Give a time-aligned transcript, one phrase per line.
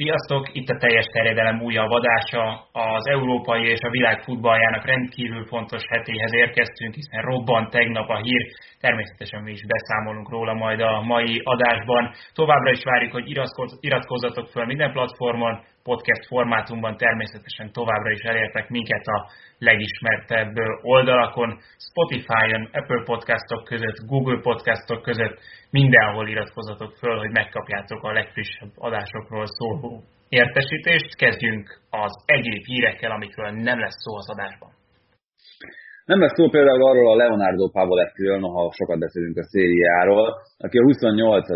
[0.00, 0.48] Sziasztok!
[0.52, 2.68] Itt a teljes terjedelem újabb adása.
[2.72, 8.46] Az európai és a világ futballjának rendkívül fontos hetéhez érkeztünk, hiszen robbant tegnap a hír.
[8.80, 12.12] Természetesen mi is beszámolunk róla majd a mai adásban.
[12.32, 13.38] Továbbra is várjuk, hogy
[13.80, 21.58] iratkozzatok föl minden platformon, podcast formátumban természetesen továbbra is elértek minket a legismertebb oldalakon,
[21.88, 25.38] Spotify-on, Apple podcastok között, Google podcastok között,
[25.70, 31.16] mindenhol iratkozzatok föl, hogy megkapjátok a legfrissebb adásokról szóló értesítést.
[31.16, 34.83] Kezdjünk az egyéb hírekkel, amikről nem lesz szó az adásban.
[36.10, 40.26] Nem lesz szó például arról a Leonardo Pavolettiről, noha sokat beszélünk a szériáról,
[40.64, 41.46] aki a 28.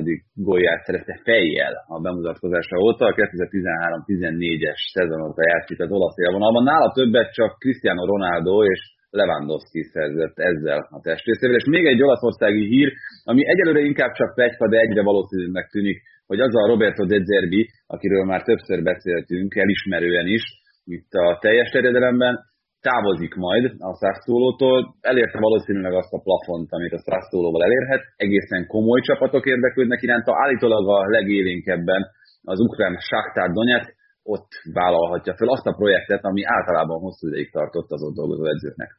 [0.48, 6.62] gólját szerezte fejjel a bemutatkozása óta, a 2013-14-es szezon óta játszik az olasz élvonalban.
[6.62, 8.80] Nála többet csak Cristiano Ronaldo és
[9.10, 11.56] Lewandowski szerzett ezzel a testrészével.
[11.56, 12.92] És még egy olaszországi hír,
[13.24, 17.68] ami egyelőre inkább csak pegyka, de egyre valószínűnek tűnik, hogy az a Roberto De Zerbi,
[17.86, 20.44] akiről már többször beszéltünk, elismerően is,
[20.84, 22.34] itt a teljes terjedelemben,
[22.80, 29.00] távozik majd a Sassuolo-tól, elérte valószínűleg azt a plafont, amit a Sassuolo-val elérhet, egészen komoly
[29.00, 32.02] csapatok érdeklődnek iránta, állítólag a legélénkebben
[32.42, 37.90] az ukrán Shakhtar Donetsk, ott vállalhatja fel azt a projektet, ami általában hosszú ideig tartott
[37.90, 38.90] az ott dolgozó edzőknek.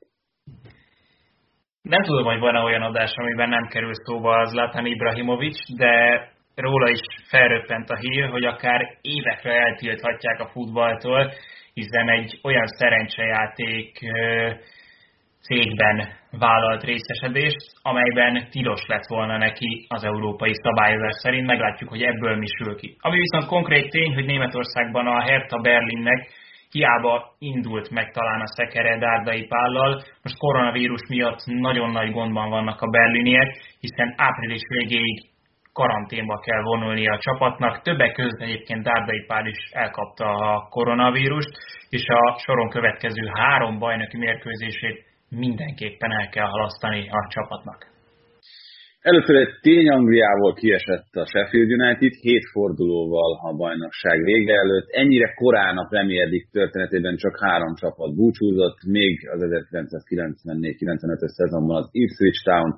[1.82, 5.94] Nem tudom, hogy van-e olyan adás, amiben nem kerül szóba Zlatan Ibrahimovic, de
[6.56, 11.32] róla is felröppent a hír, hogy akár évekre eltilthatják a futballtól,
[11.82, 14.00] hiszen egy olyan szerencsejáték
[15.42, 15.98] cégben
[16.32, 21.46] vállalt részesedést, amelyben tilos lett volna neki az európai szabályozás szerint.
[21.46, 22.96] Meglátjuk, hogy ebből mi sül ki.
[23.00, 26.30] Ami viszont konkrét tény, hogy Németországban a Hertha Berlinnek
[26.72, 32.82] hiába indult meg talán a szekere Dárdai Pállal, most koronavírus miatt nagyon nagy gondban vannak
[32.82, 35.30] a berliniek, hiszen április végéig
[35.82, 37.82] karanténba kell vonulni a csapatnak.
[37.82, 41.54] Többek között egyébként Dárdai Pál is elkapta a koronavírust,
[41.90, 44.98] és a soron következő három bajnoki mérkőzését
[45.30, 47.80] mindenképpen el kell halasztani a csapatnak.
[49.02, 54.88] Először egy tény Angliával kiesett a Sheffield United, hét fordulóval a bajnokság vége előtt.
[54.90, 61.90] Ennyire korán a Premier League történetében csak három csapat búcsúzott, még az 1994-95-ös szezonban az
[61.92, 62.70] Ipswich Town,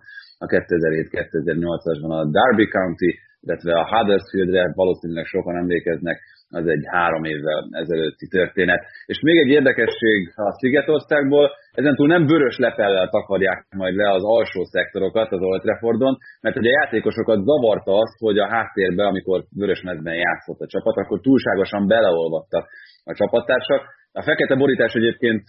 [0.44, 3.12] a 2007-2008-asban a Derby County,
[3.44, 6.18] illetve a Huddersfieldre valószínűleg sokan emlékeznek,
[6.60, 8.82] az egy három évvel ezelőtti történet.
[9.06, 14.64] És még egy érdekesség a Szigetországból, ezentúl nem vörös lepellel takarják majd le az alsó
[14.64, 19.82] szektorokat az Old Traffordon, mert hogy a játékosokat zavarta az, hogy a háttérbe, amikor vörös
[19.82, 22.68] mezben játszott a csapat, akkor túlságosan beleolvadtak
[23.04, 23.82] a csapattársak.
[24.12, 25.44] A fekete borítás egyébként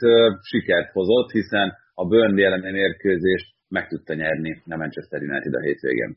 [0.51, 6.17] sikert hozott, hiszen a Burnley elleni mérkőzést meg tudta nyerni a Manchester United a hétvégén.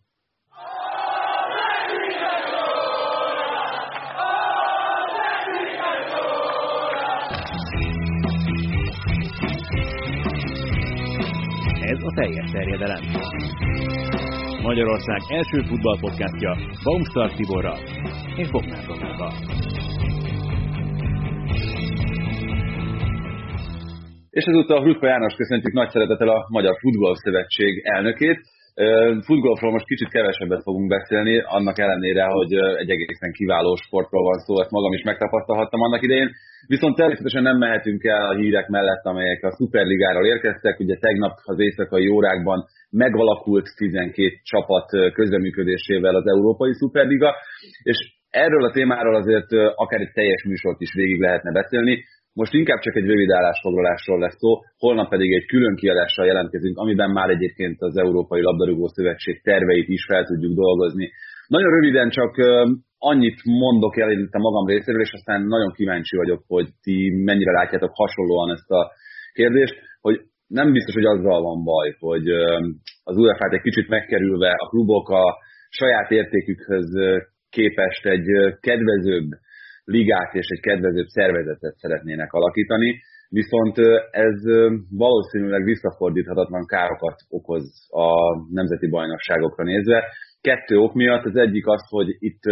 [11.81, 13.03] Ez a teljes terjedelem.
[14.61, 17.79] Magyarország első futballpodcastja Baumstark Tiborral
[18.35, 19.33] és Bognár Donával.
[24.39, 28.39] És ezúttal Hrutka János köszöntjük nagy szeretettel a Magyar Futball Szövetség elnökét.
[29.27, 34.59] Futgolfról most kicsit kevesebbet fogunk beszélni, annak ellenére, hogy egy egészen kiváló sportról van szó,
[34.59, 36.29] ezt magam is megtapasztalhattam annak idején.
[36.67, 40.79] Viszont természetesen nem mehetünk el a hírek mellett, amelyek a Superligáról érkeztek.
[40.79, 47.35] Ugye tegnap az éjszakai órákban megalakult 12 csapat közreműködésével az Európai Superliga,
[47.83, 47.97] és
[48.29, 52.03] erről a témáról azért akár egy teljes műsort is végig lehetne beszélni.
[52.39, 57.11] Most inkább csak egy rövid állásfoglalásról lesz szó, holnap pedig egy külön kiadással jelentkezünk, amiben
[57.11, 61.11] már egyébként az Európai Labdarúgó Szövetség terveit is fel tudjuk dolgozni.
[61.47, 62.33] Nagyon röviden csak
[62.97, 67.51] annyit mondok el itt a magam részéről, és aztán nagyon kíváncsi vagyok, hogy ti mennyire
[67.51, 68.91] látjátok hasonlóan ezt a
[69.33, 72.27] kérdést, hogy nem biztos, hogy azzal van baj, hogy
[73.03, 75.23] az UEFA-t egy kicsit megkerülve a klubok a
[75.69, 76.89] saját értékükhöz
[77.49, 78.27] képest egy
[78.59, 79.29] kedvezőbb
[79.85, 83.77] ligát és egy kedvezőbb szervezetet szeretnének alakítani, viszont
[84.11, 84.37] ez
[84.89, 88.07] valószínűleg visszafordíthatatlan károkat okoz a
[88.51, 90.03] nemzeti bajnokságokra nézve.
[90.41, 92.43] Kettő ok miatt, az egyik az, hogy itt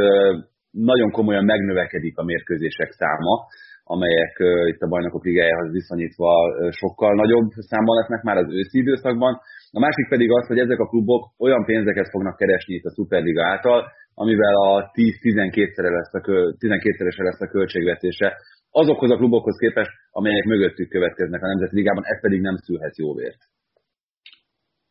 [0.72, 3.46] nagyon komolyan megnövekedik a mérkőzések száma,
[3.84, 4.34] amelyek
[4.72, 6.32] itt a bajnokok ligájához viszonyítva
[6.70, 9.40] sokkal nagyobb számban lesznek már az őszi időszakban.
[9.72, 13.46] A másik pedig az, hogy ezek a klubok olyan pénzeket fognak keresni itt a Superliga
[13.46, 16.22] által, amivel a 10-12-szeres lesz, a,
[16.58, 18.34] 12 lesz a költségvetése
[18.72, 23.14] azokhoz a klubokhoz képest, amelyek mögöttük következnek a Nemzeti Ligában, ez pedig nem szülhet jó
[23.16, 23.42] vért.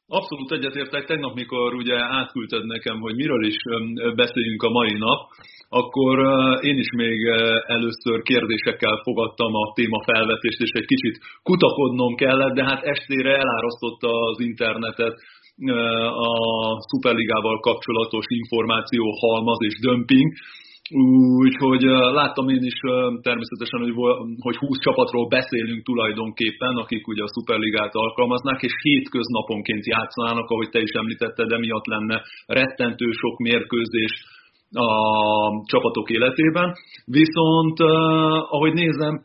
[0.06, 1.04] Abszolút egyetértek.
[1.04, 3.56] Tegnap, mikor ugye átküldted nekem, hogy miről is
[4.14, 5.20] beszéljünk a mai nap,
[5.68, 6.16] akkor
[6.64, 7.18] én is még
[7.66, 14.40] először kérdésekkel fogadtam a témafelvetést, és egy kicsit kutakodnom kellett, de hát estére elárasztotta az
[14.40, 15.14] internetet
[16.28, 16.32] a
[16.90, 20.32] Superligával kapcsolatos információ halmaz és dömping,
[21.44, 21.82] Úgyhogy
[22.20, 22.78] láttam én is
[23.22, 23.94] természetesen, hogy,
[24.38, 30.80] hogy 20 csapatról beszélünk tulajdonképpen, akik ugye a Superligát alkalmaznák, és hétköznaponként játszanának, ahogy te
[30.80, 34.12] is említetted, emiatt lenne rettentő sok mérkőzés
[34.70, 34.90] a
[35.66, 36.74] csapatok életében.
[37.04, 37.80] Viszont,
[38.48, 39.24] ahogy nézem,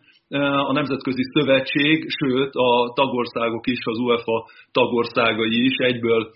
[0.68, 6.32] a Nemzetközi Szövetség, sőt a tagországok is, az UEFA tagországai is egyből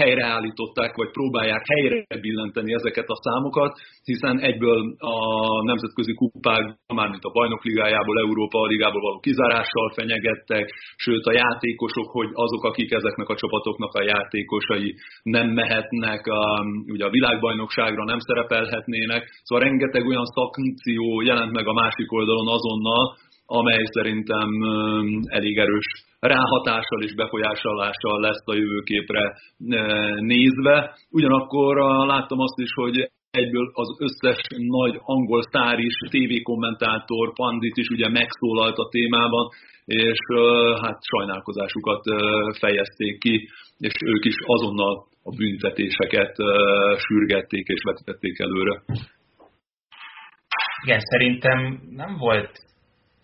[0.00, 3.72] helyreállították, vagy próbálják helyre billenteni ezeket a számokat,
[4.04, 5.16] hiszen egyből a
[5.64, 6.64] nemzetközi kupák,
[6.94, 10.64] mármint a bajnok ligájából, Európa ligából való kizárással fenyegettek,
[10.96, 17.04] sőt a játékosok, hogy azok, akik ezeknek a csapatoknak a játékosai nem mehetnek, a, ugye
[17.04, 23.84] a világbajnokságra nem szerepelhetnének, szóval rengeteg olyan szankció jelent meg a másik oldalon azonnal, amely
[23.84, 24.48] szerintem
[25.24, 25.84] elég erős
[26.20, 29.34] ráhatással és befolyásolással lesz a jövőképre
[30.18, 30.96] nézve.
[31.10, 31.76] Ugyanakkor
[32.06, 38.08] láttam azt is, hogy egyből az összes nagy angol sztár is, tévékommentátor, pandit is ugye
[38.08, 39.48] megszólalt a témában,
[39.84, 40.18] és
[40.82, 42.02] hát sajnálkozásukat
[42.58, 43.48] fejezték ki,
[43.78, 46.34] és ők is azonnal a büntetéseket
[46.96, 48.82] sürgették és vetítették előre.
[50.84, 52.63] Igen, szerintem nem volt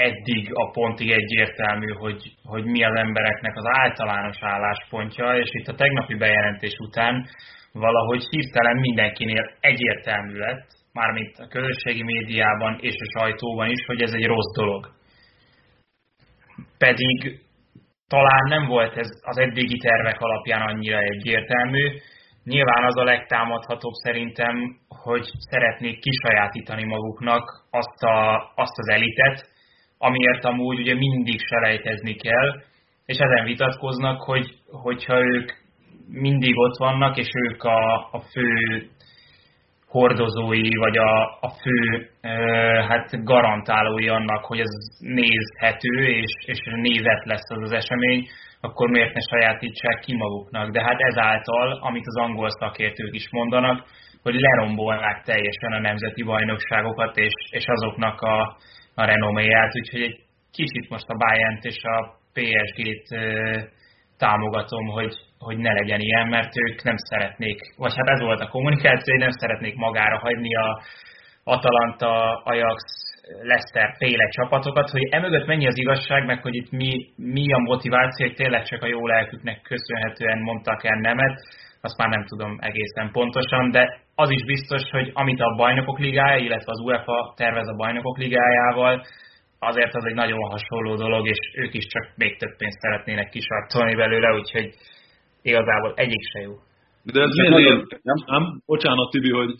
[0.01, 5.75] eddig a pontig egyértelmű, hogy, hogy mi az embereknek az általános álláspontja, és itt a
[5.75, 7.27] tegnapi bejelentés után
[7.73, 14.13] valahogy hirtelen mindenkinél egyértelmű lett, mármint a közösségi médiában és a sajtóban is, hogy ez
[14.13, 14.89] egy rossz dolog.
[16.79, 17.41] Pedig
[18.09, 21.85] talán nem volt ez az eddigi tervek alapján annyira egyértelmű.
[22.45, 29.49] Nyilván az a legtámadhatóbb szerintem, hogy szeretnék kisajátítani maguknak azt, a, azt az elitet,
[30.03, 32.63] amiért amúgy ugye mindig selejtezni kell,
[33.07, 35.51] és ezen vitatkoznak, hogy, hogyha ők
[36.09, 38.89] mindig ott vannak, és ők a, a fő
[39.87, 42.31] hordozói, vagy a, a fő e,
[42.89, 48.27] hát garantálói annak, hogy ez nézhető, és, és nézet lesz az az esemény,
[48.61, 50.71] akkor miért ne sajátítsák ki maguknak.
[50.71, 53.87] De hát ezáltal, amit az angol szakértők is mondanak,
[54.23, 58.57] hogy lerombolnák teljesen a nemzeti bajnokságokat, és, és azoknak a,
[58.95, 60.19] a renoméját, úgyhogy egy
[60.53, 61.97] kicsit most a bayern és a
[62.35, 63.09] PSG-t
[64.19, 68.49] támogatom, hogy, hogy ne legyen ilyen, mert ők nem szeretnék, vagy hát ez volt a
[68.49, 70.83] kommunikáció, hogy nem szeretnék magára hagyni a
[71.45, 72.83] Atalanta, Ajax,
[73.43, 78.27] Leicester féle csapatokat, hogy emögött mennyi az igazság, meg hogy itt mi, mi a motiváció,
[78.27, 81.41] hogy tényleg csak a jó lelküknek köszönhetően mondtak el nemet,
[81.81, 86.45] azt már nem tudom egészen pontosan, de az is biztos, hogy amit a bajnokok ligája,
[86.45, 89.03] illetve az UEFA tervez a bajnokok ligájával,
[89.59, 93.95] azért az egy nagyon hasonló dolog, és ők is csak még több pénzt szeretnének kisarcolni
[93.95, 94.75] belőle, úgyhogy
[95.43, 96.53] igazából egyik se jó.
[97.03, 98.03] De ez miért?
[98.03, 98.17] Nem?
[98.27, 98.63] nem?
[98.67, 99.51] Bocsánat, Tibi, hogy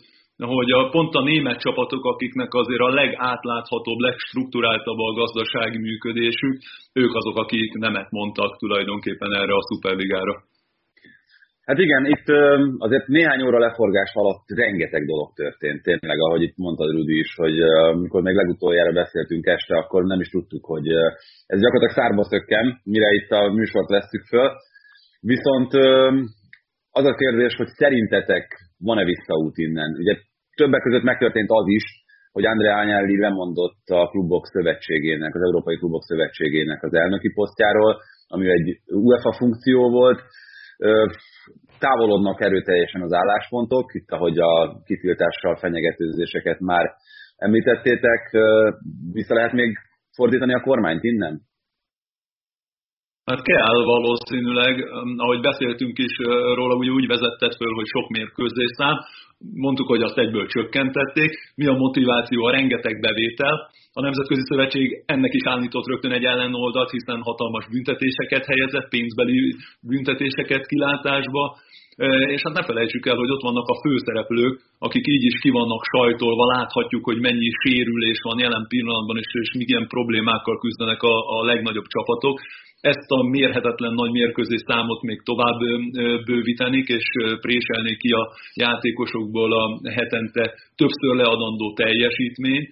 [0.47, 6.61] hogy a, pont a német csapatok, akiknek azért a legátláthatóbb, legstruktúráltabb a gazdasági működésük,
[6.93, 10.43] ők azok, akik nemet mondtak tulajdonképpen erre a szuperligára.
[11.71, 12.27] Hát igen, itt
[12.87, 17.59] azért néhány óra leforgás alatt rengeteg dolog történt, tényleg, ahogy itt mondtad Rudi is, hogy
[17.95, 20.87] amikor még legutoljára beszéltünk este, akkor nem is tudtuk, hogy
[21.45, 24.49] ez gyakorlatilag szárba szökkem, mire itt a műsort vesztük föl.
[25.19, 25.73] Viszont
[26.99, 28.45] az a kérdés, hogy szerintetek
[28.77, 29.95] van-e visszaút innen?
[29.99, 30.15] Ugye
[30.55, 31.85] többek között megtörtént az is,
[32.31, 38.49] hogy Andrea Agnelli lemondott a klubok szövetségének, az Európai Klubok Szövetségének az elnöki posztjáról, ami
[38.49, 40.21] egy UEFA funkció volt
[41.79, 46.85] távolodnak erőteljesen az álláspontok, itt ahogy a kitiltással fenyegetőzéseket már
[47.35, 48.31] említettétek,
[49.11, 49.77] vissza lehet még
[50.15, 51.41] fordítani a kormányt innen?
[53.25, 54.73] Hát kell valószínűleg,
[55.17, 56.17] ahogy beszéltünk is
[56.55, 58.95] róla, úgy, úgy vezetted föl, hogy sok mérkőzésszám,
[59.53, 61.31] mondtuk, hogy azt egyből csökkentették.
[61.55, 62.43] Mi a motiváció?
[62.43, 63.69] A rengeteg bevétel.
[63.93, 70.65] A Nemzetközi Szövetség ennek is állított rögtön egy ellenoldalt, hiszen hatalmas büntetéseket helyezett, pénzbeli büntetéseket
[70.65, 71.43] kilátásba,
[72.35, 75.83] és hát ne felejtsük el, hogy ott vannak a főszereplők, akik így is ki vannak
[75.93, 81.43] sajtolva, láthatjuk, hogy mennyi sérülés van jelen pillanatban, és, és milyen problémákkal küzdenek a, a
[81.43, 82.39] legnagyobb csapatok.
[82.81, 85.59] Ezt a mérhetetlen nagy mérkőzés számot még tovább
[86.25, 87.05] bővítenik, és
[87.41, 89.63] préselnék ki a játékosokból a
[89.97, 92.69] hetente többször leadandó teljesítményt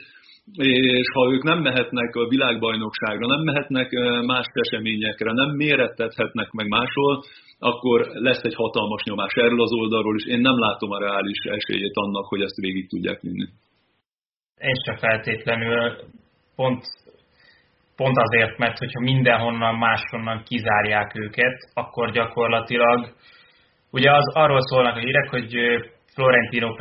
[0.54, 3.90] és ha ők nem mehetnek a világbajnokságra, nem mehetnek
[4.26, 7.24] más eseményekre, nem mérettethetnek meg máshol,
[7.60, 11.96] akkor lesz egy hatalmas nyomás erről az oldalról, és én nem látom a reális esélyét
[11.96, 13.48] annak, hogy ezt végig tudják vinni.
[14.58, 15.96] Én sem feltétlenül,
[16.56, 16.84] pont,
[17.96, 23.14] pont azért, mert hogyha mindenhonnan máshonnan kizárják őket, akkor gyakorlatilag,
[23.92, 25.56] ugye az arról szólnak a hírek, hogy
[26.14, 26.76] Florentino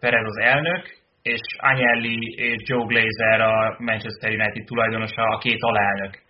[0.00, 6.22] Perez az elnök, és Agnelli és Joe Glazer a Manchester United tulajdonosa a két alelnök.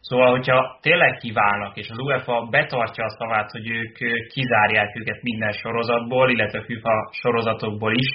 [0.00, 3.96] Szóval, hogyha tényleg kívánnak, és az UEFA betartja a szavát, hogy ők
[4.28, 8.08] kizárják őket minden sorozatból, illetve FIFA sorozatokból is,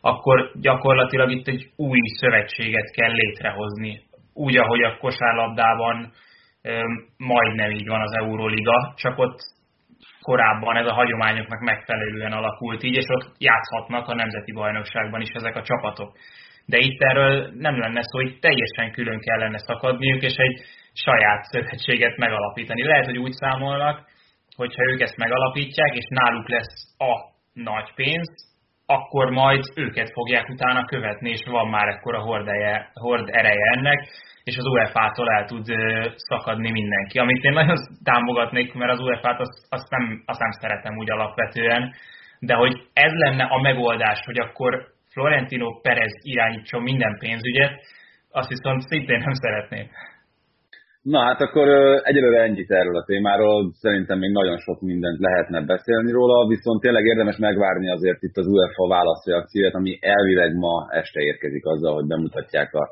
[0.00, 4.00] akkor gyakorlatilag itt egy új szövetséget kell létrehozni.
[4.34, 6.12] Úgy, ahogy a kosárlabdában
[7.16, 9.38] majdnem így van az Euroliga, csak ott
[10.28, 15.56] korábban ez a hagyományoknak megfelelően alakult így, és ott játszhatnak a nemzeti bajnokságban is ezek
[15.56, 16.10] a csapatok.
[16.66, 20.56] De itt erről nem lenne szó, hogy teljesen külön kellene szakadniuk, és egy
[20.92, 22.82] saját szövetséget megalapítani.
[22.82, 23.96] Lehet, hogy úgy számolnak,
[24.56, 27.12] hogyha ők ezt megalapítják, és náluk lesz a
[27.52, 28.28] nagy pénz,
[28.86, 34.08] akkor majd őket fogják utána követni, és van már ekkora hordeje, hord ereje ennek,
[34.44, 35.66] és az UEFA-tól el tud
[36.16, 37.18] szakadni mindenki.
[37.18, 41.94] Amit én nagyon támogatnék, mert az UEFA-t azt, azt, nem, azt nem szeretem úgy alapvetően,
[42.38, 47.80] de hogy ez lenne a megoldás, hogy akkor Florentino Perez irányítson minden pénzügyet,
[48.30, 49.90] azt viszont szintén nem szeretném.
[51.14, 51.68] Na hát akkor
[52.02, 57.04] egyelőre ennyit erről a témáról, szerintem még nagyon sok mindent lehetne beszélni róla, viszont tényleg
[57.04, 62.74] érdemes megvárni azért itt az UEFA válaszreakciót, ami elvileg ma este érkezik azzal, hogy bemutatják
[62.74, 62.88] a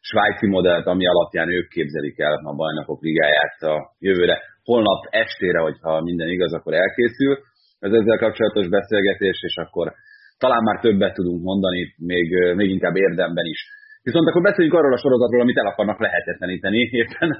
[0.00, 4.38] svájci modellt, ami alapján ők képzelik el a bajnokok ligáját a jövőre.
[4.64, 7.38] Holnap estére, hogyha minden igaz, akkor elkészül
[7.78, 9.92] ez ezzel kapcsolatos beszélgetés, és akkor
[10.38, 13.60] talán már többet tudunk mondani, még, még inkább érdemben is.
[14.08, 17.30] Viszont akkor beszéljünk arról a sorozatról, amit el akarnak lehetetleníteni éppen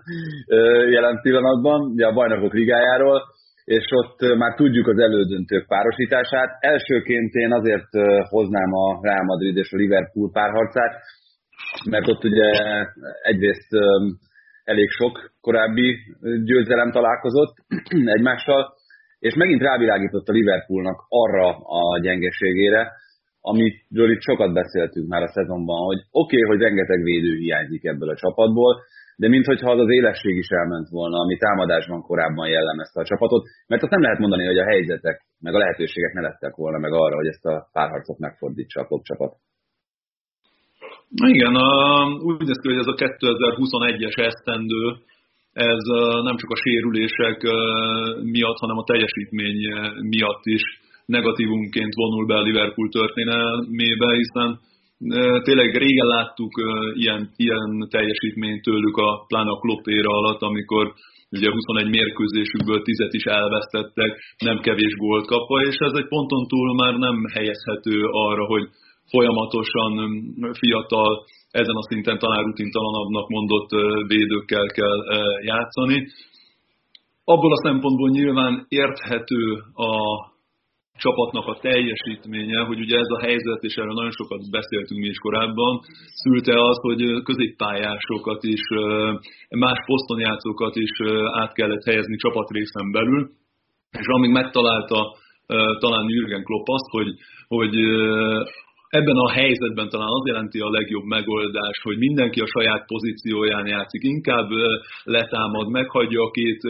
[0.96, 3.22] jelen pillanatban, ugye a bajnokok ligájáról,
[3.64, 6.50] és ott már tudjuk az elődöntők párosítását.
[6.60, 7.90] Elsőként én azért
[8.28, 10.92] hoznám a Real Madrid és a Liverpool párharcát,
[11.90, 12.48] mert ott ugye
[13.22, 13.70] egyrészt
[14.64, 15.96] elég sok korábbi
[16.44, 17.54] győzelem találkozott
[18.16, 18.74] egymással,
[19.18, 22.92] és megint rávilágított a Liverpoolnak arra a gyengeségére,
[23.50, 28.10] amiről itt sokat beszéltünk már a szezonban, hogy oké, okay, hogy rengeteg védő hiányzik ebből
[28.10, 28.72] a csapatból,
[29.16, 33.82] de minthogyha az az élesség is elment volna, ami támadásban korábban jellemezte a csapatot, mert
[33.82, 37.16] azt nem lehet mondani, hogy a helyzetek, meg a lehetőségek ne lettek volna meg arra,
[37.16, 39.32] hogy ezt a párharcot megfordítsa a csapat.
[41.32, 41.54] Igen,
[42.28, 44.82] úgy néz ki, hogy ez a 2021-es esztendő,
[45.52, 45.82] ez
[46.28, 47.38] nem csak a sérülések
[48.22, 49.60] miatt, hanem a teljesítmény
[50.00, 50.64] miatt is
[51.06, 54.58] negatívumként vonul be a Liverpool történelmébe, hiszen
[55.42, 56.52] tényleg régen láttuk
[56.94, 59.60] ilyen, ilyen teljesítményt tőlük a pláne a
[60.04, 60.92] alatt, amikor
[61.30, 66.74] ugye 21 mérkőzésükből 10 is elvesztettek, nem kevés gólt kapva, és ez egy ponton túl
[66.74, 68.68] már nem helyezhető arra, hogy
[69.10, 69.92] folyamatosan
[70.52, 73.70] fiatal, ezen a szinten talán rutintalanabbnak mondott
[74.06, 74.98] védőkkel kell
[75.42, 76.06] játszani.
[77.24, 79.90] Abból a szempontból nyilván érthető a
[80.96, 85.18] csapatnak a teljesítménye, hogy ugye ez a helyzet, és erről nagyon sokat beszéltünk mi is
[85.18, 85.80] korábban,
[86.22, 88.62] szülte az, hogy középpályásokat is,
[89.48, 90.94] más poszton játszókat is
[91.40, 93.30] át kellett helyezni csapatrészen belül,
[93.90, 95.00] és amíg megtalálta
[95.78, 97.08] talán Jürgen Klopp azt, hogy,
[97.48, 97.74] hogy
[98.88, 104.02] ebben a helyzetben talán az jelenti a legjobb megoldás, hogy mindenki a saját pozícióján játszik,
[104.02, 104.48] inkább
[105.04, 106.60] letámad, meghagyja a két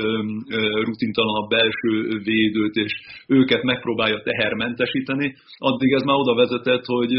[0.85, 1.92] rutintalanabb belső
[2.25, 2.92] védőt, és
[3.26, 7.12] őket megpróbálja tehermentesíteni, addig ez már oda vezetett, hogy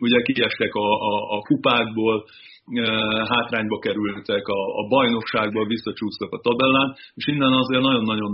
[0.00, 2.24] ugye kiestek a, a, a kupákból,
[3.28, 8.32] hátrányba kerültek a, a bajnokságba, visszacsúsztak a tabellán, és innen azért nagyon-nagyon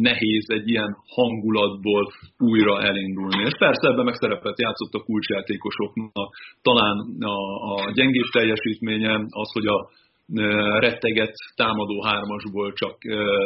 [0.00, 3.44] nehéz egy ilyen hangulatból újra elindulni.
[3.44, 6.28] És persze ebben meg szerepet játszott a kulcsjátékosoknak,
[6.62, 7.36] talán a,
[7.72, 9.88] a gyengébb teljesítménye, az, hogy a
[10.78, 12.96] retteget támadó hármasból csak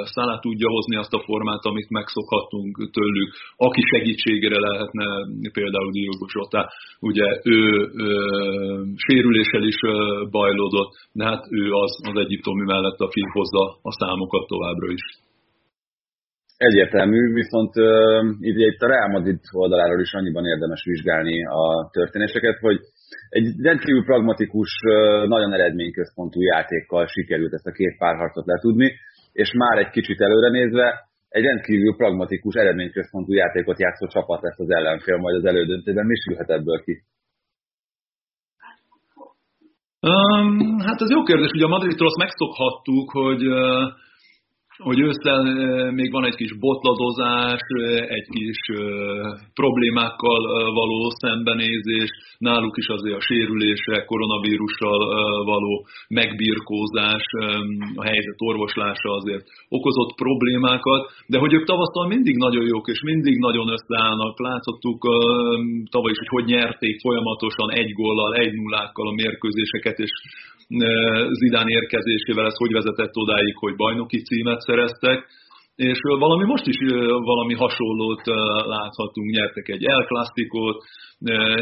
[0.05, 3.31] Szalá tudja hozni azt a formát, amit megszokhattunk tőlük.
[3.57, 5.07] Aki segítségére lehetne
[5.53, 6.71] például Diogo Zsota,
[7.01, 7.61] ugye ő,
[7.95, 8.11] ő
[8.97, 9.79] sérüléssel is
[10.31, 15.05] bajlódott, de hát ő az, az egyiptomi mellett, aki hozza a számokat továbbra is.
[16.57, 22.79] Egyértelmű, viszont uh, itt a Real Madrid oldaláról is annyiban érdemes vizsgálni a történéseket, hogy
[23.29, 24.71] egy rendkívül pragmatikus,
[25.27, 28.93] nagyon eredményközpontú játékkal sikerült ezt a két párharcot letudni,
[29.33, 34.71] és már egy kicsit előre nézve egy rendkívül pragmatikus, eredményközpontú játékot játszó csapat lesz az
[34.71, 36.07] ellenfél majd az elődöntőben.
[36.07, 37.03] Mi sülhet ebből ki?
[40.01, 43.83] Um, hát ez jó kérdés, ugye a Madridtól azt megszokhattuk, hogy uh,
[44.89, 45.43] hogy ősszel
[45.91, 47.61] még van egy kis botladozás,
[48.19, 48.61] egy kis
[49.55, 50.43] problémákkal
[50.75, 54.99] való szembenézés, náluk is azért a sérülések, koronavírussal
[55.45, 57.25] való megbirkózás,
[57.95, 63.39] a helyzet orvoslása azért okozott problémákat, de hogy ők tavasztal mindig nagyon jók, és mindig
[63.39, 64.41] nagyon összeállnak.
[64.41, 65.01] Láthattuk
[65.91, 70.11] tavaly is, hogy hogy nyerték folyamatosan egy góllal, egy nullákkal a mérkőzéseket, és
[71.33, 75.27] Zidán érkezésével ez hogy vezetett odáig, hogy bajnoki címet szereztek,
[75.89, 76.79] és valami most is
[77.33, 78.25] valami hasonlót
[78.75, 80.79] láthatunk, nyertek egy El Clasicot,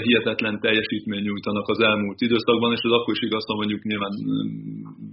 [0.07, 4.15] hihetetlen teljesítmény nyújtanak az elmúlt időszakban, és ez akkor is igaz, mondjuk nyilván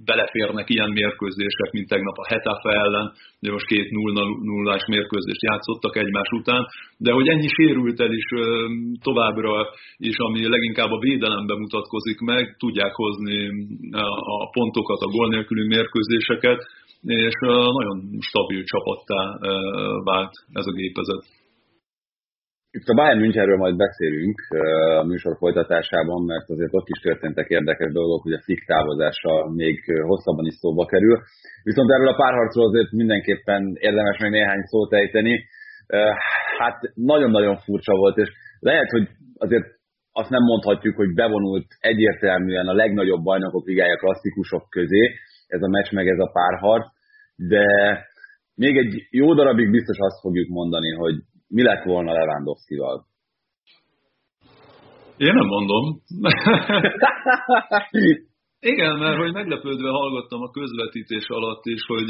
[0.05, 3.07] beleférnek ilyen mérkőzések, mint tegnap a Hetafe ellen,
[3.39, 6.63] de most két 0 0 mérkőzést játszottak egymás után,
[6.97, 8.27] de hogy ennyi sérült el is
[9.07, 9.53] továbbra
[9.97, 13.37] is, ami leginkább a védelemben mutatkozik meg, tudják hozni
[14.43, 16.59] a pontokat, a gól nélküli mérkőzéseket,
[17.05, 17.35] és
[17.77, 19.21] nagyon stabil csapattá
[20.03, 21.23] vált ez a gépezet.
[22.71, 24.39] Itt a Bayern Münchenről majd beszélünk
[24.99, 29.77] a műsor folytatásában, mert azért ott is történtek érdekes dolgok, hogy a Flick távozása még
[30.01, 31.17] hosszabban is szóba kerül.
[31.63, 35.45] Viszont erről a párharcról azért mindenképpen érdemes még néhány szót ejteni.
[36.57, 39.07] Hát nagyon-nagyon furcsa volt, és lehet, hogy
[39.37, 39.65] azért
[40.11, 45.11] azt nem mondhatjuk, hogy bevonult egyértelműen a legnagyobb bajnokok ligája klasszikusok közé
[45.47, 46.87] ez a meccs meg ez a párharc,
[47.35, 47.65] de
[48.55, 51.15] még egy jó darabig biztos azt fogjuk mondani, hogy
[51.47, 53.05] mi lett volna Lewandowski-val?
[55.17, 55.83] Én nem mondom.
[58.73, 62.09] Igen, mert hogy meglepődve hallgattam a közvetítés alatt is, hogy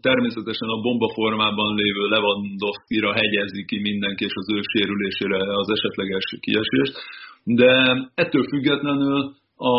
[0.00, 6.94] természetesen a bombaformában lévő Lewandowski-ra hegyezi ki mindenki, és az ő sérülésére az esetleges kiesést.
[7.44, 7.72] De
[8.14, 9.74] ettől függetlenül a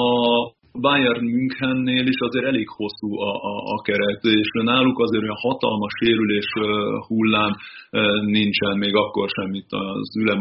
[0.82, 5.94] Bayern Münchennél is azért elég hosszú a, a, a keret, és náluk azért olyan hatalmas
[6.00, 6.50] sérülés
[7.08, 7.54] hullám
[8.26, 10.38] nincsen, még akkor sem, mint az Üle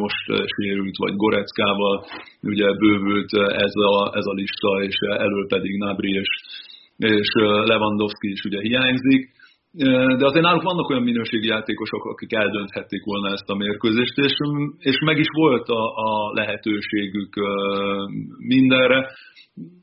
[0.56, 2.04] sérült, vagy Goreckával,
[2.42, 3.32] ugye bővült
[3.66, 6.30] ez a, ez a lista, és elől pedig Nabri és,
[6.96, 7.28] és
[7.70, 9.32] Lewandowski is ugye hiányzik.
[10.18, 14.34] De azért náluk vannak olyan minőségi játékosok, akik eldönthették volna ezt a mérkőzést, és,
[14.78, 17.32] és meg is volt a, a lehetőségük
[18.38, 19.06] mindenre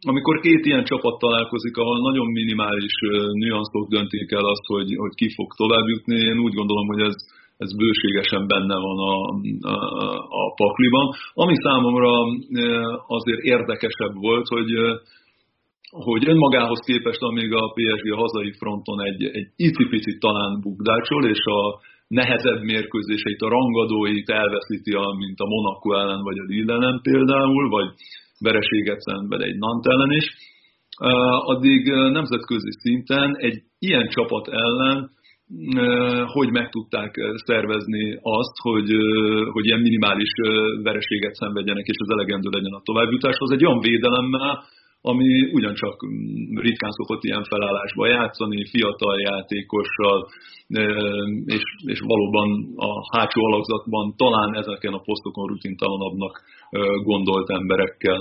[0.02, 2.96] amikor két ilyen csapat találkozik, ahol nagyon minimális
[3.34, 7.16] nüanszok döntik el azt, hogy, hogy ki fog tovább jutni, én úgy gondolom, hogy ez,
[7.58, 9.16] ez bőségesen benne van a,
[9.76, 9.78] a,
[10.42, 11.08] a pakliban.
[11.34, 12.12] Ami számomra
[13.08, 14.72] azért érdekesebb volt, hogy
[15.92, 21.44] hogy önmagához képest, amíg a PSG a hazai fronton egy, egy icipicit talán bukdácsol, és
[21.44, 27.70] a nehezebb mérkőzéseit, a rangadóit elveszíti, mint a Monaco ellen, vagy a Lille ellen például,
[27.70, 27.90] vagy
[28.40, 30.28] vereséget szenved egy Nant ellen is,
[31.54, 35.10] addig nemzetközi szinten egy ilyen csapat ellen
[36.26, 38.90] hogy meg tudták szervezni azt, hogy,
[39.52, 40.32] hogy ilyen minimális
[40.84, 43.52] vereséget szenvedjenek, és az elegendő legyen a továbbjutáshoz.
[43.52, 44.64] Egy olyan védelemmel,
[45.02, 45.96] ami ugyancsak
[46.56, 50.28] ritkán szokott ilyen felállásba játszani, fiatal játékossal,
[51.46, 56.42] és, és valóban a hátsó alakzatban talán ezeken a posztokon rutintalanabbnak
[57.04, 58.20] gondolt emberekkel.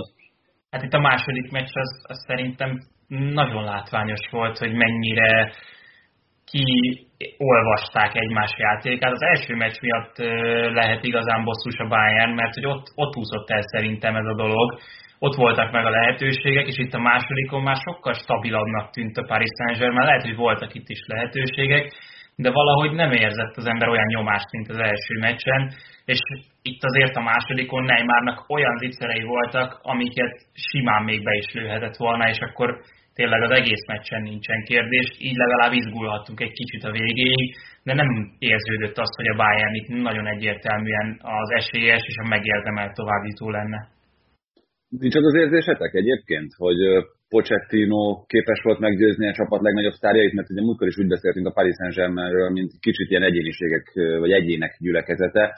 [0.70, 5.52] Hát itt a második meccs az, az szerintem nagyon látványos volt, hogy mennyire
[6.50, 9.12] kiolvasták egymás játékát.
[9.12, 10.16] Az első meccs miatt
[10.74, 14.78] lehet igazán bosszus a Bayern, mert hogy ott, ott húzott el szerintem ez a dolog.
[15.18, 19.50] Ott voltak meg a lehetőségek, és itt a másodikon már sokkal stabilabbnak tűnt a Paris
[19.58, 20.06] Saint-Germain.
[20.06, 21.92] Lehet, hogy voltak itt is lehetőségek,
[22.36, 25.72] de valahogy nem érzett az ember olyan nyomást, mint az első meccsen,
[26.04, 26.20] és
[26.62, 32.28] itt azért a másodikon Neymarnak olyan zicserei voltak, amiket simán még be is lőhetett volna,
[32.28, 32.80] és akkor
[33.14, 37.48] tényleg az egész meccsen nincsen kérdés, így legalább izgulhattunk egy kicsit a végéig,
[37.82, 42.94] de nem érződött az, hogy a Bayern itt nagyon egyértelműen az esélyes és a megérdemelt
[42.94, 43.88] továbbító lenne.
[44.88, 46.80] Nincs az az érzésetek egyébként, hogy
[47.28, 51.52] Pochettino képes volt meggyőzni a csapat legnagyobb sztárjait, mert ugye múltkor is úgy beszéltünk a
[51.52, 53.86] Paris Saint-Germainről, mint kicsit ilyen egyéniségek
[54.18, 55.54] vagy egyének gyülekezete,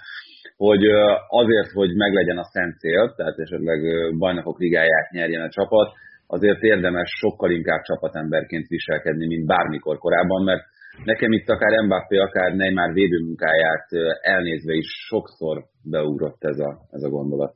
[0.56, 0.84] hogy
[1.28, 3.78] azért, hogy meglegyen a szent cél, tehát esetleg
[4.18, 5.92] bajnokok ligáját nyerjen a csapat,
[6.36, 10.64] azért érdemes sokkal inkább csapatemberként viselkedni, mint bármikor korábban, mert
[11.04, 13.86] nekem itt akár Mbappé, akár Neymar védőmunkáját
[14.20, 17.52] elnézve is sokszor beugrott ez a, ez a gondolat.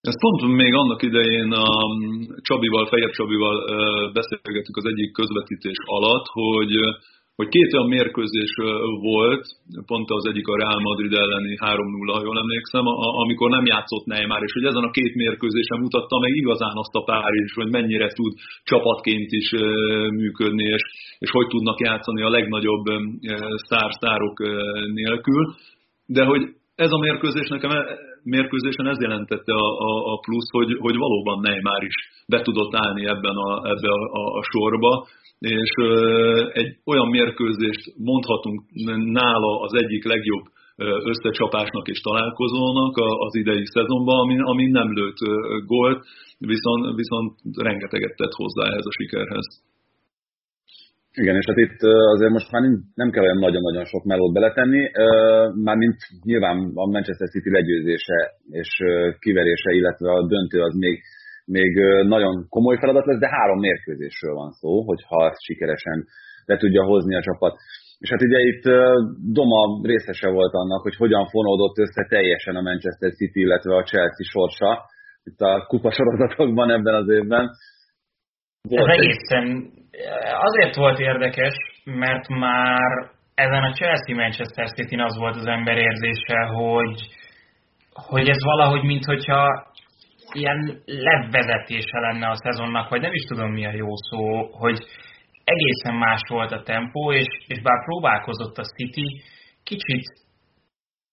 [0.00, 1.68] Ezt pont még annak idején a
[2.48, 3.56] Csabival, Fehér Csabival
[4.12, 6.72] beszélgettük az egyik közvetítés alatt, hogy
[7.36, 8.52] hogy két olyan mérkőzés
[9.00, 9.44] volt,
[9.86, 12.84] pont az egyik a Real Madrid elleni 3-0, ha jól emlékszem,
[13.24, 17.02] amikor nem játszott Neymar, és hogy ezen a két mérkőzésen mutatta meg igazán azt a
[17.02, 19.50] Párizs, hogy mennyire tud csapatként is
[20.20, 20.82] működni, és,
[21.18, 22.84] és hogy tudnak játszani a legnagyobb
[23.68, 24.38] szár-szárok
[24.94, 25.54] nélkül.
[26.06, 26.42] De hogy
[26.74, 27.70] ez a mérkőzés nekem
[28.34, 33.06] mérkőzésen ez jelentette a, a, a plusz, hogy, hogy valóban Neymar is be tudott állni
[33.06, 35.06] ebben a, ebbe a, a, a sorba,
[35.38, 35.72] és
[36.52, 38.62] egy olyan mérkőzést mondhatunk
[39.20, 40.44] nála az egyik legjobb
[41.10, 45.20] összecsapásnak és találkozónak az idei szezonban, ami, ami nem lőtt
[45.66, 46.04] gólt,
[46.38, 49.46] viszont, viszont rengeteget tett hozzá ehhez a sikerhez.
[51.20, 51.80] Igen, és hát itt
[52.14, 52.62] azért most már
[52.94, 54.90] nem kell olyan nagyon-nagyon sok melót beletenni,
[55.68, 58.18] mármint nyilván a Manchester City legyőzése
[58.50, 58.70] és
[59.18, 61.02] kiverése, illetve a döntő az még
[61.58, 61.72] még
[62.14, 66.06] nagyon komoly feladat lesz, de három mérkőzésről van szó, hogyha ezt sikeresen
[66.44, 67.54] le tudja hozni a csapat.
[67.98, 68.64] És hát ugye itt
[69.32, 74.26] Doma részese volt annak, hogy hogyan fonódott össze teljesen a Manchester City, illetve a Chelsea
[74.32, 74.84] sorsa
[75.24, 77.50] itt a kupasorozatokban ebben az évben.
[78.68, 79.70] Volt Ez egészen
[80.40, 87.00] azért volt érdekes, mert már ezen a Chelsea-Manchester City az volt az ember érzése, hogy,
[87.92, 89.72] hogy ez valahogy, mintha
[90.32, 94.78] ilyen levezetése lenne a szezonnak, vagy nem is tudom mi a jó szó, hogy
[95.44, 99.22] egészen más volt a tempó, és, és bár próbálkozott a City,
[99.64, 100.04] kicsit,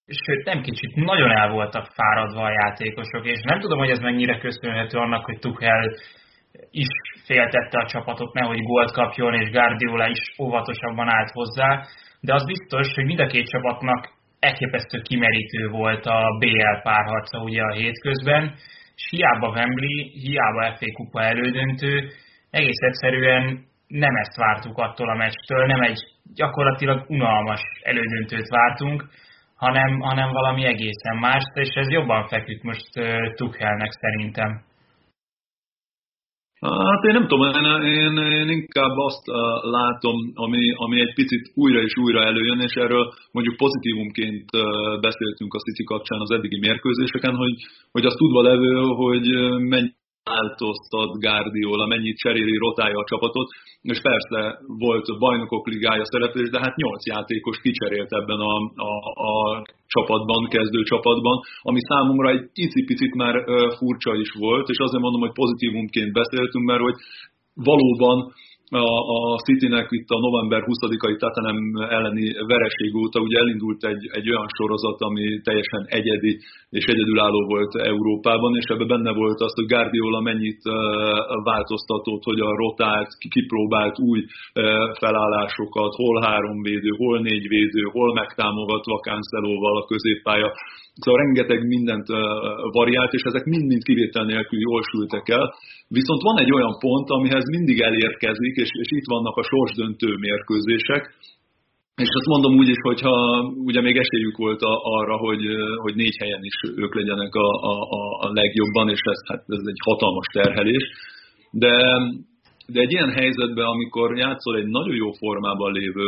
[0.07, 4.37] sőt nem kicsit, nagyon el voltak fáradva a játékosok, és nem tudom, hogy ez mennyire
[4.37, 5.95] köszönhető annak, hogy Tuchel
[6.71, 6.87] is
[7.25, 11.81] féltette a csapatot, nehogy gólt kapjon, és Guardiola is óvatosabban állt hozzá,
[12.19, 14.09] de az biztos, hogy mind a két csapatnak
[14.39, 18.53] elképesztő kimerítő volt a BL párharca ugye a hétközben,
[18.95, 22.09] és hiába Wembley, hiába FA kupa elődöntő,
[22.51, 25.99] egész egyszerűen nem ezt vártuk attól a meccstől, nem egy
[26.35, 29.05] gyakorlatilag unalmas elődöntőt vártunk,
[29.55, 34.61] hanem, hanem valami egészen más, és ez jobban feküdt most uh, Tuchelnek szerintem.
[36.63, 39.35] Hát én nem tudom, én, én, én inkább azt uh,
[39.71, 44.63] látom, ami, ami egy picit újra és újra előjön, és erről mondjuk pozitívumként uh,
[45.01, 47.55] beszéltünk a City kapcsán az eddigi mérkőzéseken, hogy,
[47.91, 48.73] hogy azt tudva levő,
[49.03, 49.27] hogy
[49.59, 49.91] mennyi
[50.23, 53.47] változtat Guardiola, mennyit cseréli, rotálja a csapatot,
[53.81, 54.39] és persze
[54.85, 58.55] volt bajnokok ligája szereplés, de hát nyolc játékos kicserélt ebben a,
[58.89, 58.93] a,
[59.29, 59.33] a
[59.87, 63.35] csapatban, kezdő csapatban, ami számomra egy icipicit már
[63.77, 66.97] furcsa is volt, és azért mondom, hogy pozitívumként beszéltünk, mert hogy
[67.53, 68.33] valóban
[68.73, 71.57] a, a Citynek itt a november 20-ai Tatanem
[71.89, 77.75] elleni vereség óta ugye elindult egy, egy olyan sorozat, ami teljesen egyedi és egyedülálló volt
[77.75, 80.61] Európában, és ebben benne volt az, hogy Guardiola mennyit
[81.43, 84.25] változtatott, hogy a rotált, kipróbált új
[84.99, 90.51] felállásokat, hol három védő, hol négy védő, hol megtámogatva Cancelóval a középpálya.
[91.01, 92.07] Szóval rengeteg mindent
[92.71, 95.45] variált, és ezek mind-mind kivétel nélkül jól sültek el.
[95.87, 101.03] Viszont van egy olyan pont, amihez mindig elérkezik, és, és itt vannak a sorsdöntő mérkőzések,
[101.95, 103.13] és azt mondom úgy is, hogyha
[103.69, 105.45] ugye még esélyük volt a, arra, hogy,
[105.83, 107.73] hogy négy helyen is ők legyenek a, a,
[108.25, 110.85] a legjobban, és ez, hát ez egy hatalmas terhelés.
[111.51, 111.75] De
[112.67, 116.07] de egy ilyen helyzetben, amikor játszol egy nagyon jó formában lévő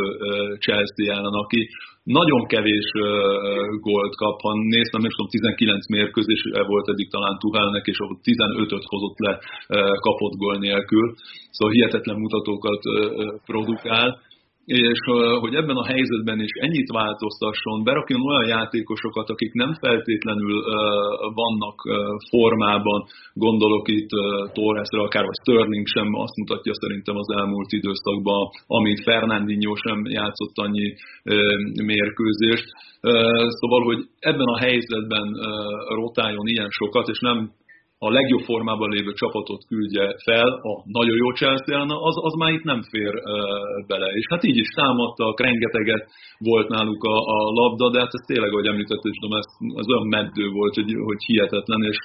[0.58, 1.68] Chelsea ellen, aki
[2.02, 2.88] nagyon kevés
[3.80, 8.84] gólt kap, ha néztem, nem tudom, 19 mérkőzés volt eddig talán Tuhelnek, és ott 15-öt
[8.92, 9.38] hozott le
[10.00, 11.14] kapott gól nélkül,
[11.50, 12.82] szóval hihetetlen mutatókat
[13.46, 14.20] produkál,
[14.66, 15.00] és
[15.40, 20.62] hogy ebben a helyzetben is ennyit változtasson, berakjon olyan játékosokat, akik nem feltétlenül
[21.34, 21.76] vannak
[22.30, 24.08] formában, gondolok itt
[24.52, 30.56] Torresre, akár vagy Sterling sem azt mutatja szerintem az elmúlt időszakban, amit Fernandinho sem játszott
[30.64, 30.94] annyi
[31.90, 32.68] mérkőzést.
[33.58, 35.26] Szóval, hogy ebben a helyzetben
[35.88, 37.50] rotáljon ilyen sokat, és nem
[37.98, 42.62] a legjobb formában lévő csapatot küldje fel, a nagyon jó Chelsea az, az már itt
[42.72, 44.08] nem fér uh, bele.
[44.18, 46.04] És hát így is támadtak, rengeteget
[46.38, 49.48] volt náluk a, a labda, de hát ez tényleg, ahogy említettem, ez,
[49.80, 51.98] ez olyan meddő volt, hogy, hogy hihetetlen, és,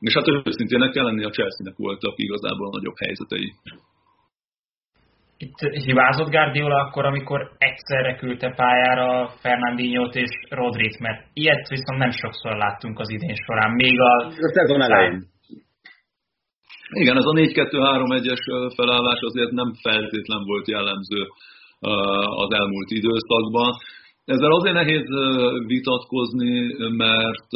[0.00, 3.52] és hát őszintének kell lenni, a Chelsea-nek voltak igazából a nagyobb helyzetei.
[5.44, 12.10] Itt hibázott Guardiola akkor, amikor egyszerre küldte pályára Fernandinho-t és Rodrit, mert ilyet viszont nem
[12.10, 13.70] sokszor láttunk az idén során.
[13.70, 15.36] Még a, a szezon elején.
[16.90, 21.26] Igen, ez a 4-2-3-1-es felállás azért nem feltétlen volt jellemző
[22.42, 23.72] az elmúlt időszakban.
[24.24, 25.06] Ezzel azért nehéz
[25.66, 26.52] vitatkozni,
[26.96, 27.50] mert,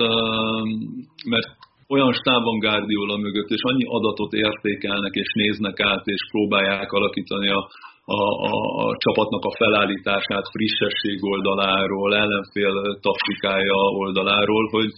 [1.33, 1.51] mert
[1.89, 7.49] olyan stáb van Guardiola mögött, és annyi adatot értékelnek, és néznek át, és próbálják alakítani
[7.49, 7.69] a,
[8.05, 14.91] a, a, a csapatnak a felállítását frissesség oldaláról, ellenfél taktikája oldaláról, hogy,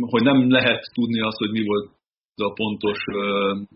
[0.00, 1.88] hogy nem lehet tudni azt, hogy mi volt
[2.42, 2.98] a pontos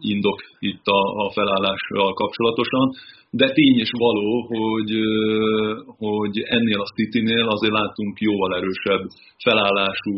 [0.01, 2.87] indok itt a, a felállással kapcsolatosan,
[3.31, 4.92] de tény is való, hogy,
[5.97, 9.03] hogy ennél a City-nél azért látunk jóval erősebb
[9.44, 10.12] felállású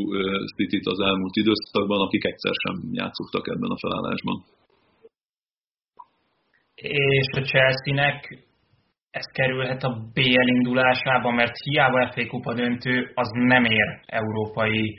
[0.57, 4.45] City-t az elmúlt időszakban, akik egyszer sem játszottak ebben a felállásban.
[6.75, 8.49] És a Chelsea-nek
[9.11, 14.99] ez kerülhet a BL indulásába, mert hiába FA kupa döntő, az nem ér európai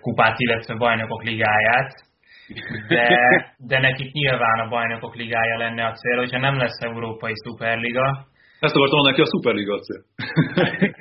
[0.00, 2.09] kupát, illetve bajnokok ligáját,
[2.88, 3.06] de,
[3.56, 8.26] de nekik nyilván a bajnokok ligája lenne a cél, hogyha nem lesz európai szuperliga.
[8.60, 10.02] Ezt akartam neki a szuperliga a cél.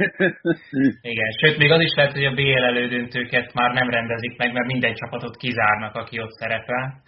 [1.14, 4.68] Igen, sőt, még az is lehet, hogy a BL elődöntőket már nem rendezik meg, mert
[4.68, 7.02] minden csapatot kizárnak, aki ott szerepel.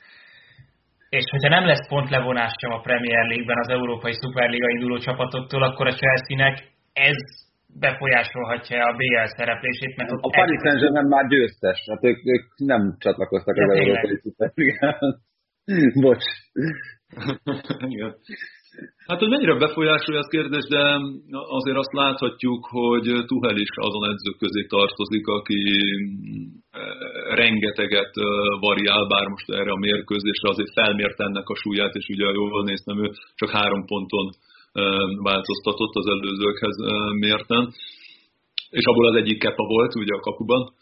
[1.09, 5.87] És hogyha nem lesz pontlevonás sem a Premier League-ben az Európai Szuperliga induló csapatoktól, akkor
[5.87, 7.17] a Chelsea-nek ez
[7.79, 9.95] befolyásolhatja a BL szereplését.
[9.97, 15.15] Mert a Paris Saint-Germain már győztes, hát ők, ők nem csatlakoztak az Európai Szuperligához.
[16.03, 16.25] Bocs.
[17.87, 18.15] Igen.
[19.07, 20.83] Hát, hogy mennyire befolyásolja az kérdés, de
[21.57, 25.61] azért azt láthatjuk, hogy Tuhel is azon edzők közé tartozik, aki
[26.71, 26.81] eh,
[27.35, 28.25] rengeteget eh,
[28.59, 33.03] variál, bár most erre a mérkőzésre azért felmért ennek a súlyát, és ugye jól néztem,
[33.03, 34.27] ő csak három ponton
[35.23, 36.77] változtatott az előzőkhez
[37.19, 37.73] mérten,
[38.69, 40.73] és abból az egyik kepa volt ugye a kapuban.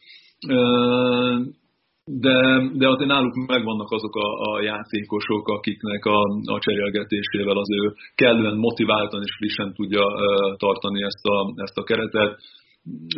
[2.06, 2.38] De,
[2.74, 8.58] de azért náluk megvannak azok a, a játékosok, akiknek a, a cserélgetésével az ő kellően
[8.58, 10.06] motiváltan és frissen tudja
[10.58, 12.40] tartani ezt a, ezt a keretet.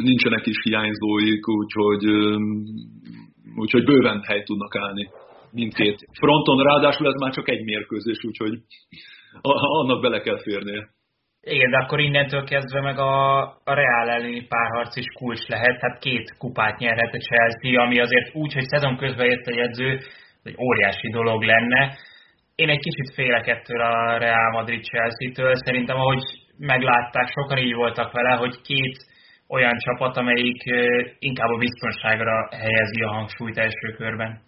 [0.03, 2.05] Nincsenek is hiányzóik, úgyhogy,
[3.55, 5.09] úgyhogy bőven hely tudnak állni
[5.51, 6.63] mindkét fronton.
[6.63, 8.53] Ráadásul ez már csak egy mérkőzés, úgyhogy
[9.81, 10.89] annak bele kell férnie.
[11.43, 15.99] Igen, de akkor innentől kezdve meg a, a Reál elleni párharc is kulcs lehet, hát
[15.99, 19.99] két kupát nyerhet a Chelsea, ami azért úgy, hogy szezon közben jött egy edző,
[20.43, 21.97] egy óriási dolog lenne.
[22.55, 26.21] Én egy kicsit félek ettől a Real Madrid Chelsea-től, szerintem ahogy
[26.57, 28.97] meglátták, sokan így voltak vele, hogy két
[29.47, 30.63] olyan csapat, amelyik
[31.19, 34.41] inkább a biztonságra helyezi a hangsúlyt első körben.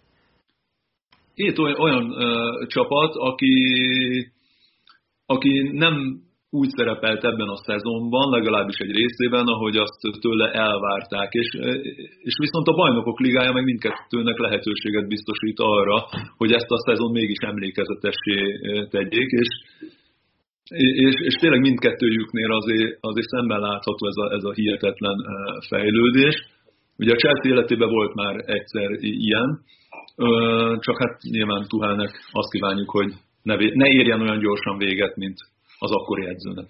[1.34, 3.52] Két olyan, olyan ö, csapat, aki
[5.26, 5.94] aki nem
[6.60, 11.48] úgy szerepelt ebben a szezonban, legalábbis egy részében, ahogy azt tőle elvárták, és,
[12.28, 15.96] és viszont a bajnokok ligája meg mindkettőnek lehetőséget biztosít arra,
[16.36, 18.36] hogy ezt a szezon mégis emlékezetessé
[18.90, 19.48] tegyék, és,
[21.06, 25.16] és, és tényleg mindkettőjüknél azért, azért szemben látható ez a, ez a hihetetlen
[25.68, 26.36] fejlődés.
[26.98, 29.60] Ugye a Chelsea életében volt már egyszer ilyen,
[30.78, 33.12] csak hát nyilván Tuhálnek azt kívánjuk, hogy
[33.48, 35.38] ne, ne érjen olyan gyorsan véget, mint
[35.78, 36.68] az akkori edzőnek.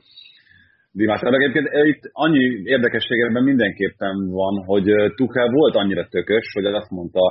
[0.93, 6.65] Dimás, egyébként eh, itt annyi érdekességeben mindenképpen van, hogy eh, Tuchel volt annyira tökös, hogy
[6.65, 7.25] azt mondta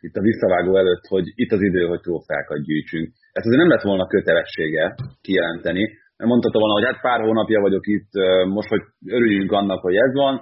[0.00, 3.06] itt a visszavágó előtt, hogy itt az idő, hogy trófeákat gyűjtsünk.
[3.32, 5.84] Ezt azért nem lett volna kötelessége kijelenteni,
[6.16, 9.96] mert mondhatta volna, hogy hát pár hónapja vagyok itt, eh, most, hogy örüljünk annak, hogy
[9.96, 10.34] ez van,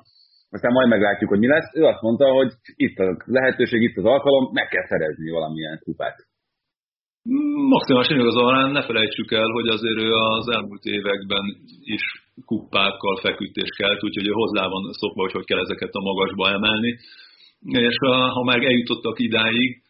[0.51, 1.75] aztán majd meglátjuk, hogy mi lesz.
[1.75, 6.17] Ő azt mondta, hogy itt a lehetőség, itt az alkalom, meg kell szerezni valamilyen kupát.
[7.75, 11.45] Maximálisan igazolán ne felejtsük el, hogy azért ő az elmúlt években
[11.81, 12.03] is
[12.45, 16.99] kuppákkal feküdtés kelt, úgyhogy ő hozzá van szokva, hogy hogy kell ezeket a magasba emelni.
[17.61, 17.97] És
[18.35, 19.83] ha már eljutottak idáig,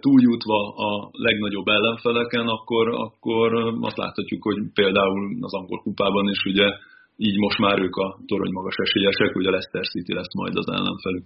[0.00, 3.48] túljutva a legnagyobb ellenfeleken, akkor, akkor
[3.80, 6.66] azt láthatjuk, hogy például az angol kupában is ugye
[7.16, 11.24] így most már ők a torony magas esélyesek, ugye Leicester City lesz majd az ellenfelük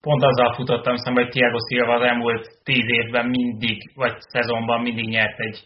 [0.00, 5.08] pont azzal futottam szembe, hogy Thiago Silva az elmúlt tíz évben mindig, vagy szezonban mindig
[5.08, 5.58] nyert egy,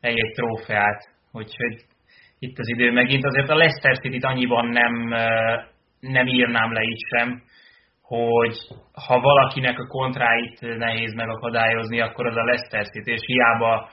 [0.00, 1.08] egy, egy trófeát.
[1.32, 1.74] Úgyhogy
[2.38, 3.24] itt az idő megint.
[3.24, 4.92] Azért a Leicester City-t annyiban nem,
[6.00, 7.42] nem írnám le itt sem,
[8.02, 8.56] hogy
[9.06, 13.90] ha valakinek a kontráit nehéz megakadályozni, akkor az a Leicester City, és hiába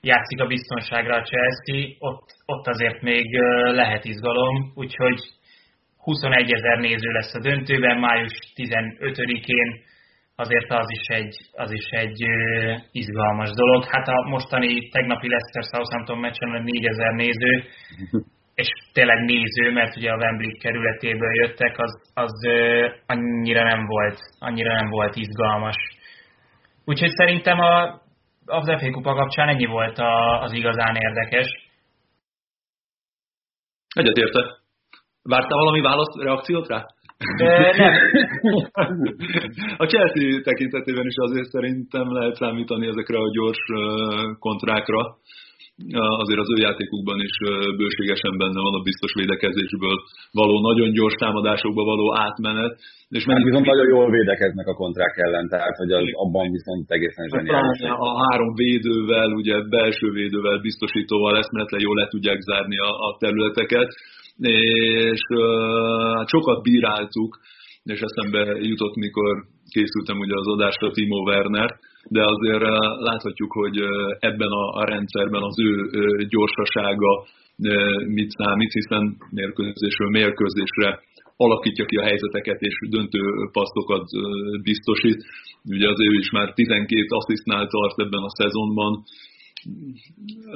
[0.00, 3.38] játszik a biztonságra a Chelsea, ott, ott azért még
[3.72, 5.18] lehet izgalom, úgyhogy
[6.02, 9.68] 21 ezer néző lesz a döntőben, május 15-én,
[10.36, 13.84] azért az is egy, az is egy ö, izgalmas dolog.
[13.84, 17.64] Hát a mostani tegnapi Leicester Southampton meccsen 4 ezer néző,
[18.62, 24.18] és tényleg néző, mert ugye a Wembley kerületéből jöttek, az, az ö, annyira nem volt,
[24.38, 25.76] annyira nem volt izgalmas.
[26.84, 28.02] Úgyhogy szerintem a,
[28.46, 31.46] az FA Kupa kapcsán ennyi volt a, az igazán érdekes.
[33.94, 34.59] Egyetértek.
[35.22, 36.86] Vártál valami választ, reakciót rá?
[37.76, 37.94] nem.
[39.82, 43.62] A Chelsea tekintetében is azért szerintem lehet számítani ezekre a gyors
[44.38, 45.00] kontrákra.
[46.22, 47.34] Azért az ő játékukban is
[47.76, 49.96] bőségesen benne van a biztos védekezésből
[50.32, 52.74] való, nagyon gyors támadásokba való átmenet.
[53.08, 57.28] És hát viszont nagyon jól védekeznek a kontrák ellen, tehát hogy az abban viszont egészen
[57.30, 57.80] hát zseniális.
[58.08, 63.90] A három védővel, ugye belső védővel, biztosítóval eszméletlen jól le tudják zárni a, a területeket
[64.38, 67.38] és uh, sokat bíráltuk,
[67.84, 71.70] és eszembe jutott, mikor készültem ugye az adásra Timo Werner,
[72.08, 72.62] de azért
[73.08, 73.76] láthatjuk, hogy
[74.18, 75.72] ebben a, rendszerben az ő
[76.28, 77.24] gyorsasága
[78.06, 81.00] mit számít, hiszen mérkőzésről mérkőzésre
[81.36, 83.20] alakítja ki a helyzeteket és döntő
[83.52, 84.04] passzokat
[84.62, 85.24] biztosít.
[85.64, 89.02] Ugye az ő is már 12 asszisztnál tart ebben a szezonban,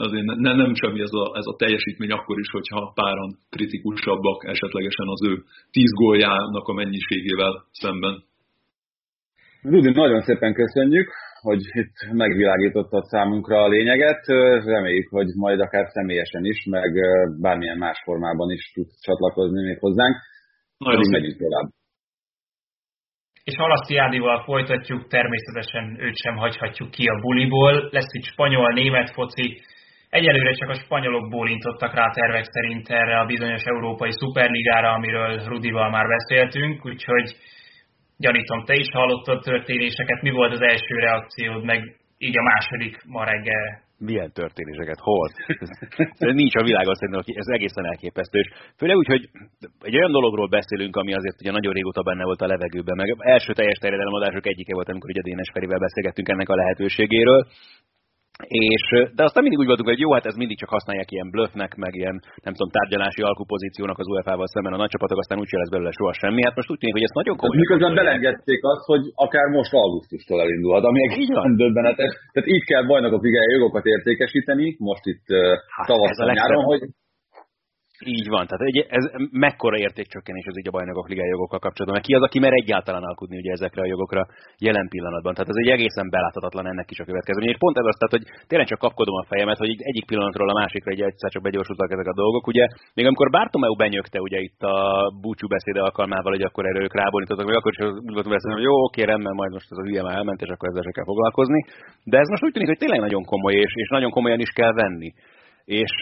[0.06, 5.08] azért ne, nem semmi ez a, ez a teljesítmény akkor is, hogyha páran kritikusabbak esetlegesen
[5.08, 8.22] az ő tíz góljának a mennyiségével szemben.
[9.62, 11.08] Rudi, nagyon szépen köszönjük,
[11.40, 14.26] hogy itt megvilágítottad számunkra a lényeget.
[14.64, 16.90] Reméljük, hogy majd akár személyesen is, meg
[17.40, 20.16] bármilyen más formában is tud csatlakozni még hozzánk.
[20.78, 21.83] Nagyon megyünk tovább.
[23.44, 27.88] És Halaszti Ádival folytatjuk, természetesen őt sem hagyhatjuk ki a buliból.
[27.90, 29.60] Lesz itt spanyol, német foci.
[30.10, 35.90] Egyelőre csak a spanyolok bólintottak rá tervek szerint erre a bizonyos európai szuperligára, amiről Rudival
[35.90, 37.36] már beszéltünk, úgyhogy
[38.18, 40.22] gyanítom, te is hallottad történéseket.
[40.22, 45.32] Mi volt az első reakciód, meg így a második ma reggel milyen történéseket hoz.
[46.26, 48.38] Ez nincs a világon szerintem, aki ez egészen elképesztő.
[48.38, 49.28] És főleg úgy, hogy
[49.80, 53.52] egy olyan dologról beszélünk, ami azért ugye nagyon régóta benne volt a levegőben, meg első
[53.52, 57.46] teljes terjedelmadások egyike volt, amikor ugye Dénes Ferivel beszélgettünk ennek a lehetőségéről,
[58.42, 58.84] és,
[59.18, 61.92] de aztán mindig úgy voltunk, hogy jó, hát ez mindig csak használják ilyen bluffnek, meg
[62.00, 62.16] ilyen,
[62.46, 66.12] nem tudom, tárgyalási alkupozíciónak az UEFA-val szemben a nagy csapatok, aztán úgy lesz belőle soha
[66.12, 66.42] semmi.
[66.44, 67.56] Hát most úgy tűnik, hogy ez nagyon komoly.
[67.56, 72.12] Miközben belengedték azt, hogy akár most augusztustól elindulhat, ami egészen döbbenetes.
[72.32, 75.26] Tehát így kell bajnokok ligája jogokat értékesíteni, most itt
[75.76, 76.82] hát tavasszal nyáron, hogy
[78.00, 82.08] így van, tehát egy, ez mekkora értékcsökkenés az így a bajnokok ligája jogokkal kapcsolatban, mert
[82.08, 84.22] ki az, aki mer egyáltalán alkudni ugye ezekre a jogokra
[84.66, 85.34] jelen pillanatban.
[85.34, 87.48] Tehát ez egy egészen beláthatatlan ennek is a következmény.
[87.48, 90.58] És pont ez az, tehát, hogy tényleg csak kapkodom a fejemet, hogy egyik pillanatról a
[90.60, 92.46] másikra egy egyszer csak begyorsultak ezek a dolgok.
[92.46, 94.76] Ugye, még amikor Bartomeu benyögte ugye itt a
[95.20, 98.74] búcsú beszéde alkalmával, hogy akkor erről ők ráborítottak, meg akkor is úgy voltam hogy jó,
[98.88, 101.60] oké, rendben, majd most ez az hülye már elment, és akkor ezzel kell foglalkozni.
[102.04, 104.72] De ez most úgy tűnik, hogy tényleg nagyon komoly, és, és nagyon komolyan is kell
[104.72, 105.10] venni.
[105.64, 105.92] És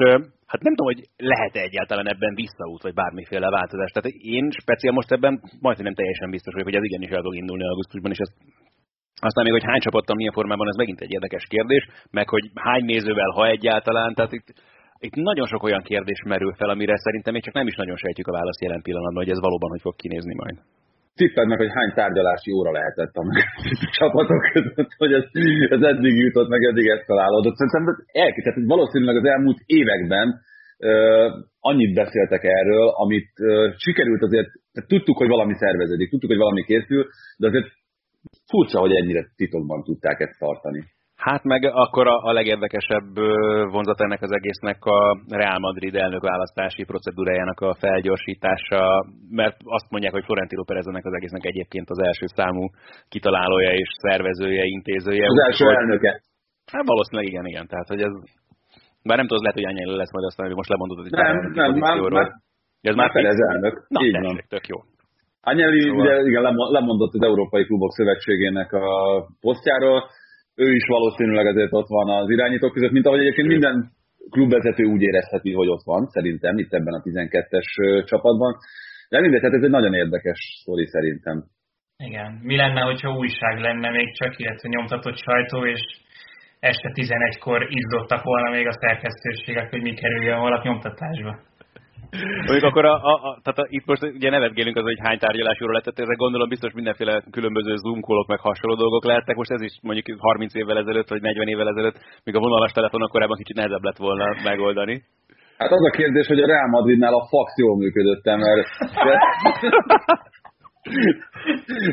[0.51, 3.91] hát nem tudom, hogy lehet-e egyáltalán ebben visszaút, vagy bármiféle változás.
[3.91, 7.35] Tehát én speciál most ebben majdnem nem teljesen biztos vagyok, hogy ez igenis el fog
[7.35, 8.35] indulni augusztusban, és ezt
[9.29, 12.85] aztán még, hogy hány csapattal milyen formában, ez megint egy érdekes kérdés, meg hogy hány
[12.85, 14.49] nézővel, ha egyáltalán, tehát itt,
[14.99, 18.27] itt nagyon sok olyan kérdés merül fel, amire szerintem még csak nem is nagyon sejtjük
[18.27, 20.57] a választ jelen pillanatban, hogy ez valóban hogy fog kinézni majd
[21.15, 23.25] tippeld meg, hogy hány tárgyalási óra lehetett a
[23.99, 25.25] csapatok között, hogy ez,
[25.69, 27.57] ez eddig jutott, meg eddig eszkalálódott.
[27.57, 30.41] Szerintem elképesztő, hogy valószínűleg az elmúlt években
[31.61, 33.31] annyit beszéltek erről, amit
[33.77, 37.69] sikerült azért, tehát tudtuk, hogy valami szerveződik, tudtuk, hogy valami készül, de azért
[38.51, 40.83] furcsa, hogy ennyire titokban tudták ezt tartani.
[41.29, 43.15] Hát meg akkor a, a legérdekesebb
[43.75, 50.13] vonzat ennek az egésznek a Real Madrid elnök választási procedúrájának a felgyorsítása, mert azt mondják,
[50.13, 52.65] hogy Florentino Perez ennek az egésznek egyébként az első számú
[53.09, 55.27] kitalálója és szervezője, intézője.
[55.27, 56.21] Az első hogy, elnöke.
[56.73, 57.67] Hát valószínűleg igen, igen.
[57.67, 58.13] Tehát, hogy ez,
[59.03, 61.73] bár nem tudom, lehet, hogy ennyi lesz majd aztán, hogy most lemondod hogy nem, nem,
[61.79, 62.31] már, már,
[62.81, 63.75] ez már Perez elnök.
[63.89, 64.45] Na, Így tessék, van.
[64.49, 64.79] tök jó.
[65.41, 66.01] Anyeli szóval...
[66.01, 66.43] ugye igen,
[66.77, 68.87] lemondott az Európai Klubok Szövetségének a
[69.41, 70.05] posztjáról,
[70.55, 73.91] ő is valószínűleg azért ott van az irányítók között, mint ahogy egyébként minden
[74.31, 77.69] klubvezető úgy érezheti, hogy ott van, szerintem, itt ebben a 12-es
[78.05, 78.57] csapatban.
[79.09, 81.45] De mindegy, tehát ez egy nagyon érdekes sztori szerintem.
[81.97, 82.41] Igen.
[82.43, 85.81] Mi lenne, hogyha újság lenne még csak, illetve nyomtatott sajtó, és
[86.61, 91.39] este 11-kor izzottak volna még a szerkesztőségek, hogy mi kerüljön valaki nyomtatásba.
[92.21, 95.73] Mondjuk akkor a, a, a, tehát a, itt most ugye nevetgélünk az, hogy hány tárgyalásról
[95.73, 99.37] lett, ezek gondolom biztos mindenféle különböző zoom meg hasonló dolgok lehettek.
[99.37, 103.11] Most ez is mondjuk 30 évvel ezelőtt, vagy 40 évvel ezelőtt, míg a vonalas telefonok
[103.11, 105.03] korábban kicsit nehezebb lett volna megoldani.
[105.59, 108.69] Hát az a kérdés, hogy a Real Madridnál a fax jól működött mert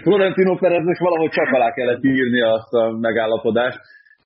[0.03, 3.79] Florentino Pereznek valahogy csak alá kellett írni azt a megállapodást,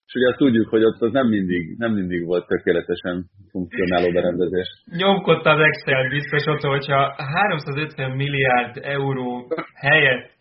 [0.05, 4.67] és ugye tudjuk, hogy ott az nem mindig, nem mindig volt tökéletesen funkcionáló berendezés.
[4.97, 10.31] Nyomkodta az Excel biztos ott, hogyha 350 milliárd euró helyett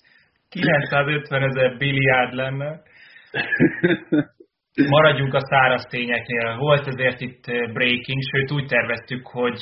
[0.49, 2.83] 950 ezer billiárd lenne,
[4.89, 6.57] maradjunk a száraz tényeknél.
[6.57, 9.61] Volt ezért itt breaking, sőt úgy terveztük, hogy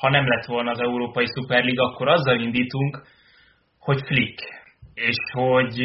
[0.00, 3.02] ha nem lett volna az Európai Szuperliga, akkor azzal indítunk,
[3.78, 4.38] hogy Flick,
[4.94, 5.78] és hogy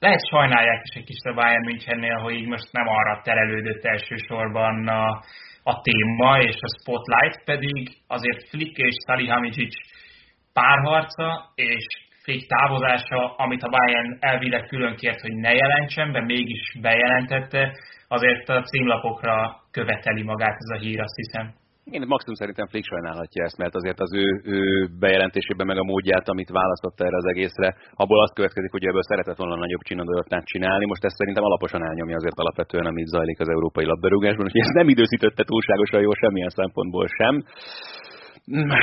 [0.00, 4.88] lehet sajnálják is egy kicsit a Bayern Münchennél, hogy így most nem arra terelődött elsősorban
[4.88, 5.22] a,
[5.62, 9.74] a téma és a spotlight, pedig azért Flick és Salihamidzic
[10.52, 11.86] párharca, és
[12.22, 17.72] Flick távozása, amit a Bayern elvileg külön kért, hogy ne jelentsen be, mégis bejelentette,
[18.08, 21.59] azért a címlapokra követeli magát ez a hír, azt hiszem.
[21.96, 24.60] Én maximum szerintem Flick sajnálhatja ezt, mert azért az ő, ő
[24.98, 29.36] bejelentésében meg a módját, amit választotta erre az egészre, abból azt következik, hogy ebből szeretett
[29.36, 30.86] volna nagyobb csinadőrtát csinálni.
[30.86, 34.88] Most ezt szerintem alaposan elnyomja azért alapvetően, amit zajlik az európai labdarúgásban, úgyhogy ez nem
[34.88, 37.34] időszítette túlságosan jó semmilyen szempontból sem.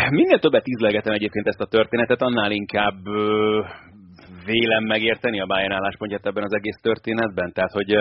[0.09, 2.99] Minél többet ízlegetem egyébként ezt a történetet, annál inkább
[4.45, 7.51] vélem megérteni a Bayern álláspontját ebben az egész történetben.
[7.53, 7.91] Tehát, hogy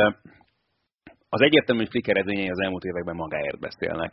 [1.28, 4.12] az egyértelmű, hogy Flick eredményei az elmúlt években magáért beszélnek.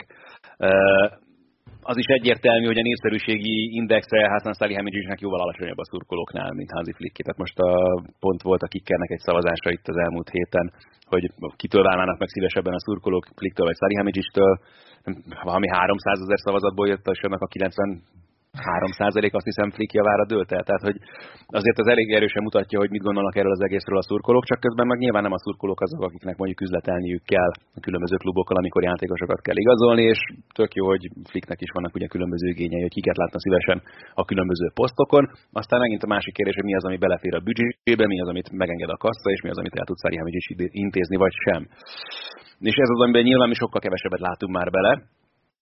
[1.81, 6.93] Az is egyértelmű, hogy a népszerűségi indexe Hassan Salihamidzsisnek jóval alacsonyabb a szurkolóknál, mint Házi
[6.93, 7.15] Flick.
[7.23, 7.71] Tehát most a,
[8.19, 10.73] pont volt a kikkernek egy szavazása itt az elmúlt héten,
[11.05, 14.59] hogy kitől válnának meg szívesebben a szurkolók, Flicktől vagy Salihamidzsistől.
[15.43, 18.01] Valami 300 ezer szavazatból jött, és annak a 90
[18.53, 20.63] 3% azt hiszem Flick javára dőlt el.
[20.63, 20.97] Tehát, hogy
[21.59, 24.87] azért az elég erősen mutatja, hogy mit gondolnak erről az egészről a szurkolók, csak közben
[24.87, 29.41] meg nyilván nem a szurkolók azok, akiknek mondjuk üzletelniük kell a különböző klubokkal, amikor játékosokat
[29.41, 30.19] kell igazolni, és
[30.59, 33.81] tök jó, hogy Flicknek is vannak ugye különböző igényei, hogy kiket látna szívesen
[34.21, 35.23] a különböző posztokon.
[35.51, 38.51] Aztán megint a másik kérdés, hogy mi az, ami belefér a büdzsébe, mi az, amit
[38.51, 40.05] megenged a kassa, és mi az, amit el tudsz
[40.39, 40.47] is
[40.85, 41.61] intézni, vagy sem.
[42.59, 44.93] És ez az, amiben nyilván mi sokkal kevesebbet látunk már bele,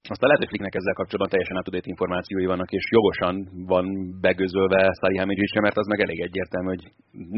[0.10, 3.36] aztán lehet, hogy Flicknek ezzel kapcsolatban teljesen átudét információi vannak, és jogosan
[3.74, 3.86] van
[4.22, 6.86] begözölve Salihamidzsicse, mert az meg elég egyértelmű, hogy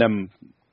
[0.04, 0.12] nem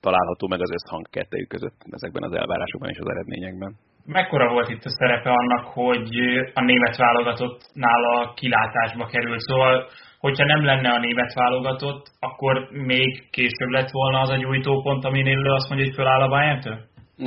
[0.01, 3.73] található meg az összhang kettejük között ezekben az elvárásokban és az eredményekben.
[4.05, 6.09] Mekkora volt itt a szerepe annak, hogy
[6.55, 9.41] a német válogatottnál a kilátásba került?
[9.41, 9.89] Szóval,
[10.19, 15.51] hogyha nem lenne a német válogatott, akkor még később lett volna az a gyújtópont, aminél
[15.51, 16.61] azt mondja, hogy föláll a bayern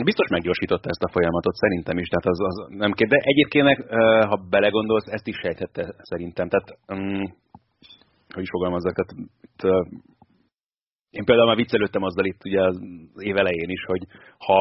[0.03, 3.07] Biztos meggyorsította ezt a folyamatot, szerintem is, tehát az, az nem kér.
[3.07, 3.67] De egyébként,
[4.29, 6.47] ha belegondolsz, ezt is sejthette szerintem.
[6.49, 7.35] Tehát, um,
[8.33, 9.13] hogy is fogalmazzak, tehát
[11.17, 12.77] én például már viccelődtem azzal itt ugye az
[13.29, 14.03] év elején is, hogy
[14.47, 14.59] ha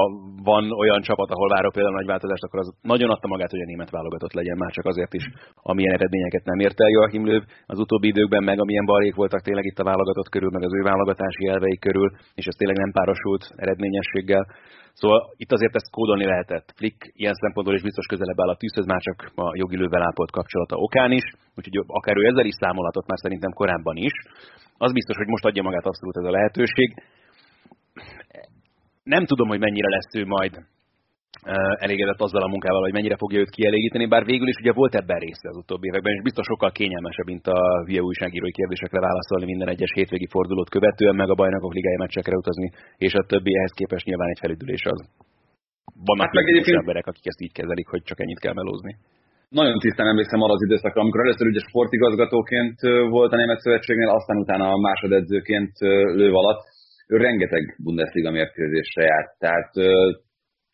[0.50, 3.70] van olyan csapat, ahol várok például nagy változást, akkor az nagyon adta magát, hogy a
[3.70, 5.24] német válogatott legyen, már csak azért is,
[5.54, 9.64] amilyen eredményeket nem ért el Joachim Löw az utóbbi időkben, meg amilyen balék voltak tényleg
[9.64, 13.50] itt a válogatott körül, meg az ő válogatási elvei körül, és ez tényleg nem párosult
[13.56, 14.46] eredményességgel.
[14.92, 16.72] Szóval itt azért ezt kódolni lehetett.
[16.76, 20.30] Flick ilyen szempontból is biztos közelebb áll a tűzhöz, már csak a jogi lővel ápolt
[20.30, 21.22] kapcsolata okán is,
[21.56, 24.12] úgyhogy akár ő ezzel is számolhatott már szerintem korábban is.
[24.78, 26.88] Az biztos, hogy most adja magát abszolút ez a lehetőség.
[29.02, 30.54] Nem tudom, hogy mennyire lesz ő majd
[31.84, 35.18] elégedett azzal a munkával, hogy mennyire fogja őt kielégíteni, bár végül is ugye volt ebben
[35.18, 39.68] része az utóbbi években, és biztos sokkal kényelmesebb, mint a hülye újságírói kérdésekre válaszolni minden
[39.74, 44.06] egyes hétvégi fordulót követően, meg a bajnokok ligája meccsekre utazni, és a többi ehhez képest
[44.06, 45.00] nyilván egy felüdülés az.
[46.08, 46.78] Vannak hát meg egyébként...
[46.78, 48.92] emberek, akik ezt így kezelik, hogy csak ennyit kell melózni.
[49.48, 52.78] Nagyon tisztán emlékszem arra az időszakra, amikor először ugye sportigazgatóként
[53.16, 55.72] volt a Német Szövetségnél, aztán utána a másodedzőként
[56.18, 56.62] lőv alatt.
[57.06, 59.70] Ő rengeteg Bundesliga mérkőzésre járt, tehát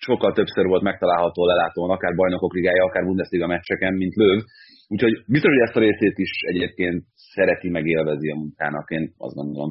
[0.07, 4.40] sokkal többször volt megtalálható lelátón, akár bajnokok ligája, akár Bundesliga meccseken, mint Löv.
[4.88, 9.34] Úgyhogy biztos, hogy ezt a részét is egyébként szereti, meg élvezi a munkának, én azt
[9.34, 9.70] gondolom.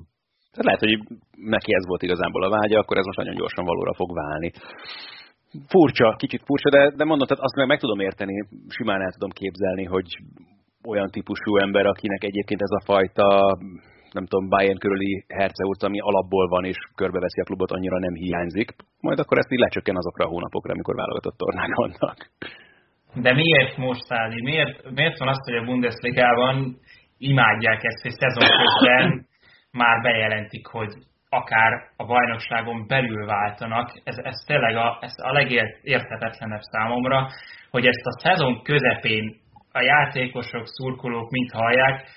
[0.52, 1.18] Tehát lehet, hogy
[1.56, 4.52] neki ez volt igazából a vágya, akkor ez most nagyon gyorsan valóra fog válni.
[5.68, 9.30] Furcsa, kicsit furcsa, de, de mondom, tehát azt meg, meg tudom érteni, simán el tudom
[9.30, 10.08] képzelni, hogy
[10.88, 13.58] olyan típusú ember, akinek egyébként ez a fajta
[14.18, 18.70] nem tudom, Bayern körüli herceurc, ami alapból van és körbeveszi a klubot, annyira nem hiányzik.
[19.06, 22.18] Majd akkor ezt így lecsökken azokra a hónapokra, amikor válogatott tornák vannak.
[23.26, 24.42] De miért most, Ádi?
[24.42, 26.56] Miért, miért van az, hogy a Bundesligában
[27.18, 29.26] imádják ezt, hogy szezon közben
[29.72, 30.92] már bejelentik, hogy
[31.30, 34.02] akár a bajnokságon belül váltanak.
[34.04, 37.28] Ez, ez tényleg a, ez a legérthetetlenebb számomra,
[37.70, 39.36] hogy ezt a szezon közepén
[39.72, 42.08] a játékosok, szurkolók mind hallják,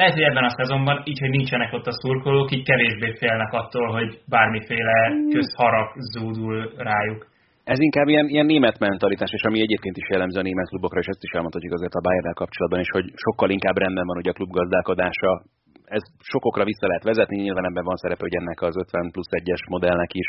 [0.00, 3.86] lehet, hogy ebben a szezonban, így, hogy nincsenek ott a szurkolók, így kevésbé félnek attól,
[3.96, 4.98] hogy bármiféle
[5.34, 7.20] közharag zúdul rájuk.
[7.64, 11.06] Ez inkább ilyen, ilyen német mentalitás, és ami egyébként is jellemző a német klubokra, és
[11.06, 14.38] ezt is elmondhatjuk azért a bayern kapcsolatban, és hogy sokkal inkább rendben van ugye a
[14.38, 15.30] klub gazdálkodása,
[15.96, 19.62] ez sokokra vissza lehet vezetni, nyilván ebben van szerepe, hogy ennek az 50 plusz 1-es
[19.68, 20.28] modellnek is,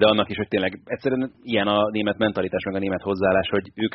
[0.00, 3.66] de annak is, hogy tényleg egyszerűen ilyen a német mentalitás, meg a német hozzáállás, hogy
[3.74, 3.94] ők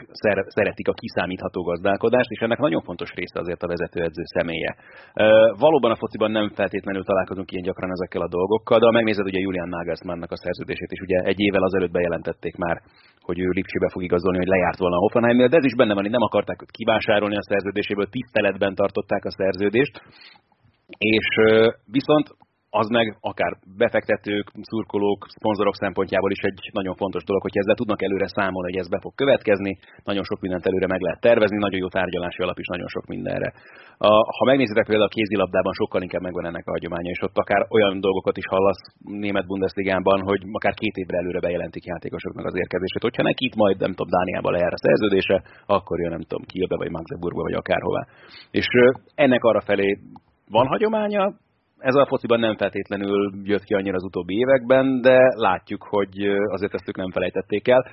[0.57, 4.75] szeretik a kiszámítható gazdálkodást, és ennek nagyon fontos része azért a vezetőedző személye.
[5.57, 9.39] Valóban a fociban nem feltétlenül találkozunk ilyen gyakran ezekkel a dolgokkal, de ha megnézed ugye
[9.39, 12.81] Julian Nagelsmannnak a szerződését, és ugye egy évvel azelőtt bejelentették már,
[13.21, 16.03] hogy ő Lipcsébe fog igazolni, hogy lejárt volna a Hoffenheimnél, de ez is benne van,
[16.03, 20.01] hogy nem akarták őt kivásárolni a szerződéséből, tiszteletben tartották a szerződést,
[20.97, 21.27] És
[21.85, 22.27] viszont
[22.81, 23.51] az meg akár
[23.83, 28.81] befektetők, szurkolók, szponzorok szempontjából is egy nagyon fontos dolog, hogy ezzel tudnak előre számolni, hogy
[28.81, 29.71] ez be fog következni,
[30.09, 33.49] nagyon sok mindent előre meg lehet tervezni, nagyon jó tárgyalási alap is nagyon sok mindenre.
[33.97, 37.61] A, ha megnézitek például a kézilabdában, sokkal inkább megvan ennek a hagyománya, és ott akár
[37.69, 38.83] olyan dolgokat is hallasz
[39.25, 43.07] német Bundesligában, hogy akár két évre előre bejelentik játékosoknak az érkezését.
[43.07, 46.77] Hogyha neki itt majd, nem tudom, Dániába lejár a szerződése, akkor jön, nem tudom, Kielbe
[46.81, 48.03] vagy Magdeburgba, vagy akárhová.
[48.51, 48.67] És
[49.15, 49.89] ennek arra felé
[50.49, 51.33] van hagyománya,
[51.77, 56.73] ez a fociban nem feltétlenül jött ki annyira az utóbbi években, de látjuk, hogy azért
[56.73, 57.85] ezt ők nem felejtették el.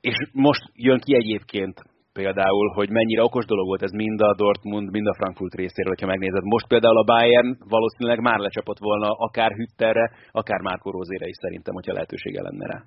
[0.00, 1.76] És most jön ki egyébként
[2.12, 6.12] például, hogy mennyire okos dolog volt ez mind a Dortmund, mind a Frankfurt részéről, hogyha
[6.14, 6.44] megnézed.
[6.44, 11.74] Most például a Bayern valószínűleg már lecsapott volna akár Hütterre, akár Márko Rózére is szerintem,
[11.74, 12.78] hogyha lehetősége lenne rá.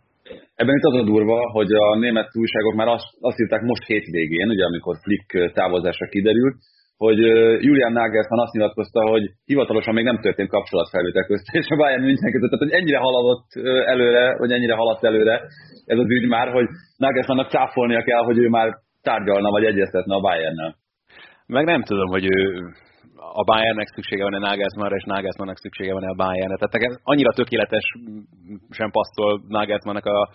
[0.56, 4.50] Ebben itt az a durva, hogy a német újságok már azt, azt írták most hétvégén,
[4.50, 6.58] ugye amikor Flick távozása kiderült,
[6.98, 7.18] hogy
[7.68, 12.32] Julian Nagelsmann azt nyilatkozta, hogy hivatalosan még nem történt kapcsolatfelvétel közt, és a Bayern München
[12.32, 13.46] között, tehát hogy ennyire haladott
[13.86, 15.42] előre, vagy ennyire haladt előre
[15.86, 16.68] ez az ügy már, hogy
[16.98, 20.76] Nagelsmannnak cáfolnia kell, hogy ő már tárgyalna, vagy egyeztetne a Bayernnel.
[21.48, 22.60] Meg nem tudom, hogy ő
[23.34, 26.56] a Bayernnek szüksége van-e Nagelsmannra, és Nagelsmannnak szüksége van-e a Bayernre.
[26.56, 27.84] Tehát annyira tökéletes
[28.70, 30.30] sem passzol Nagelsmannnak a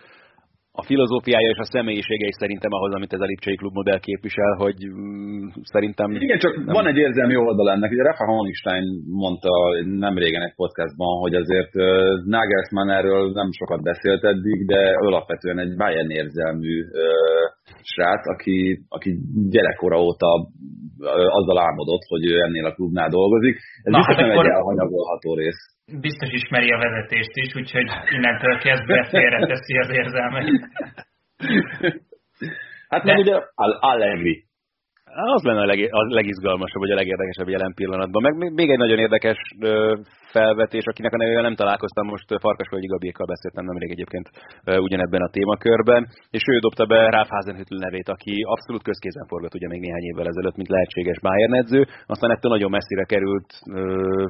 [0.72, 4.52] a filozófiája és a személyisége is szerintem ahhoz, amit ez a Lipcsei Klub modell képvisel,
[4.64, 6.10] hogy mm, szerintem...
[6.10, 6.74] Igen, csak nem...
[6.78, 7.90] van egy érzelmi oldal ennek.
[7.90, 9.50] Ugye Rafa Honigstein mondta
[9.84, 11.84] nem régen egy podcastban, hogy azért uh,
[12.24, 17.44] Nagelsmann erről nem sokat beszélt eddig, de alapvetően egy Bayern érzelmű uh,
[17.82, 19.10] srác, aki, aki
[19.50, 23.56] gyerekkora óta uh, azzal álmodott, hogy ő ennél a klubnál dolgozik.
[23.82, 24.44] Ez Na, biztos hát nem akkor...
[24.44, 25.62] egy elhanyagolható rész
[26.00, 30.48] biztos ismeri a vezetést is, úgyhogy innentől kezdve félreteszi az érzelmet.
[32.88, 33.34] Hát meg ugye
[33.80, 34.44] Allegri.
[35.14, 38.22] Az lenne a, leg, a legizgalmasabb, vagy a legérdekesebb jelen pillanatban.
[38.22, 39.38] Meg még egy nagyon érdekes
[40.34, 44.26] felvetés, akinek a nevével nem találkoztam, most Farkasvölgyi Gabiékkal beszéltem nemrég egyébként
[44.86, 49.68] ugyanebben a témakörben, és ő dobta be Ralf Hasenhüttl nevét, aki abszolút közkézen forgott ugye
[49.68, 51.80] még néhány évvel ezelőtt, mint lehetséges Bayern edző,
[52.12, 53.48] aztán ettől nagyon messzire került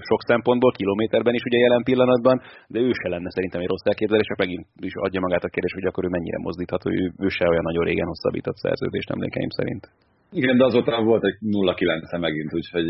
[0.08, 2.36] sok szempontból, kilométerben is ugye jelen pillanatban,
[2.72, 5.72] de ő se lenne szerintem egy rossz elképzelés, és megint is adja magát a kérdés,
[5.72, 9.84] hogy akkor ő mennyire mozdítható, ő, ő se olyan nagyon régen hosszabbított szerződést emlékeim szerint.
[10.32, 12.86] Igen, de azóta volt egy 0-9 megint, úgyhogy...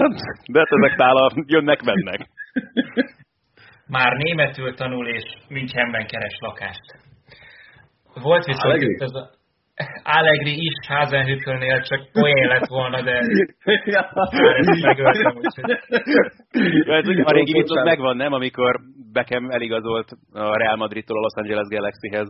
[0.53, 2.28] De hát ezek nála jönnek-mennek.
[3.86, 6.99] Már németül tanul, és Münchenben keres lakást.
[8.22, 8.97] Volt viszont Allegri.
[8.99, 9.30] az a...
[10.03, 15.70] Allegri is Házenhütölnél csak olyan lett volna, de ezt megöltem, úgyhogy...
[17.24, 18.32] a régi vicc megvan, nem?
[18.32, 18.80] Amikor
[19.12, 22.28] Beckham eligazolt a Real Madridtól a Los Angeles Galaxyhez,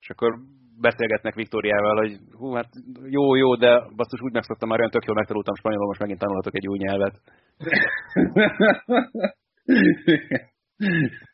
[0.00, 0.34] és akkor
[0.80, 2.68] beszélgetnek Viktóriával, hogy hú, hát
[3.08, 6.56] jó, jó, de basszus úgy megszoktam már olyan tök jól megtanultam spanyolul, most megint tanulhatok
[6.56, 7.20] egy új nyelvet.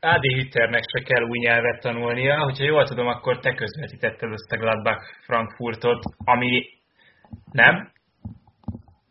[0.00, 4.56] Ádi Hitternek se kell új nyelvet tanulnia, hogyha jól tudom, akkor te közvetítetted ezt a
[4.56, 6.62] Gladbach Frankfurtot, ami
[7.52, 7.90] nem?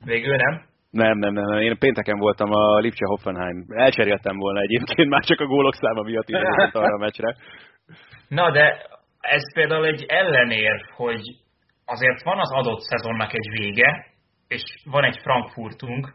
[0.05, 0.65] Végül nem?
[0.91, 1.59] Nem, nem, nem, nem.
[1.59, 3.65] Én pénteken voltam a Lipcse Hoffenheim.
[3.69, 7.35] Elcseréltem volna egyébként, már csak a gólok száma miatt ide arra a meccsre.
[8.27, 8.85] Na, de
[9.19, 11.21] ez például egy ellenér, hogy
[11.85, 14.05] azért van az adott szezonnak egy vége,
[14.47, 16.13] és van egy Frankfurtunk,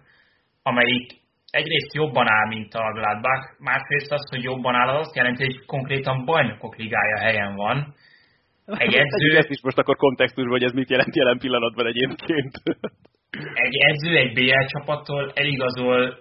[0.62, 1.10] amelyik
[1.50, 5.64] egyrészt jobban áll, mint a Gladbach, másrészt az, hogy jobban áll, az azt jelenti, hogy
[5.64, 7.94] konkrétan bajnokok ligája helyen van.
[8.66, 9.36] Egy edző...
[9.36, 12.52] Ezt is most akkor kontextusban, hogy ez mit jelent jelen pillanatban egyébként.
[13.54, 16.18] egy edző egy BL csapattól eligazol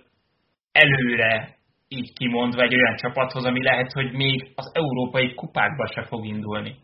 [0.71, 1.60] előre
[1.95, 6.75] így kimondva egy olyan csapathoz, ami lehet, hogy még az európai kupákba se fog indulni.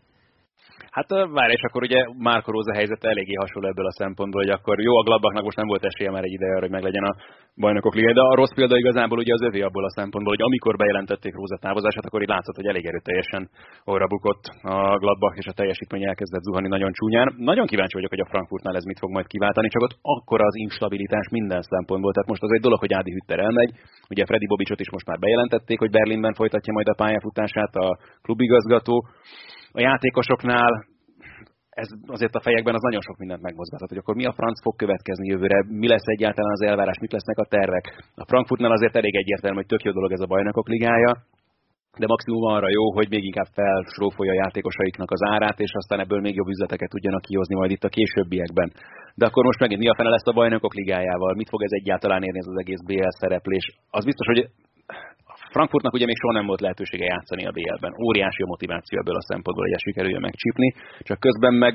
[0.90, 1.08] Hát
[1.38, 4.92] várj, és akkor ugye Márko Róza helyzete eléggé hasonló ebből a szempontból, hogy akkor jó,
[4.98, 7.16] a Gladbachnak most nem volt esélye már egy ideje arra, hogy meglegyen a
[7.62, 10.76] bajnokok liga, de a rossz példa igazából ugye az övé abból a szempontból, hogy amikor
[10.76, 13.42] bejelentették Róza távozását, akkor így látszott, hogy elég erőteljesen
[13.84, 17.34] orra bukott a Gladbach, és a teljesítmény elkezdett zuhani nagyon csúnyán.
[17.36, 20.54] Nagyon kíváncsi vagyok, hogy a Frankfurtnál ez mit fog majd kiváltani, csak ott akkor az
[20.56, 22.12] instabilitás minden szempontból.
[22.12, 23.70] Tehát most az egy dolog, hogy Ádi Hütter elmegy,
[24.10, 29.06] ugye Freddy Bobicsot is most már bejelentették, hogy Berlinben folytatja majd a pályafutását a klubigazgató
[29.72, 30.86] a játékosoknál
[31.82, 34.74] ez azért a fejekben az nagyon sok mindent megmozgathat, hogy akkor mi a franc fog
[34.76, 37.84] következni jövőre, mi lesz egyáltalán az elvárás, mik lesznek a tervek.
[38.14, 41.12] A Frankfurtnál azért elég egyértelmű, hogy tök jó dolog ez a bajnokok ligája,
[41.98, 46.20] de maximum arra jó, hogy még inkább felsrófolja a játékosaiknak az árát, és aztán ebből
[46.20, 48.72] még jobb üzleteket tudjanak kihozni majd itt a későbbiekben.
[49.14, 52.22] De akkor most megint mi a fene lesz a bajnokok ligájával, mit fog ez egyáltalán
[52.22, 53.66] érni ez az egész BL szereplés?
[53.90, 54.42] Az biztos, hogy
[55.54, 57.94] Frankfurtnak ugye még soha nem volt lehetősége játszani a BL-ben.
[58.06, 60.68] Óriási a motiváció ebből a szempontból, hogy ezt sikerüljön megcsípni,
[61.08, 61.74] csak közben meg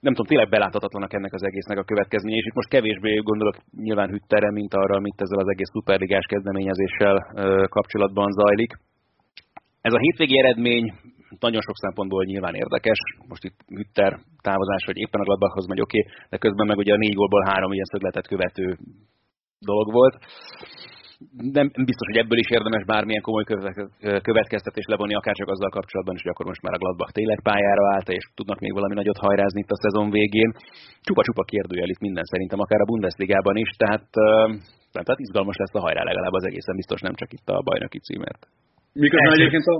[0.00, 4.10] nem tudom, tényleg beláthatatlanak ennek az egésznek a következménye, és itt most kevésbé gondolok nyilván
[4.10, 7.16] Hütterre, mint arra, amit ezzel az egész szuperligás kezdeményezéssel
[7.68, 8.72] kapcsolatban zajlik.
[9.80, 10.92] Ez a hétvégi eredmény
[11.40, 12.98] nagyon sok szempontból nyilván érdekes.
[13.28, 16.92] Most itt Hütter távozás, hogy éppen a Gladbachhoz megy, oké, okay, de közben meg ugye
[16.92, 18.78] a négy gólból három ilyen szögletet követő
[19.58, 20.18] dolog volt
[21.58, 23.46] nem biztos, hogy ebből is érdemes bármilyen komoly
[24.28, 27.84] következtetés levonni, akár csak azzal kapcsolatban is, hogy akkor most már a Gladbach tényleg pályára
[27.94, 30.50] állt, és tudnak még valami nagyot hajrázni itt a szezon végén.
[31.06, 34.08] Csupa-csupa kérdőjel itt minden szerintem, akár a Bundesligában is, tehát,
[34.92, 38.42] tehát izgalmas lesz a hajrá legalább az egészen biztos, nem csak itt a bajnoki címért.
[38.92, 39.76] Miközben egyébként a,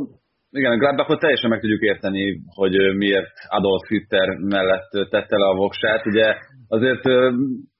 [0.50, 2.24] igen, a Gladbachot teljesen meg tudjuk érteni,
[2.60, 6.06] hogy miért Adolf Hitler mellett tette le a voksát.
[6.06, 6.34] Ugye
[6.68, 7.04] azért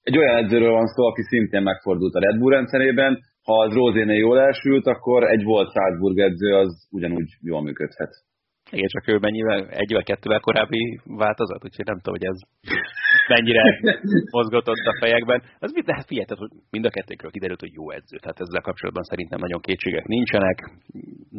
[0.03, 3.19] egy olyan edzőről van szó, aki szintén megfordult a Red Bull rendszerében,
[3.49, 8.13] ha az Rózéné jól elsült, akkor egy volt Salzburg edző az ugyanúgy jól működhet.
[8.71, 12.39] Igen, csak ő mennyivel, egyvel, kettővel korábbi változat, úgyhogy nem tudom, hogy ez
[13.35, 13.62] mennyire
[14.37, 15.43] mozgott ott a fejekben.
[15.59, 18.16] Az mit lehet figyelj, hogy mind a kettőkről kiderült, hogy jó edző.
[18.21, 20.59] Tehát ezzel kapcsolatban szerintem nagyon kétségek nincsenek.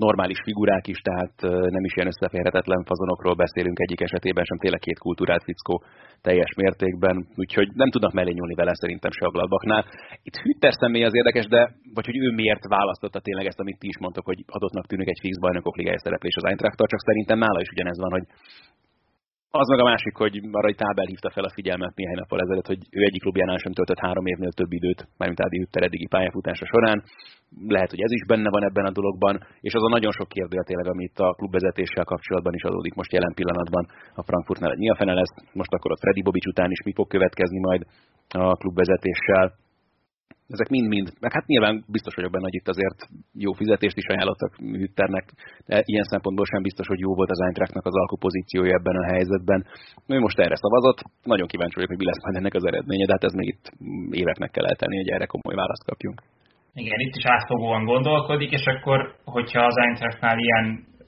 [0.05, 1.36] Normális figurák is, tehát
[1.75, 5.84] nem is ilyen összeférhetetlen fazonokról beszélünk egyik esetében, sem tényleg két kultúrát fickó
[6.21, 9.86] teljes mértékben, úgyhogy nem tudnak mellé nyúlni vele szerintem se a Gladbachnál.
[10.27, 11.61] Itt Hütter személy az érdekes, de
[11.93, 15.19] vagy hogy ő miért választotta tényleg ezt, amit ti is mondtok, hogy adottnak tűnik egy
[15.21, 18.26] fix bajnokok ligája szereplés az eintracht csak szerintem nála is ugyanez van, hogy
[19.51, 22.72] az meg a másik, hogy arra egy tábel hívta fel a figyelmet néhány nappal ezelőtt,
[22.72, 26.65] hogy ő egyik klubjánál sem töltött három évnél több időt, mármint Ádi Hütter eddigi pályafutása
[26.65, 27.03] során.
[27.67, 30.57] Lehet, hogy ez is benne van ebben a dologban, és az a nagyon sok kérdő
[30.63, 33.84] tényleg, amit a klubvezetéssel kapcsolatban is adódik most jelen pillanatban
[34.20, 34.76] a Frankfurtnál.
[34.78, 37.82] Mi a fene lesz, most akkor a Freddy Bobics után is mi fog következni majd
[38.30, 39.45] a klubvezetéssel
[40.55, 42.99] ezek mind-mind, meg hát nyilván biztos vagyok benne, hogy itt azért
[43.45, 45.25] jó fizetést is ajánlottak Hütternek,
[45.69, 49.65] de ilyen szempontból sem biztos, hogy jó volt az Eintrachtnak az alkupozíciója ebben a helyzetben.
[50.07, 50.99] Ő most erre szavazott,
[51.33, 53.65] nagyon kíváncsi vagyok, hogy mi lesz majd ennek az eredménye, de hát ez még itt
[54.21, 56.17] éveknek kell eltenni, hogy erre komoly választ kapjunk.
[56.73, 60.65] Igen, itt is átfogóan gondolkodik, és akkor, hogyha az Eintrachtnál ilyen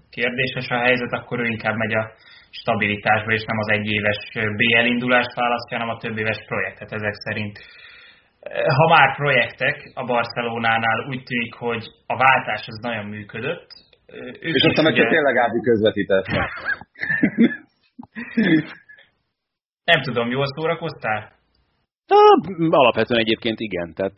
[0.10, 2.04] kérdéses a helyzet, akkor ő inkább megy a
[2.50, 4.20] stabilitásba, és nem az egyéves
[4.60, 7.56] BL indulást választja, hanem a több éves projektet ezek szerint
[8.50, 13.68] ha már projektek a Barcelonánál úgy tűnik, hogy a váltás az nagyon működött.
[14.42, 15.10] Ők és aztán ugye...
[15.10, 16.26] tényleg Ádi közvetített.
[19.84, 21.32] Nem tudom, jól szórakoztál?
[22.70, 23.94] Alapvetően egyébként igen.
[23.98, 24.18] Tehát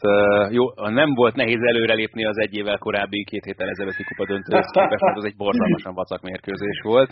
[0.58, 0.64] jó,
[1.02, 5.18] nem volt nehéz előrelépni az egy évvel korábbi, két héttel ezelőtti kupa döntőhöz képest, mert
[5.18, 7.12] az egy borzalmasan vacak mérkőzés volt.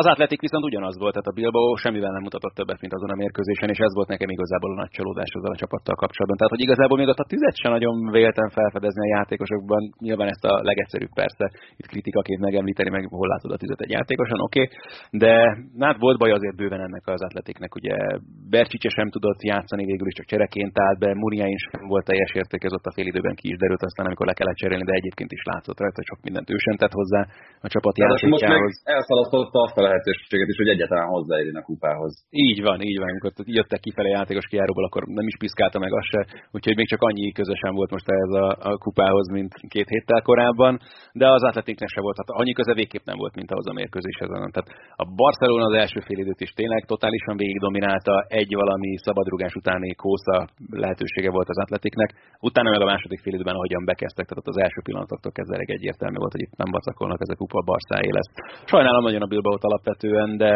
[0.00, 3.20] Az Atletik viszont ugyanaz volt, tehát a Bilbao semmivel nem mutatott többet, mint azon a
[3.22, 6.38] mérkőzésen, és ez volt nekem igazából a nagy csalódás ezzel a csapattal kapcsolatban.
[6.38, 10.44] Tehát, hogy igazából még ott a tüzet sem nagyon véltem felfedezni a játékosokban, nyilván ezt
[10.44, 11.44] a legegyszerűbb persze
[11.80, 14.76] itt kritikaként megemlíteni, meg hol látod a tüzet egy játékosan, oké, okay.
[15.22, 15.32] de
[15.86, 17.96] hát volt baj azért bőven ennek az Atletiknek, ugye
[18.50, 22.62] Bercsicse sem tudott játszani, végül is csak csereként állt be, Muriáin sem volt teljes érték,
[22.64, 25.32] ez ott a fél időben ki is derült, aztán amikor le kellett cserélni, de egyébként
[25.36, 27.22] is látszott rajta, hogy sok mindent ő sem tett hozzá
[27.66, 28.34] a csapat játékához.
[28.34, 32.12] Most megkapta azt a lehetőséget is, hogy egyáltalán hozzáérjen a kupához.
[32.30, 33.08] Így van, így van.
[33.08, 36.20] Amikor jöttek kifelé játékos kijáróból, akkor nem is piszkálta meg azt se,
[36.56, 40.80] úgyhogy még csak annyi közösen volt most ez a, a kupához, mint két héttel korábban,
[41.12, 44.28] de az atletiknek se volt, tehát annyi köze végképp nem volt, mint ahhoz a mérkőzéshez.
[44.28, 44.70] Tehát
[45.02, 50.02] a Barcelona az első fél időt is tényleg totálisan végig dominálta, egy valami szabadrugás utáni
[50.04, 50.36] kósza
[50.82, 52.10] lehetősége volt az atletiknek,
[52.48, 56.36] utána meg a második fél időben, ahogyan bekezdtek, tehát az első pillanatoktól kezdve egyértelmű volt,
[56.36, 58.30] hogy itt nem vacakolnak, ez a kupa Barszáé lesz.
[58.72, 60.52] Sajnálom nagyon a Bilbao alapvetően, de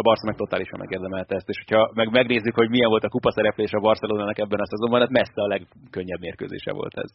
[0.00, 3.30] a Barca meg totálisan megérdemelte ezt, és hogyha meg megnézzük, hogy milyen volt a kupa
[3.30, 7.10] szereplés a Barcelonának ebben a szezonban, hát messze a legkönnyebb mérkőzése volt ez.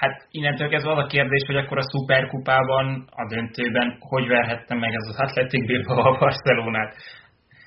[0.00, 2.86] Hát innentől kezdve az a kérdés, hogy akkor a szuperkupában,
[3.22, 6.92] a döntőben hogy verhette meg ez az Atletic Bilbao a Barcelonát.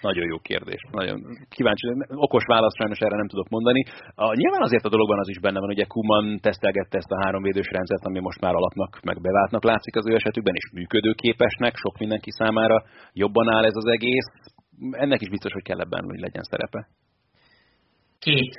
[0.01, 0.81] Nagyon jó kérdés.
[0.91, 1.19] Nagyon
[1.49, 1.85] kíváncsi.
[2.27, 3.81] Okos választ sajnos erre nem tudok mondani.
[4.15, 7.69] A, nyilván azért a dologban az is benne van, hogy Kuman tesztelgette ezt a háromvédős
[7.71, 12.31] rendszert, ami most már alapnak, meg beváltnak látszik az ő esetükben, és működőképesnek, sok mindenki
[12.31, 12.83] számára
[13.13, 14.29] jobban áll ez az egész.
[14.91, 16.87] Ennek is biztos, hogy kell ebben, hogy legyen szerepe.
[18.19, 18.55] Két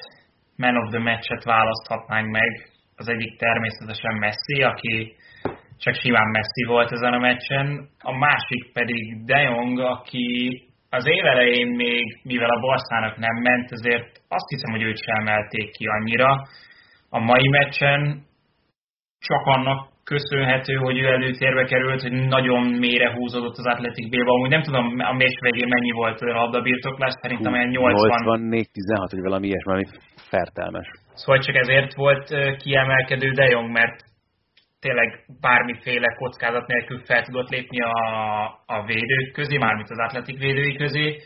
[0.57, 2.51] man of the match-et választhatnánk meg.
[2.97, 5.17] Az egyik természetesen Messi, aki
[5.79, 7.89] csak simán Messi volt ezen a meccsen.
[7.99, 13.69] A másik pedig De Jong, aki az év elején még, mivel a Barszának nem ment,
[13.71, 16.31] ezért azt hiszem, hogy őt sem emelték ki annyira.
[17.09, 18.23] A mai meccsen
[19.19, 24.33] csak annak köszönhető, hogy ő előtérbe került, hogy nagyon mélyre húzódott az Atletic B-ba.
[24.33, 28.11] Amúgy nem tudom, a meccs végén mennyi volt a labdabirtoklás, szerintem olyan 80...
[28.25, 29.87] 84-16, vagy valami ilyesmi, valami
[30.31, 30.89] fertelmes.
[31.15, 33.97] Szóval csak ezért volt kiemelkedő De Jong, mert
[34.81, 37.99] tényleg bármiféle kockázat nélkül fel tudott lépni a,
[38.67, 41.17] a védők közé, mármint az atletik védői közé,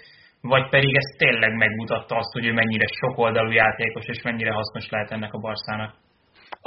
[0.41, 5.11] vagy pedig ez tényleg megmutatta azt, hogy ő mennyire sokoldalú játékos, és mennyire hasznos lehet
[5.11, 5.95] ennek a Barszának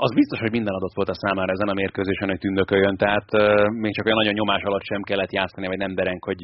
[0.06, 3.42] az biztos, hogy minden adott volt a számára ezen a mérkőzésen, hogy tündököljön, tehát uh,
[3.84, 6.40] még csak olyan nagyon nyomás alatt sem kellett játszani, vagy nem derenk, hogy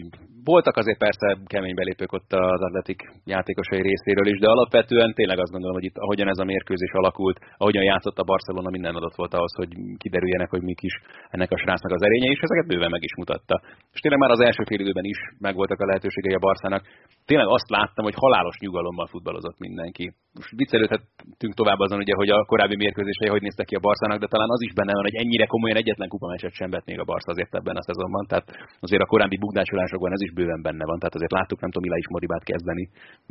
[0.52, 3.00] voltak azért persze kemény belépők ott az atletik
[3.36, 7.38] játékosai részéről is, de alapvetően tényleg azt gondolom, hogy itt ahogyan ez a mérkőzés alakult,
[7.58, 10.96] ahogyan játszott a Barcelona, minden adott volt ahhoz, hogy kiderüljenek, hogy mik is
[11.30, 13.56] ennek a srácnak az erénye, és ezeket bőven meg is mutatta.
[13.94, 16.84] És tényleg már az első fél időben is megvoltak a lehetőségei a Barszának.
[17.26, 20.06] Tényleg azt láttam, hogy halálos nyugalommal futballozott mindenki.
[20.38, 24.34] Most viccelődhetünk tovább azon, ugye, hogy a korábbi mérkőzései hogy néztek ki a Barszának, de
[24.34, 27.32] talán az is benne van, hogy ennyire komolyan egyetlen kupameccset sem vett még a Barca
[27.32, 28.24] azért ebben a szezonban.
[28.30, 28.48] Tehát
[28.86, 30.98] azért a korábbi bugdácsolásokban ez is bőven benne van.
[31.00, 32.84] Tehát azért láttuk, nem tudom, Mila is Moribát kezdeni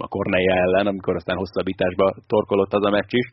[0.07, 3.27] a Korneja ellen, amikor aztán hosszabbításba torkolott az a meccs is.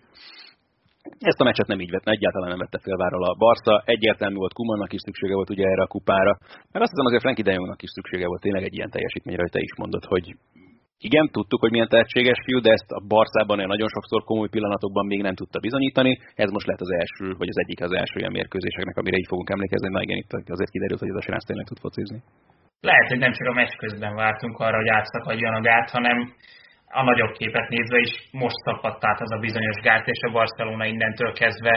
[1.29, 3.81] Ezt a meccset nem így vett, egyáltalán nem vette félváról a Barca.
[3.85, 6.33] Egyértelmű volt Kumannak is szüksége volt ugye erre a kupára.
[6.71, 9.51] Mert azt hiszem azért Frankie de Jongnak is szüksége volt tényleg egy ilyen teljesítményre, hogy
[9.51, 10.25] te is mondod, hogy
[11.07, 15.21] igen, tudtuk, hogy milyen tehetséges fiú, de ezt a Barcában nagyon sokszor komoly pillanatokban még
[15.21, 16.13] nem tudta bizonyítani.
[16.43, 19.49] Ez most lehet az első, vagy az egyik az első ilyen mérkőzéseknek, amire így fogunk
[19.49, 19.89] emlékezni.
[19.89, 22.19] Na igen, itt azért kiderült, hogy ez a srác tényleg tud focizni.
[22.89, 26.17] Lehet, hogy nem csak a meccs közben vártunk arra, hogy átszakadjon a gát, hanem
[26.99, 30.85] a nagyobb képet nézve is most szakadt át az a bizonyos gát, és a Barcelona
[30.85, 31.73] innentől kezdve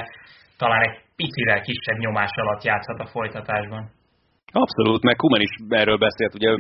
[0.59, 3.91] talán egy picivel kisebb nyomás alatt játszhat a folytatásban.
[4.53, 6.51] Abszolút, meg Kuman is erről beszélt, ugye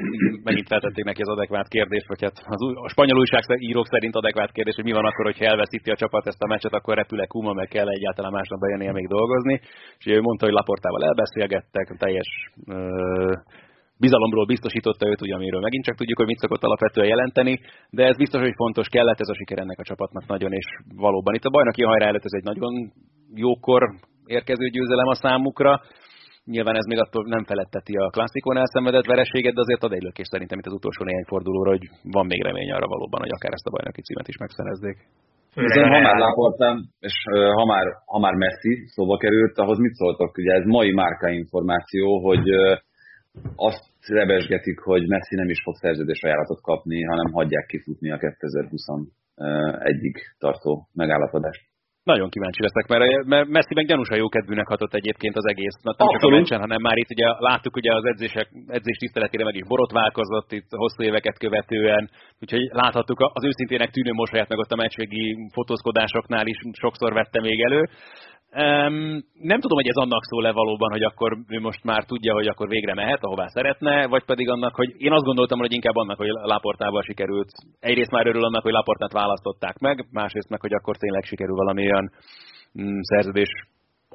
[0.49, 4.75] megint feltették neki az adekvát kérdést, vagy hát az, a spanyol újságírók szerint adekvát kérdés,
[4.75, 7.69] hogy mi van akkor, hogyha elveszíti a csapat ezt a meccset, akkor repül-e Kuman, meg
[7.69, 9.61] kell egyáltalán másnap bejönnie még dolgozni.
[9.99, 12.29] És ő mondta, hogy Laportával elbeszélgettek, teljes
[12.67, 12.77] ö,
[13.99, 18.17] bizalomról biztosította őt, ugye, amiről megint csak tudjuk, hogy mit szokott alapvetően jelenteni, de ez
[18.17, 20.67] biztos, hogy fontos, kellett ez a siker ennek a csapatnak nagyon, és
[20.97, 22.73] valóban itt a bajnoki hajrá előtt ez egy nagyon
[23.35, 23.83] jókor
[24.27, 25.81] érkező győzelem a számukra,
[26.45, 30.29] Nyilván ez még attól nem feletteti a klasszikon elszenvedett vereséget, de azért ad egy lökés
[30.31, 33.67] szerintem itt az utolsó néhány fordulóra, hogy van még remény arra valóban, hogy akár ezt
[33.67, 34.99] a bajnoki címet is megszerezzék.
[35.55, 37.15] Viszont ha már láportán, és
[37.59, 40.39] ha már, ha már Messi szóba került, ahhoz mit szóltok?
[40.39, 42.47] Ugye ez mai márka információ, hogy
[43.57, 50.17] azt rebesgetik, hogy Messi nem is fog szerződés ajánlatot kapni, hanem hagyják kifutni a 2021-ig
[50.39, 51.72] tartó megállapodást.
[52.05, 55.77] Nagyon kíváncsi leszek, mert, mert Messi meg gyanúsan jó kedvűnek hatott egyébként az egész.
[55.83, 59.45] Na, nem csak a meccsen, hanem már itt ugye láttuk ugye az edzések, edzés tiszteletére
[59.45, 64.73] meg is borotválkozott itt hosszú éveket követően, úgyhogy láthattuk az őszintének tűnő mosolyát meg ott
[64.73, 67.89] a meccsvégi fotózkodásoknál is sokszor vette még elő.
[68.57, 72.47] Um, nem tudom, hogy ez annak szól-e valóban, hogy akkor ő most már tudja, hogy
[72.47, 76.17] akkor végre mehet, ahová szeretne, vagy pedig annak, hogy én azt gondoltam, hogy inkább annak,
[76.17, 77.49] hogy Laportával sikerült.
[77.81, 81.83] Egyrészt már örül annak, hogy Laportát választották meg, másrészt meg, hogy akkor tényleg sikerül valami
[81.83, 82.11] olyan
[82.81, 83.49] mm, szerződés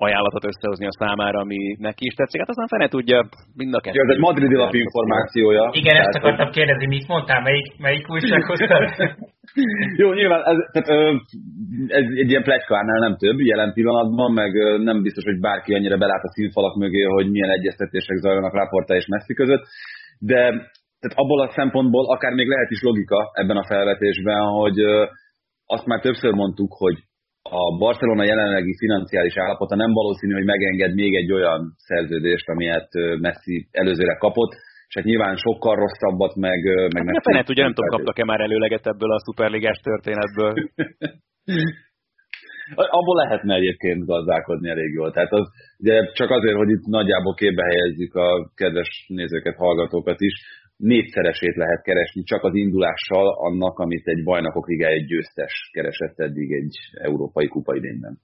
[0.06, 2.40] ajánlatot összehozni a számára, ami neki is tetszik.
[2.40, 3.20] Hát aztán fene tudja,
[3.56, 4.02] mind a kettő.
[4.02, 5.70] ez egy madridi lap információja.
[5.72, 8.84] Igen, ezt akartam kérdezni, mit mondtál, melyik, melyik újság hoztad?
[10.02, 10.90] Jó, nyilván ez, tehát,
[11.88, 14.52] ez egy ilyen plegykárnál nem több jelen pillanatban, meg
[14.90, 19.06] nem biztos, hogy bárki annyira belát a színfalak mögé, hogy milyen egyeztetések zajlanak Raporta és
[19.08, 19.64] Messi között,
[20.20, 20.40] de
[21.00, 24.80] tehát abból a szempontból akár még lehet is logika ebben a felvetésben, hogy
[25.66, 26.98] azt már többször mondtuk, hogy
[27.50, 32.90] a Barcelona jelenlegi financiális állapota nem valószínű, hogy megenged még egy olyan szerződést, amilyet
[33.20, 34.54] Messi előzőre kapott,
[34.88, 36.60] és hát nyilván sokkal rosszabbat, meg...
[36.94, 37.24] meg hát.
[37.24, 40.54] Fenet, ugye nem tudom, kaptak-e már előleget ebből a szuperligás történetből.
[42.76, 45.12] Abból lehetne egyébként gazdálkodni elég jól.
[45.12, 50.34] Tehát az, ugye csak azért, hogy itt nagyjából képbe helyezzük a kedves nézőket, hallgatókat is,
[50.78, 56.52] négyszeresét lehet keresni csak az indulással annak, amit egy bajnokok ligája egy győztes keresett eddig
[56.52, 58.20] egy európai kupa idényben.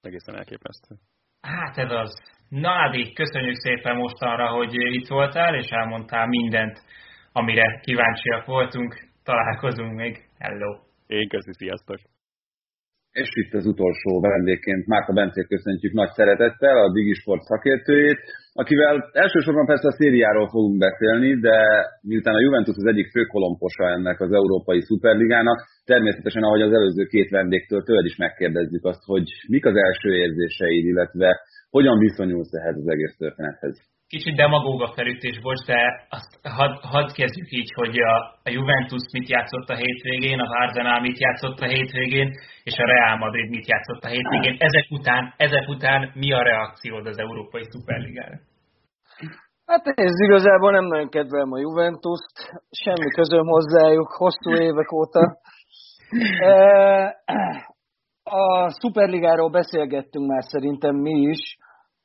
[0.00, 0.94] Egészen elképesztő.
[1.40, 2.38] Hát ez az.
[2.48, 6.78] Na Ádi, köszönjük szépen mostanra, hogy itt voltál, és elmondtál mindent,
[7.32, 9.08] amire kíváncsiak voltunk.
[9.24, 10.28] Találkozunk még.
[10.38, 10.78] Hello!
[11.06, 11.98] Én köszi, sziasztok!
[13.12, 18.18] És itt az utolsó vendégként Márta Bencét köszöntjük nagy szeretettel, a Digisport szakértőjét,
[18.52, 21.56] akivel elsősorban persze a szériáról fogunk beszélni, de
[22.02, 27.04] miután a Juventus az egyik fő kolomposa ennek az Európai Szuperligának, természetesen ahogy az előző
[27.04, 31.40] két vendégtől tőled is megkérdezzük azt, hogy mik az első érzéseid, illetve
[31.70, 35.80] hogyan viszonyulsz ehhez az egész történethez kicsit demagóg a felütés, bocs, de
[36.16, 38.14] azt hadd had kezdjük így, hogy a,
[38.46, 42.28] a Juventus mit játszott a hétvégén, az Arsenal mit játszott a hétvégén,
[42.68, 44.56] és a Real Madrid mit játszott a hétvégén.
[44.58, 48.36] Ezek után, ezek után mi a reakciód az Európai Szuperligára?
[49.66, 52.36] Hát ez igazából nem nagyon kedvelem a Juventus-t,
[52.70, 55.38] semmi közöm hozzájuk hosszú évek óta.
[58.22, 61.58] A Szuperligáról beszélgettünk már szerintem mi is,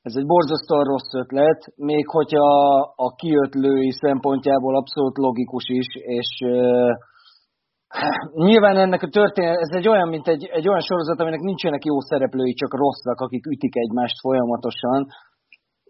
[0.08, 2.48] ez egy borzasztóan rossz ötlet, még hogyha
[2.96, 5.88] a kiötlői szempontjából abszolút logikus is,
[6.20, 6.30] és
[8.48, 12.00] Nyilván ennek a történet, ez egy olyan, mint egy, egy olyan sorozat, aminek nincsenek jó
[12.00, 15.08] szereplői, csak rosszak, akik ütik egymást folyamatosan,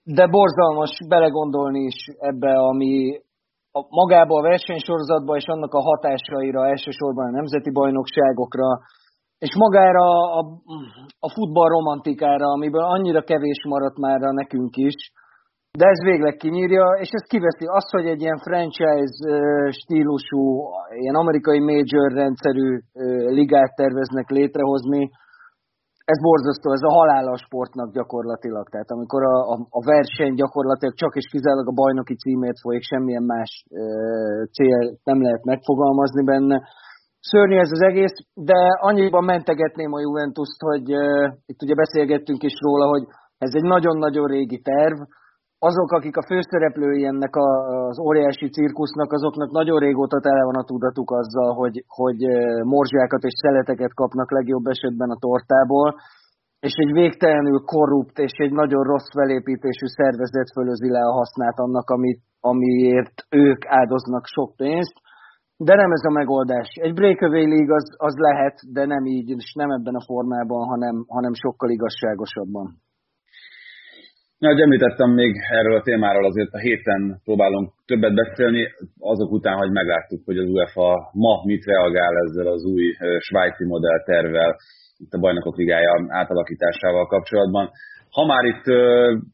[0.03, 3.19] de borzalmas belegondolni is ebbe, ami
[3.71, 8.69] a, magába a versenysorozatba és annak a hatásaira, elsősorban a nemzeti bajnokságokra,
[9.37, 10.07] és magára
[10.39, 10.41] a,
[11.19, 14.95] a futball romantikára, amiből annyira kevés maradt már nekünk is,
[15.79, 19.17] de ez végleg kinyírja, és ez kiveszi azt, hogy egy ilyen franchise
[19.69, 20.43] stílusú,
[21.01, 22.79] ilyen amerikai major rendszerű
[23.39, 25.09] ligát terveznek létrehozni,
[26.13, 28.65] ez borzasztó, ez a halála a sportnak gyakorlatilag.
[28.69, 33.23] Tehát amikor a, a, a verseny gyakorlatilag csak és kizárólag a bajnoki címét folyik, semmilyen
[33.23, 33.83] más e,
[34.55, 36.57] cél nem lehet megfogalmazni benne.
[37.29, 38.15] Szörnyű ez az egész,
[38.49, 41.05] de annyiban mentegetném a Juventus-t, hogy e,
[41.45, 43.05] itt ugye beszélgettünk is róla, hogy
[43.37, 44.97] ez egy nagyon-nagyon régi terv,
[45.69, 47.49] azok, akik a főszereplői ennek a,
[47.89, 52.19] az óriási cirkusznak, azoknak nagyon régóta tele van a tudatuk azzal, hogy, hogy
[52.73, 55.95] morzsákat és szeleteket kapnak legjobb esetben a tortából,
[56.59, 61.89] és egy végtelenül korrupt és egy nagyon rossz felépítésű szervezet fölözi le a hasznát annak,
[61.89, 64.95] amit, amiért ők áldoznak sok pénzt,
[65.57, 66.67] de nem ez a megoldás.
[66.73, 71.05] Egy breakaway league az, az lehet, de nem így, és nem ebben a formában, hanem,
[71.07, 72.83] hanem sokkal igazságosabban.
[74.37, 78.67] Na, hogy említettem még erről a témáról, azért a héten próbálunk többet beszélni,
[78.99, 82.83] azok után, hogy megláttuk, hogy az UEFA ma mit reagál ezzel az új
[83.19, 84.55] svájci modell tervvel,
[84.97, 87.69] itt a Bajnokok Ligája átalakításával kapcsolatban.
[88.15, 88.65] Ha már itt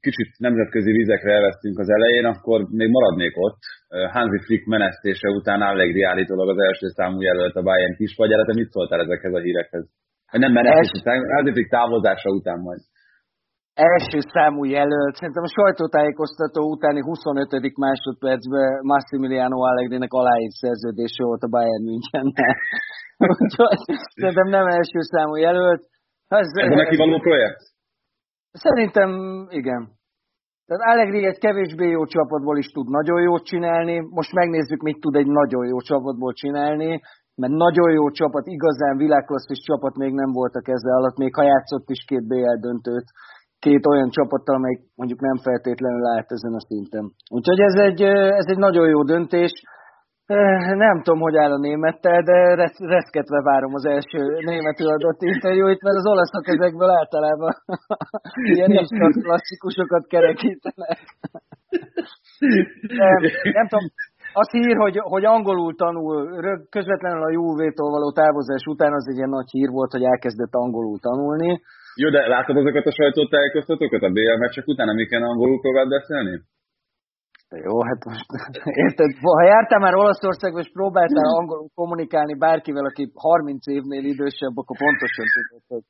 [0.06, 3.62] kicsit nemzetközi vizekre elvesztünk az elején, akkor még maradnék ott.
[4.16, 8.46] Hansi Flick menesztése után Allegri állítólag az első számú jelölt a Bayern kispadjára.
[8.46, 9.86] Te mit szóltál ezekhez a hírekhez?
[10.32, 12.82] Nem menesztés után, Hansi Flick távozása után majd
[13.74, 17.78] első számú jelölt, szerintem a sajtótájékoztató utáni 25.
[17.86, 22.26] másodpercben Massimiliano Allegri-nek aláírt szerződése volt a Bayern münchen
[23.42, 23.80] Úgyhogy
[24.20, 25.82] szerintem nem első számú jelölt.
[26.28, 27.62] Ez, ez a neki való projekt?
[28.52, 29.10] Szerintem
[29.50, 29.82] igen.
[30.66, 34.08] Tehát Allegri egy kevésbé jó csapatból is tud nagyon jót csinálni.
[34.10, 37.02] Most megnézzük, mit tud egy nagyon jó csapatból csinálni,
[37.36, 41.44] mert nagyon jó csapat, igazán világklasszis csapat még nem volt a keze alatt, még ha
[41.44, 43.06] játszott is két BL döntőt
[43.66, 47.06] két olyan csapattal, amelyik mondjuk nem feltétlenül állt ezen a szinten.
[47.38, 48.02] Úgyhogy ez egy,
[48.42, 49.54] ez egy nagyon jó döntés.
[50.86, 55.96] Nem tudom, hogy áll a némettel, de reszketve várom az első németül adott interjúit, mert
[55.96, 57.54] az olaszok ezekből általában
[58.54, 58.88] ilyen is
[59.24, 61.00] klasszikusokat kerekítenek.
[62.98, 63.08] De,
[63.60, 63.86] nem tudom,
[64.34, 66.18] azt hír, hogy, hogy angolul tanul,
[66.70, 71.00] közvetlenül a Juve-tól való távozás után az egy ilyen nagy hír volt, hogy elkezdett angolul
[71.00, 71.62] tanulni.
[71.96, 76.42] Jó, de látod azokat a sajtótájékoztatókat a BL meccsek után, amiken angolul próbált beszélni?
[77.66, 78.26] Jó, hát most
[78.86, 84.78] érted, ha jártál már Olaszországba és próbáltál angolul kommunikálni bárkivel, aki 30 évnél idősebb, akkor
[84.78, 85.86] pontosan tudod, hogy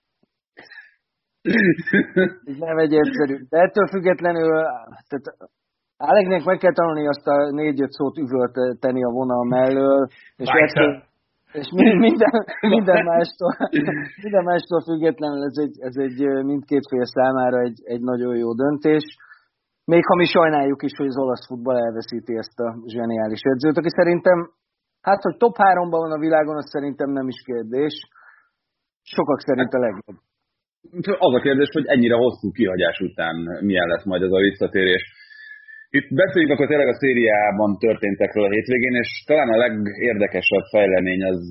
[2.49, 3.35] ez nem egy egyszerű.
[3.49, 4.49] De ettől függetlenül,
[5.07, 5.49] tehát
[6.09, 11.03] Aleknek meg kell tanulni azt a négy-öt szót üvölteni a vonal mellől, és ettől,
[11.51, 11.67] és
[12.07, 13.51] minden, minden, mástól,
[14.23, 19.03] minden mástól függetlenül ez egy, ez egy mindkét fél számára egy, egy nagyon jó döntés.
[19.93, 23.91] Még ha mi sajnáljuk is, hogy az olasz futball elveszíti ezt a zseniális edzőt, aki
[23.99, 24.37] szerintem,
[25.07, 27.95] hát hogy top 3-ban van a világon, az szerintem nem is kérdés.
[29.01, 30.17] Sokak szerint a legjobb.
[31.27, 33.35] Az a kérdés, hogy ennyire hosszú kihagyás után
[33.69, 35.03] milyen lesz majd ez a visszatérés.
[35.97, 41.41] Itt beszéljünk akkor tényleg a szériában történtekről a hétvégén, és talán a legérdekesebb fejlemény az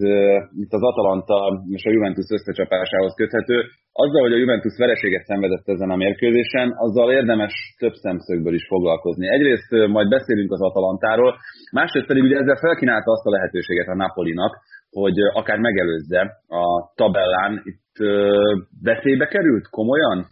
[0.62, 1.38] itt az Atalanta
[1.76, 3.56] és a Juventus összecsapásához köthető.
[3.92, 9.28] Azzal, hogy a Juventus vereséget szenvedett ezen a mérkőzésen, azzal érdemes több szemszögből is foglalkozni.
[9.28, 11.36] Egyrészt majd beszélünk az Atalantáról,
[11.72, 14.52] másrészt pedig ugye ezzel felkínálta azt a lehetőséget a Napolinak,
[14.90, 16.64] hogy akár megelőzze a
[16.94, 17.62] tabellán.
[17.64, 17.94] Itt
[18.82, 20.26] veszélybe került komolyan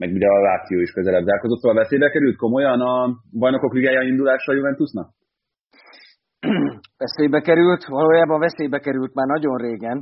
[0.00, 2.94] meg ugye a Láció is közelebb zárkozott, szóval veszélybe került komolyan a
[3.42, 5.08] bajnokok ligája indulása a Juventusnak?
[7.02, 9.98] Veszélybe került, valójában veszélybe került már nagyon régen,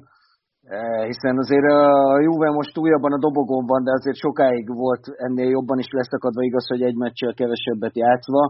[0.63, 5.79] eh, hiszen azért a Juve most újabban a dobogóban, de azért sokáig volt ennél jobban
[5.79, 8.43] is leszakadva, igaz, hogy egy meccsel kevesebbet játszva.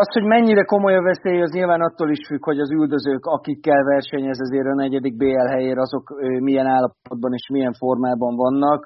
[0.00, 3.82] Az, hogy mennyire komoly a veszély, az nyilván attól is függ, hogy az üldözők, akikkel
[3.84, 6.04] versenyez ezért a negyedik BL helyére, azok
[6.48, 8.80] milyen állapotban és milyen formában vannak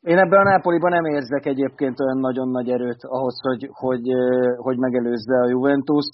[0.00, 4.06] én ebben a Nápoliban nem érzek egyébként olyan nagyon nagy erőt ahhoz, hogy, hogy,
[4.56, 6.06] hogy megelőzze a Juventus.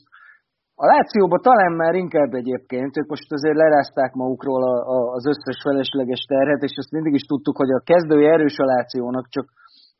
[0.74, 5.58] A Lációban talán már inkább egyébként, ők most azért lerázták magukról a, a, az összes
[5.62, 9.46] felesleges terhet, és ezt mindig is tudtuk, hogy a kezdői erős a Lációnak, csak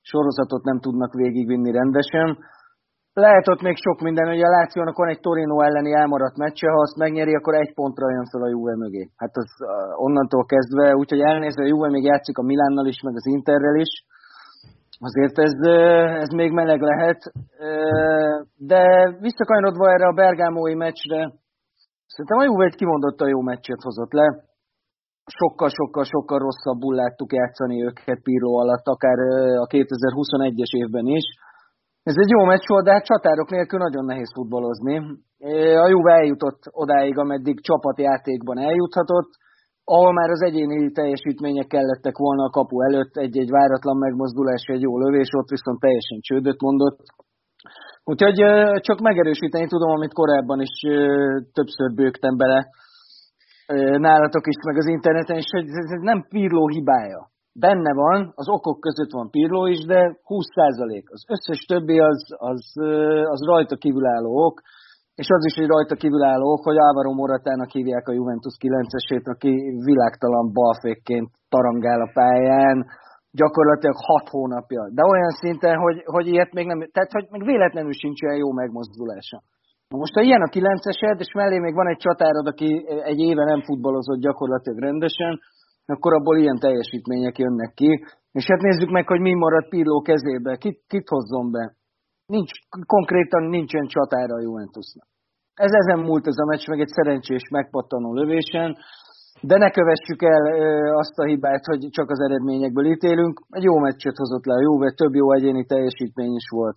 [0.01, 2.39] sorozatot nem tudnak végigvinni rendesen.
[3.25, 6.81] Lehet ott még sok minden, hogy a Lációnak van egy Torino elleni elmaradt meccse, ha
[6.81, 9.11] azt megnyeri, akkor egy pontra jön fel a Juve mögé.
[9.17, 9.51] Hát az
[9.97, 13.93] onnantól kezdve, úgyhogy elnézve a Juve még játszik a Milánnal is, meg az Interrel is,
[14.99, 15.55] azért ez,
[16.25, 17.21] ez még meleg lehet,
[18.57, 18.83] de
[19.21, 21.21] visszakanyarodva erre a bergámói meccsre,
[22.07, 24.29] szerintem a Juve egy kimondottan jó meccset hozott le,
[25.27, 29.19] sokkal-sokkal-sokkal rosszabbul láttuk játszani őket Pirlo alatt, akár
[29.65, 31.25] a 2021-es évben is.
[32.11, 34.95] Ez egy jó meccs volt, de hát csatárok nélkül nagyon nehéz futballozni.
[35.85, 39.31] A Juve eljutott odáig, ameddig csapatjátékban eljuthatott,
[39.85, 44.99] ahol már az egyéni teljesítmények kellettek volna a kapu előtt, egy-egy váratlan megmozdulás, egy jó
[44.99, 46.99] lövés, ott viszont teljesen csődöt mondott.
[48.05, 48.39] Úgyhogy
[48.81, 50.75] csak megerősíteni tudom, amit korábban is
[51.53, 52.61] többször bőgtem bele
[53.99, 57.31] nálatok is, meg az interneten is, hogy ez nem Pirló hibája.
[57.65, 62.21] Benne van, az okok között van Pirló is, de 20% az összes többi az,
[62.53, 62.63] az,
[63.35, 64.57] az rajta kívülálló ok,
[65.15, 69.53] és az is egy rajta kívülálló ok, hogy Álvaro Moratának hívják a Juventus 9-esét, aki
[69.91, 72.77] világtalan balfékként tarangál a pályán,
[73.41, 74.83] gyakorlatilag hat hónapja.
[74.97, 78.53] De olyan szinten, hogy, hogy ilyet még nem, tehát hogy még véletlenül sincs olyan jó
[78.53, 79.39] megmozdulása.
[79.89, 82.71] Most, ha ilyen a kilencesed, és mellé még van egy csatárod, aki
[83.11, 85.33] egy éve nem futballozott gyakorlatilag rendesen,
[85.95, 88.05] akkor abból ilyen teljesítmények jönnek ki.
[88.33, 90.57] És hát nézzük meg, hogy mi marad Pirló kezébe.
[90.57, 91.75] Kit, kit hozzon be?
[92.27, 92.53] Nincs,
[92.87, 95.09] konkrétan nincsen csatára a Juventusnak.
[95.55, 98.77] Ez ezen múlt ez a meccs, meg egy szerencsés megpattanó lövésen,
[99.41, 100.43] de ne kövessük el
[100.95, 103.41] azt a hibát, hogy csak az eredményekből ítélünk.
[103.49, 106.77] Egy jó meccset hozott le a Juve, több jó egyéni teljesítmény is volt.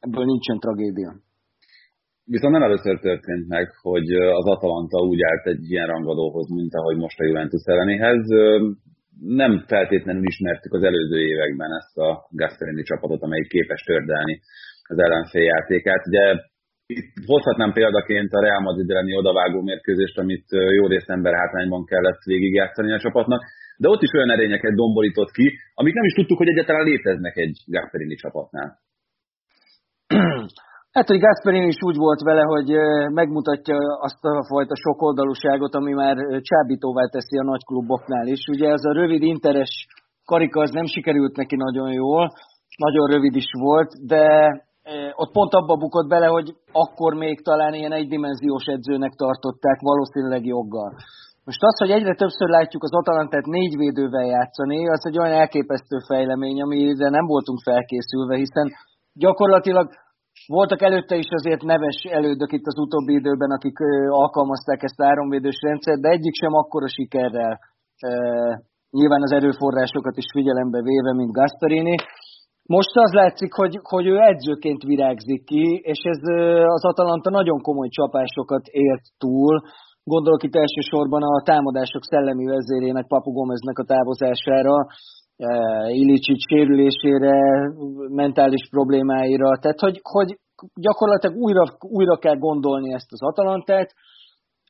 [0.00, 1.12] Ebből nincsen tragédia.
[2.24, 6.96] Viszont nem először történt meg, hogy az Atalanta úgy állt egy ilyen rangadóhoz, mint ahogy
[6.96, 8.24] most a Juventus ellenéhez.
[9.20, 14.40] Nem feltétlenül ismertük az előző években ezt a Gasperini csapatot, amelyik képes tördelni
[14.82, 16.06] az ellenfél játékát.
[16.06, 16.24] Ugye
[16.86, 22.22] itt hozhatnám példaként a Real Madrid elleni odavágó mérkőzést, amit jó részt ember hátrányban kellett
[22.24, 23.42] végigjátszani a csapatnak,
[23.76, 27.56] de ott is olyan erényeket domborított ki, amik nem is tudtuk, hogy egyáltalán léteznek egy
[27.66, 28.78] Gasperini csapatnál.
[30.96, 32.68] Hát, hogy Gasperini is úgy volt vele, hogy
[33.20, 38.42] megmutatja azt a fajta sokoldalúságot, ami már csábítóvá teszi a nagy kluboknál is.
[38.54, 39.86] Ugye ez a rövid interes
[40.24, 42.32] karika az nem sikerült neki nagyon jól,
[42.76, 44.24] nagyon rövid is volt, de
[45.14, 50.92] ott pont abba bukott bele, hogy akkor még talán ilyen egydimenziós edzőnek tartották, valószínűleg joggal.
[51.44, 55.96] Most az, hogy egyre többször látjuk az Atalantát négy védővel játszani, az egy olyan elképesztő
[56.06, 58.70] fejlemény, amire nem voltunk felkészülve, hiszen
[59.14, 59.86] gyakorlatilag
[60.46, 63.78] voltak előtte is azért neves elődök itt az utóbbi időben, akik
[64.08, 67.58] alkalmazták ezt a háromvédős rendszert, de egyik sem akkora sikerrel
[68.98, 71.96] nyilván az erőforrásokat is figyelembe véve, mint Gasperini.
[72.76, 76.22] Most az látszik, hogy, hogy ő edzőként virágzik ki, és ez
[76.76, 79.54] az Atalanta nagyon komoly csapásokat ért túl.
[80.04, 84.76] Gondolok itt elsősorban a támadások szellemi vezérének, Papu Gomeznek a távozására,
[85.88, 87.34] Illicsics sérülésére,
[88.08, 90.38] mentális problémáira, tehát hogy, hogy
[90.74, 93.90] gyakorlatilag újra, újra kell gondolni ezt az Atalantát,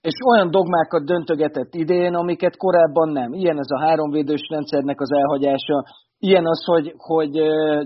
[0.01, 3.33] és olyan dogmákat döntögetett idén, amiket korábban nem.
[3.33, 5.85] Ilyen ez a háromvédős rendszernek az elhagyása,
[6.19, 7.31] ilyen az, hogy, hogy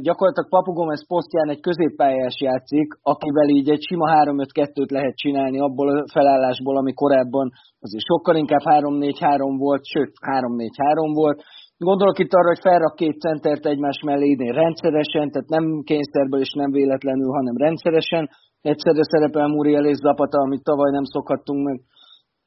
[0.06, 5.88] gyakorlatilag Papu Gomez posztján egy középpályás játszik, akivel így egy sima 3-5-2-t lehet csinálni abból
[5.88, 7.50] a felállásból, ami korábban
[7.80, 11.42] azért sokkal inkább 3-4-3 volt, sőt 3-4-3 volt,
[11.78, 16.52] Gondolok itt arra, hogy felrak két centert egymás mellé idén rendszeresen, tehát nem kényszerből és
[16.52, 18.28] nem véletlenül, hanem rendszeresen.
[18.60, 21.80] Egyszerre szerepel Muriel és Zapata, amit tavaly nem szokhattunk meg.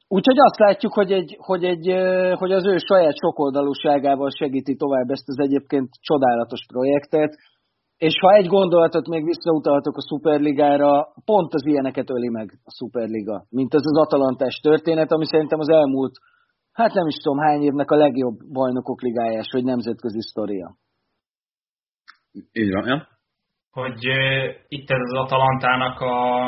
[0.08, 1.86] Úgyhogy azt látjuk, hogy, egy, hogy, egy,
[2.38, 7.32] hogy az ő saját sokoldalúságával segíti tovább ezt az egyébként csodálatos projektet,
[7.96, 10.92] és ha egy gondolatot még visszautalhatok a Superligára,
[11.24, 15.68] pont az ilyeneket öli meg a Superliga, mint az az Atalantás történet, ami szerintem az
[15.68, 16.14] elmúlt
[16.80, 20.76] hát nem is tudom hány évnek a legjobb bajnokok ligájás, vagy nemzetközi sztoria.
[22.52, 23.08] Így van, ja.
[23.70, 26.46] Hogy uh, itt ez az Atalantának a,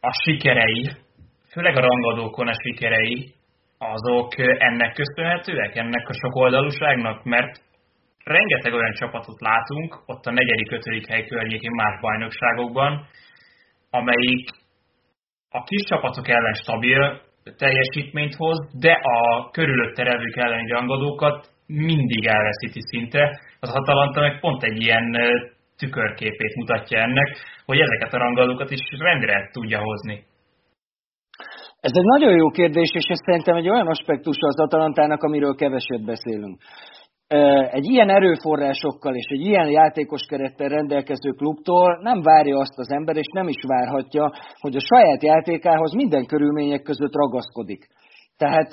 [0.00, 0.90] a sikerei,
[1.48, 3.34] főleg a rangadókon a sikerei,
[3.78, 7.60] azok ennek köszönhetőek, ennek a sokoldalúságnak, mert
[8.24, 13.06] rengeteg olyan csapatot látunk, ott a negyedik, ötödik hely környékén más bajnokságokban,
[13.90, 14.48] amelyik
[15.50, 17.20] a kis csapatok ellen stabil,
[17.56, 23.40] teljesítményt hoz, de a körülötte revők elleni rangadókat mindig elveszíti szinte.
[23.60, 25.16] Az Atalanta meg pont egy ilyen
[25.78, 30.24] tükörképét mutatja ennek, hogy ezeket a rangadókat is rendre tudja hozni.
[31.80, 36.04] Ez egy nagyon jó kérdés, és ez szerintem egy olyan aspektus az Atalantának, amiről keveset
[36.04, 36.60] beszélünk.
[37.70, 43.16] Egy ilyen erőforrásokkal és egy ilyen játékos kerettel rendelkező klubtól nem várja azt az ember,
[43.16, 47.86] és nem is várhatja, hogy a saját játékához minden körülmények között ragaszkodik.
[48.36, 48.70] Tehát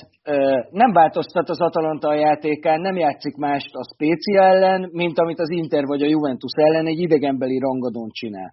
[0.72, 5.50] nem változtat az Atalanta a játékán, nem játszik mást a Spécia ellen, mint amit az
[5.50, 8.52] Inter vagy a Juventus ellen egy idegenbeli rangadón csinál.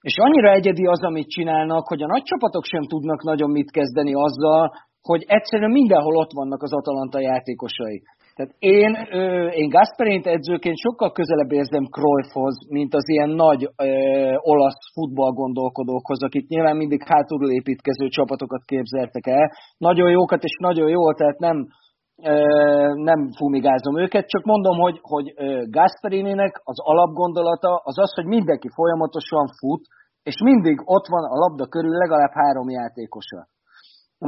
[0.00, 4.14] És annyira egyedi az, amit csinálnak, hogy a nagy csapatok sem tudnak nagyon mit kezdeni
[4.14, 4.72] azzal,
[5.02, 8.02] hogy egyszerűen mindenhol ott vannak az Atalanta játékosai.
[8.36, 8.92] Tehát én,
[9.60, 13.88] én Gasperint edzőként sokkal közelebb érzem Cruyffhoz, mint az ilyen nagy ö,
[14.52, 19.50] olasz futballgondolkodókhoz, akik nyilván mindig hátulról építkező csapatokat képzeltek el.
[19.78, 21.56] Nagyon jókat és nagyon jól, tehát nem,
[22.22, 22.34] ö,
[23.10, 25.26] nem fumigázom őket, csak mondom, hogy, hogy
[25.70, 29.82] Gasperininek az alapgondolata az az, hogy mindenki folyamatosan fut,
[30.22, 33.40] és mindig ott van a labda körül legalább három játékosa.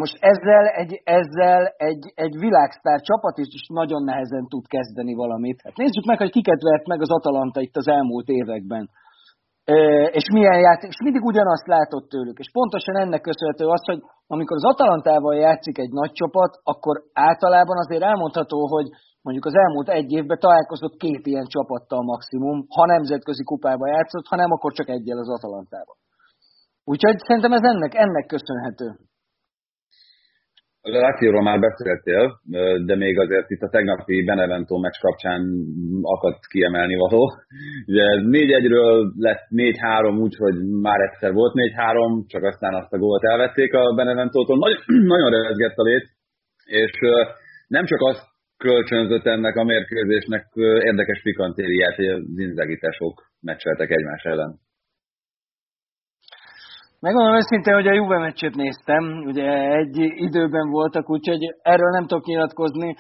[0.03, 5.63] Most ezzel egy, ezzel egy, egy világsztár csapat is, is nagyon nehezen tud kezdeni valamit.
[5.65, 8.85] Hát nézzük meg, hogy kiket vert meg az Atalanta itt az elmúlt években.
[9.65, 9.77] E,
[10.19, 12.39] és milyen játék, és mindig ugyanazt látott tőlük.
[12.39, 17.77] És pontosan ennek köszönhető az, hogy amikor az Atalantával játszik egy nagy csapat, akkor általában
[17.79, 18.89] azért elmondható, hogy
[19.23, 24.37] mondjuk az elmúlt egy évben találkozott két ilyen csapattal maximum, ha nemzetközi kupába játszott, ha
[24.37, 25.97] nem, akkor csak egyel az Atalantával.
[26.85, 28.89] Úgyhogy szerintem ez ennek, ennek köszönhető.
[30.87, 32.41] A Lációról már beszéltél,
[32.85, 35.41] de még azért itt a tegnapi Benevento meccs kapcsán
[36.03, 37.33] akadt kiemelni való.
[37.87, 43.75] Ugye 4-1-ről lett 4-3, úgyhogy már egyszer volt 4-3, csak aztán azt a gólt elvették
[43.75, 44.59] a Beneventótól.
[44.59, 44.77] Nagy,
[45.15, 46.07] nagyon rezgett a lét,
[46.65, 46.93] és
[47.67, 48.25] nem csak azt
[48.57, 50.47] kölcsönzött ennek a mérkőzésnek
[50.91, 54.66] érdekes pikantériát, hogy az inzagitesok meccseltek egymás ellen.
[57.07, 59.49] Megmondom őszintén, hogy a Juve meccsét néztem, ugye
[59.81, 59.97] egy
[60.27, 61.43] időben voltak, úgyhogy
[61.73, 62.91] erről nem tudok nyilatkozni,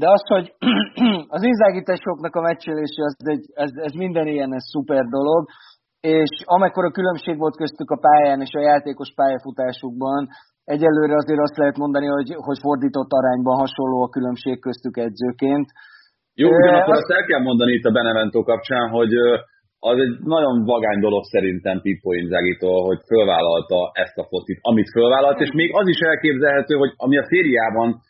[0.00, 0.46] de az, hogy
[1.36, 5.42] az inzágításoknak a meccselése, az egy, ez, ez minden ilyen ez szuper dolog,
[6.00, 10.28] és amekkora különbség volt köztük a pályán és a játékos pályafutásukban,
[10.74, 15.68] egyelőre azért azt lehet mondani, hogy, hogy fordított arányban hasonló a különbség köztük edzőként.
[16.34, 19.12] Jó, ugyanakkor azt el kell mondani itt a Benevento kapcsán, hogy
[19.90, 25.40] az egy nagyon vagány dolog szerintem Pippo Inzaghi-tól, hogy fölvállalta ezt a focit, amit fölvállalt,
[25.40, 28.00] és még az is elképzelhető, hogy ami a szériában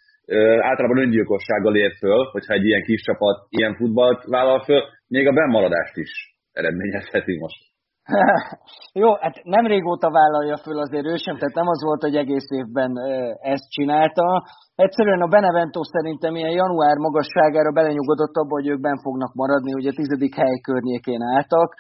[0.61, 5.33] általában öngyilkossággal ér föl, hogyha egy ilyen kis csapat ilyen futballt vállal föl, még a
[5.33, 6.12] bennmaradást is
[6.53, 7.76] eredményezheti most.
[9.03, 12.49] Jó, hát nem régóta vállalja föl azért ő sem, tehát nem az volt, hogy egész
[12.61, 12.93] évben
[13.41, 14.27] ezt csinálta.
[14.75, 19.91] Egyszerűen a Benevento szerintem ilyen január magasságára belenyugodott abba, hogy ők ben fognak maradni, ugye
[19.91, 21.75] a tizedik hely környékén álltak,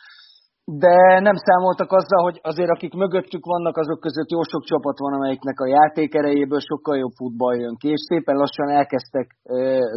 [0.64, 5.12] de nem számoltak azzal, hogy azért akik mögöttük vannak, azok között jó sok csapat van,
[5.12, 9.26] amelyiknek a játék erejéből sokkal jobb futball jön ki, és szépen lassan elkezdtek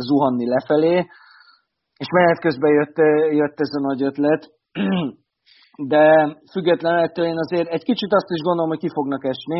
[0.07, 0.95] zuhanni lefelé,
[2.01, 2.97] és menet közben jött,
[3.31, 4.41] jött ez a nagy ötlet
[5.87, 6.03] de
[6.51, 9.59] függetlenül ettől én azért egy kicsit azt is gondolom, hogy ki fognak esni.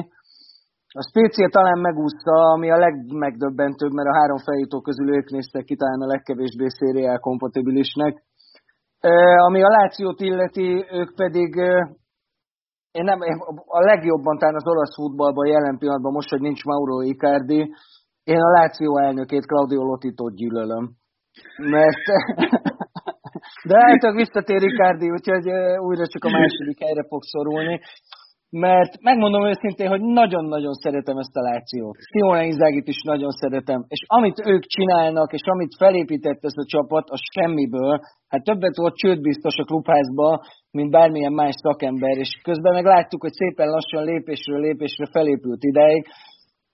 [1.02, 5.76] A Spécia talán megúszta, ami a legmegdöbbentőbb, mert a három feljutó közül ők néztek ki
[5.76, 8.24] talán a legkevésbé szériál kompatibilisnek.
[9.48, 11.56] Ami a Lációt illeti, ők pedig
[12.92, 13.20] én nem,
[13.66, 17.72] a legjobban talán az olasz futballban jelen pillanatban, most, hogy nincs Mauro Icardi,
[18.24, 20.90] én a Láció elnökét, Claudio Lotitot gyűlölöm.
[21.58, 22.04] Mert
[23.70, 25.48] de állítólag visszatér Ricardi, úgyhogy
[25.88, 27.80] újra csak a második helyre fog szorulni.
[28.52, 31.98] Mert megmondom őszintén, hogy nagyon-nagyon szeretem ezt a Lációt.
[32.12, 33.86] Simone Inzagit is nagyon szeretem.
[33.88, 38.96] És amit ők csinálnak, és amit felépített ez a csapat, az semmiből, hát többet volt
[38.96, 44.60] csődbiztos a klubházba, mint bármilyen más szakember, és közben meg láttuk, hogy szépen lassan lépésről
[44.60, 46.08] lépésre felépült ideig,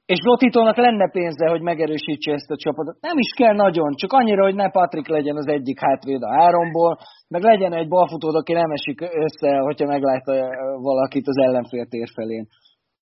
[0.05, 2.97] és Lotitónak lenne pénze, hogy megerősítse ezt a csapatot.
[3.01, 6.97] Nem is kell nagyon, csak annyira, hogy ne Patrik legyen az egyik hátvéd a háromból,
[7.27, 10.47] meg legyen egy balfutód, aki nem esik össze, hogyha meglátja
[10.89, 12.45] valakit az ellenfél tér felén.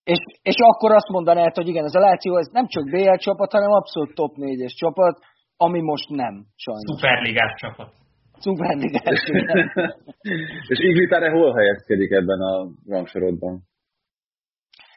[0.03, 3.51] És, és akkor azt mondanád, hogy igen, ez a Láció ez nem csak BL csapat,
[3.51, 5.19] hanem abszolút top 4-es csapat,
[5.57, 6.89] ami most nem, sajnos.
[6.91, 7.89] Szuperligás csapat.
[8.37, 9.19] Szuperligás.
[10.71, 13.61] és Iglitare hol helyezkedik ebben a rangsorodban?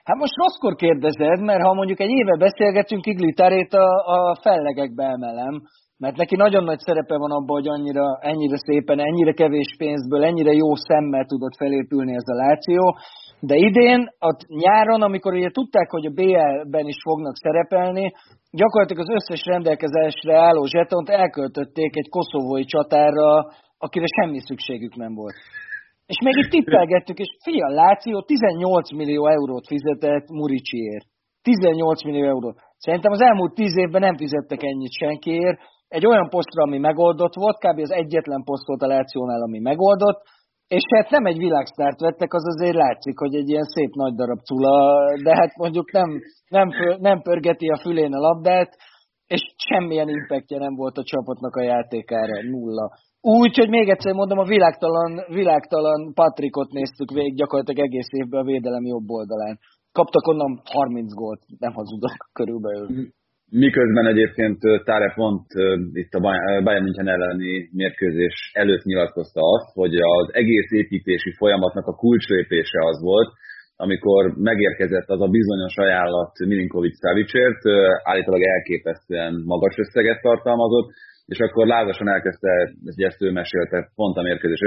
[0.08, 5.54] Hát most rosszkor kérdezed, mert ha mondjuk egy éve beszélgetünk, Iglitárét a, a fellegekbe emelem,
[5.98, 10.52] mert neki nagyon nagy szerepe van abban, hogy annyira, ennyire szépen, ennyire kevés pénzből, ennyire
[10.52, 12.96] jó szemmel tudott felépülni ez a Láció.
[13.40, 18.12] De idén, ott nyáron, amikor ugye tudták, hogy a BL-ben is fognak szerepelni,
[18.50, 23.46] gyakorlatilag az összes rendelkezésre álló zsetont elköltötték egy koszovói csatára,
[23.78, 25.34] akire semmi szükségük nem volt.
[26.06, 31.06] És még itt tippelgettük, és fia, Láció 18 millió eurót fizetett Muricsiért.
[31.42, 32.56] 18 millió eurót.
[32.76, 35.58] Szerintem az elmúlt 10 évben nem fizettek ennyit senkiért.
[35.88, 37.78] egy olyan posztra, ami megoldott volt, kb.
[37.78, 40.20] az egyetlen poszt volt a Lációnál, ami megoldott,
[40.68, 44.40] és hát nem egy világsztárt vettek, az azért látszik, hogy egy ilyen szép nagy darab
[44.40, 46.10] cula, de hát mondjuk nem,
[46.48, 46.68] nem,
[46.98, 48.76] nem pörgeti a fülén a labdát,
[49.26, 52.90] és semmilyen impactja nem volt a csapatnak a játékára, nulla.
[53.34, 58.50] Úgy, hogy még egyszer mondom, a világtalan, világtalan Patrikot néztük végig gyakorlatilag egész évben a
[58.52, 59.54] védelem jobb oldalán.
[59.98, 62.86] Kaptak onnan 30 gólt, nem hazudok körülbelül.
[63.50, 65.46] Miközben egyébként Táre pont
[65.92, 66.20] itt a
[66.64, 72.98] Bayern München elleni mérkőzés előtt nyilatkozta azt, hogy az egész építési folyamatnak a kulcslépése az
[73.02, 73.30] volt,
[73.76, 77.62] amikor megérkezett az a bizonyos ajánlat Milinkovic Savicsért,
[78.02, 80.88] állítólag elképesztően magas összeget tartalmazott,
[81.26, 84.58] és akkor lázasan elkezdte, ezt ő mesélte pont a mérkőzés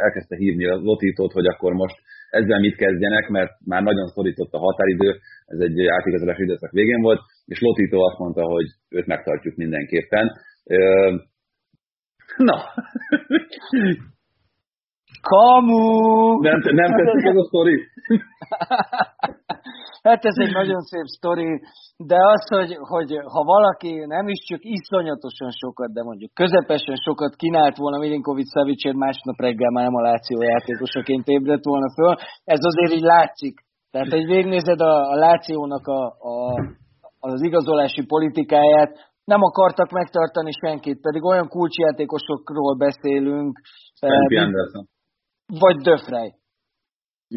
[0.00, 1.96] elkezdte hívni a Lotítót, hogy akkor most
[2.30, 7.20] ezzel mit kezdjenek, mert már nagyon szorított a határidő, ez egy átigazolási időszak végén volt,
[7.44, 10.32] és Lotító azt mondta, hogy őt megtartjuk mindenképpen.
[12.36, 12.56] Na.
[15.20, 16.40] Kamu!
[16.40, 17.80] Nem, nem tetszik ez a sztori?
[20.08, 21.50] hát ez egy nagyon szép sztori,
[21.96, 27.32] de az, hogy, hogy ha valaki nem is csak iszonyatosan sokat, de mondjuk közepesen sokat
[27.34, 32.14] kínált volna Milinkovic Szavicsér, másnap reggel már nem a Láció játékosaként ébredt volna föl,
[32.54, 33.54] ez azért így látszik.
[33.90, 36.02] Tehát, hogy végnézed a, a Lációnak a,
[36.32, 36.36] a,
[37.18, 38.92] az igazolási politikáját,
[39.24, 43.60] nem akartak megtartani senkit, pedig olyan kulcsjátékosokról beszélünk,
[45.46, 46.34] vagy Döfrej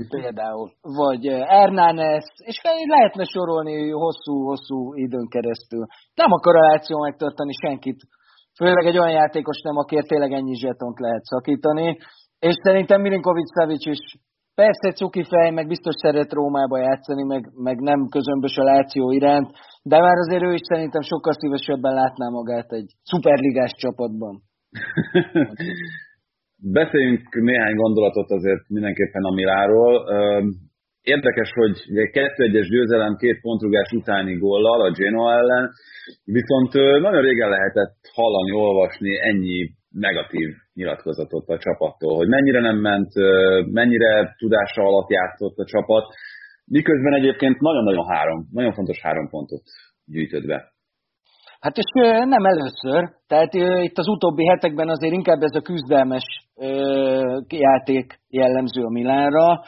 [0.09, 5.85] például, vagy Hernández, és lehetne sorolni hosszú-hosszú időn keresztül.
[6.13, 7.99] Nem akar a Láció megtartani senkit,
[8.55, 11.97] főleg egy olyan játékos nem, akért tényleg ennyi zsetont lehet szakítani,
[12.39, 13.99] és szerintem Milinkovic Savic is
[14.55, 19.49] persze cuki fej, meg biztos szeret Rómába játszani, meg, meg nem közömbös a Láció iránt,
[19.83, 24.41] de már azért ő is szerintem sokkal szívesebben látná magát egy szuperligás csapatban.
[26.63, 29.93] Beszéljünk néhány gondolatot azért mindenképpen a Miláról.
[31.01, 35.69] Érdekes, hogy egy 2-1-es győzelem két pontrugás utáni góllal a Genoa ellen,
[36.23, 43.11] viszont nagyon régen lehetett hallani, olvasni ennyi negatív nyilatkozatot a csapattól, hogy mennyire nem ment,
[43.71, 46.05] mennyire tudása alatt játszott a csapat,
[46.65, 49.63] miközben egyébként nagyon-nagyon három, nagyon fontos három pontot
[50.05, 50.71] gyűjtött be.
[51.61, 51.89] Hát és
[52.25, 56.23] nem először, tehát itt az utóbbi hetekben azért inkább ez a küzdelmes
[57.47, 59.61] játék jellemző a Milánra.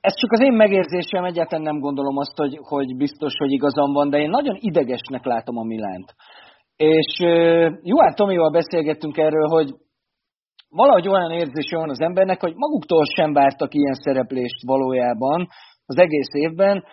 [0.00, 4.10] Ez csak az én megérzésem, egyáltalán nem gondolom azt, hogy, hogy biztos, hogy igazam van,
[4.10, 6.14] de én nagyon idegesnek látom a Milánt.
[6.76, 7.18] És
[7.82, 9.74] Juhán Tomival beszélgettünk erről, hogy
[10.68, 15.48] valahogy olyan érzése van az embernek, hogy maguktól sem vártak ilyen szereplést valójában
[15.86, 16.84] az egész évben,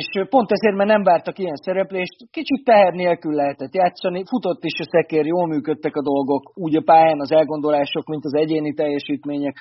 [0.00, 4.76] és pont ezért, mert nem vártak ilyen szereplést, kicsit teher nélkül lehetett játszani, futott is
[4.80, 9.54] a szekér, jól működtek a dolgok, úgy a pályán az elgondolások, mint az egyéni teljesítmények,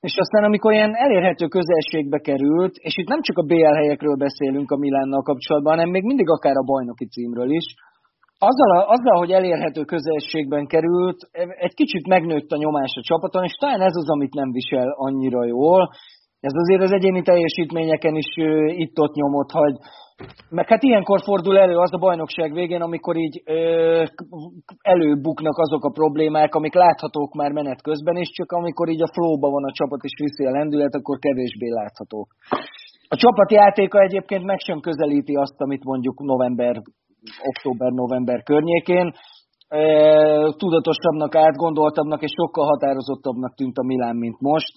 [0.00, 4.70] és aztán, amikor ilyen elérhető közelségbe került, és itt nem csak a BL helyekről beszélünk
[4.70, 7.66] a Milánnal kapcsolatban, hanem még mindig akár a bajnoki címről is,
[8.38, 11.18] azzal, azzal, hogy elérhető közelségben került,
[11.66, 15.44] egy kicsit megnőtt a nyomás a csapaton, és talán ez az, amit nem visel annyira
[15.44, 15.90] jól.
[16.48, 18.30] Ez azért az egyéni teljesítményeken is
[18.84, 19.76] itt-ott nyomot hagy.
[20.50, 23.58] Meg hát ilyenkor fordul elő az a bajnokság végén, amikor így ö,
[24.82, 29.48] előbuknak azok a problémák, amik láthatók már menet közben, és csak amikor így a flóba
[29.50, 32.28] van a csapat és viszi a lendület, akkor kevésbé láthatók.
[33.08, 36.82] A csapatjátéka egyébként meg sem közelíti azt, amit mondjuk november
[37.52, 39.12] október-november környékén.
[40.56, 44.72] Tudatosabbnak, átgondoltabbnak és sokkal határozottabbnak tűnt a Milán, mint most.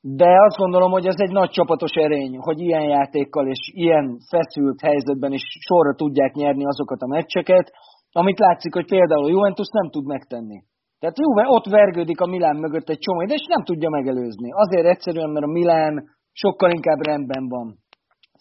[0.00, 4.80] De azt gondolom, hogy ez egy nagy csapatos erény, hogy ilyen játékkal és ilyen feszült
[4.80, 7.70] helyzetben is sorra tudják nyerni azokat a meccseket,
[8.12, 10.58] amit látszik, hogy például a Juventus nem tud megtenni.
[10.98, 14.48] Tehát Juve ott vergődik a Milán mögött egy csomó, és nem tudja megelőzni.
[14.52, 17.66] Azért egyszerűen, mert a Milán sokkal inkább rendben van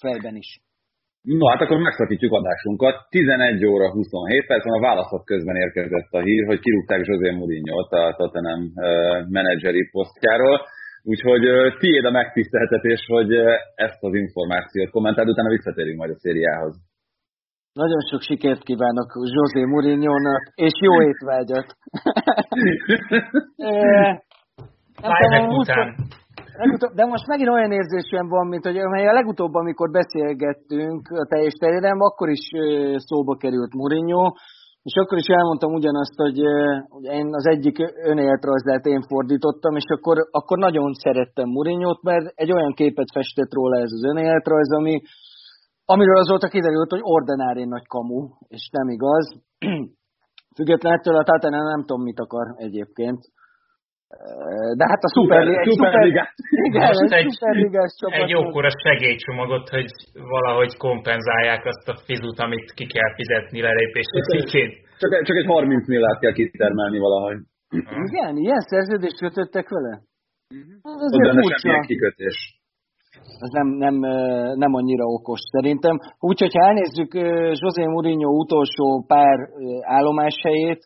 [0.02, 0.50] fejben is.
[1.22, 2.96] No, hát akkor megszakítjuk adásunkat.
[3.10, 8.16] 11 óra 27 perc, a választott közben érkezett a hír, hogy kirúgták José Mourinho-t a
[8.18, 8.62] Tottenham
[9.30, 10.58] menedzseri posztjáról.
[11.12, 11.44] Úgyhogy
[11.80, 13.32] tiéd a megtiszteltetés, hogy
[13.76, 16.76] ezt az információt kommentáld, utána visszatérünk majd a szériához.
[17.74, 21.68] Nagyon sok sikert kívánok José Mourinho-nak, és jó étvágyat!
[25.02, 25.96] Bye, után.
[26.58, 31.54] Legutóbb, de most megint olyan érzésem van, mint hogy a legutóbb, amikor beszélgettünk a teljes
[31.54, 32.50] terjedelem, akkor is
[32.96, 34.34] szóba került Mourinho,
[34.88, 36.40] és akkor is elmondtam ugyanazt, hogy,
[36.96, 37.78] hogy én az egyik
[38.12, 43.78] önéletrajzát én fordítottam, és akkor, akkor nagyon szerettem Mourinho-t, mert egy olyan képet festett róla
[43.78, 45.02] ez az önéletrajz, ami,
[45.86, 49.26] amiről azóta kiderült, hogy ordinári nagy kamu, és nem igaz.
[50.58, 53.20] Függetlenül ettől a Tottenham nem tudom, mit akar egyébként.
[54.80, 55.62] De hát a Superliga...
[55.64, 56.24] Super, Superliga.
[56.68, 56.82] Igen,
[57.20, 57.32] egy,
[58.00, 58.20] csapat.
[58.22, 59.90] Egy jókora segélycsomagot, hogy
[60.36, 64.72] valahogy kompenzálják azt a fizut, amit ki kell fizetni lelépését.
[65.02, 67.40] Csak, csak egy 30 milliárd kell kitermelni valahogy.
[68.10, 69.94] Igen, ilyen szerződést kötöttek vele?
[70.56, 70.96] Uh-huh.
[70.96, 72.38] Az azért semmilyen kikötés.
[73.46, 73.96] Ez nem, nem,
[74.64, 75.96] nem annyira okos szerintem.
[76.20, 77.14] Úgyhogy ha elnézzük
[77.62, 79.38] José Mourinho utolsó pár
[79.82, 80.82] állomáshelyét,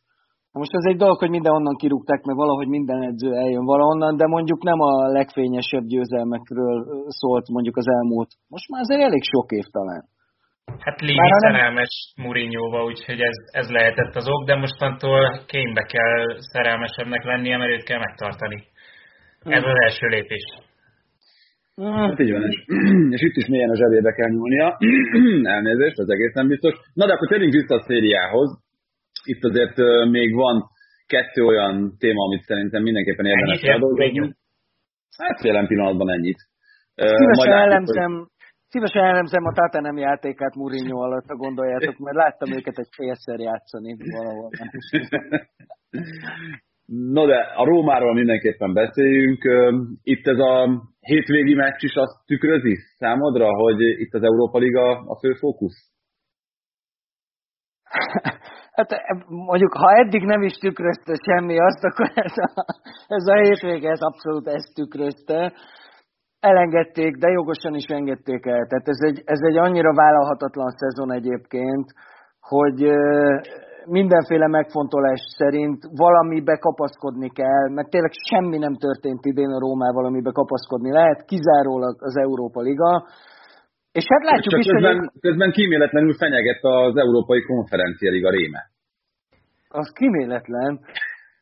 [0.60, 4.64] most ez egy dolog, hogy mindenhonnan kirúgták, mert valahogy minden edző eljön valahonnan, de mondjuk
[4.64, 8.30] nem a legfényesebb győzelmekről szólt mondjuk az elmúlt.
[8.48, 10.04] Most már azért elég sok év talán.
[10.80, 11.40] Hát nem...
[11.46, 17.72] szerelmes Mourinho-ba, úgyhogy ez, ez lehetett az ok, de mostantól kénybe kell szerelmesebbnek lennie, mert
[17.72, 18.64] őt kell megtartani.
[19.44, 20.46] Ez az első lépés.
[21.76, 22.64] Hát így van, és,
[23.16, 24.78] és itt is mélyen a zsebébe kell nyúlnia.
[25.56, 26.74] Elnézést, az egészen biztos.
[26.94, 28.61] Na de akkor térjünk vissza a szériához.
[29.24, 29.78] Itt azért
[30.10, 30.64] még van
[31.06, 34.36] kettő olyan téma, amit szerintem mindenképpen érdemes feldolgozni.
[35.18, 36.38] Hát jelen pillanatban ennyit.
[36.96, 38.28] Szívesen elemzem,
[38.72, 43.96] Szívesen elemzem a Tatanem játékát Mourinho alatt, ha gondoljátok, mert láttam őket egy félszer játszani
[44.12, 44.50] valahol.
[46.94, 49.44] No de a Rómáról mindenképpen beszéljünk.
[50.04, 50.70] Itt ez a
[51.00, 55.92] hétvégi meccs is azt tükrözi számodra, hogy itt az Európa Liga a fő fókusz?
[58.72, 58.90] Hát
[59.28, 62.66] mondjuk, ha eddig nem is tükrözte semmi azt, akkor ez a,
[63.08, 65.54] ez a hétvége ez abszolút ezt tükrözte.
[66.40, 68.66] Elengedték, de jogosan is engedték el.
[68.68, 71.86] Tehát ez egy, ez egy annyira vállalhatatlan szezon egyébként,
[72.40, 72.90] hogy
[73.86, 80.32] mindenféle megfontolás szerint valamibe kapaszkodni kell, mert tényleg semmi nem történt idén a Rómával, amibe
[80.32, 83.06] kapaszkodni lehet, kizárólag az Európa Liga.
[83.92, 85.10] És hát látjuk Csak is, közben, hogy...
[85.20, 88.62] közben kíméletlenül fenyeget az Európai Konferencia Liga réme.
[89.70, 90.80] Az kíméletlen.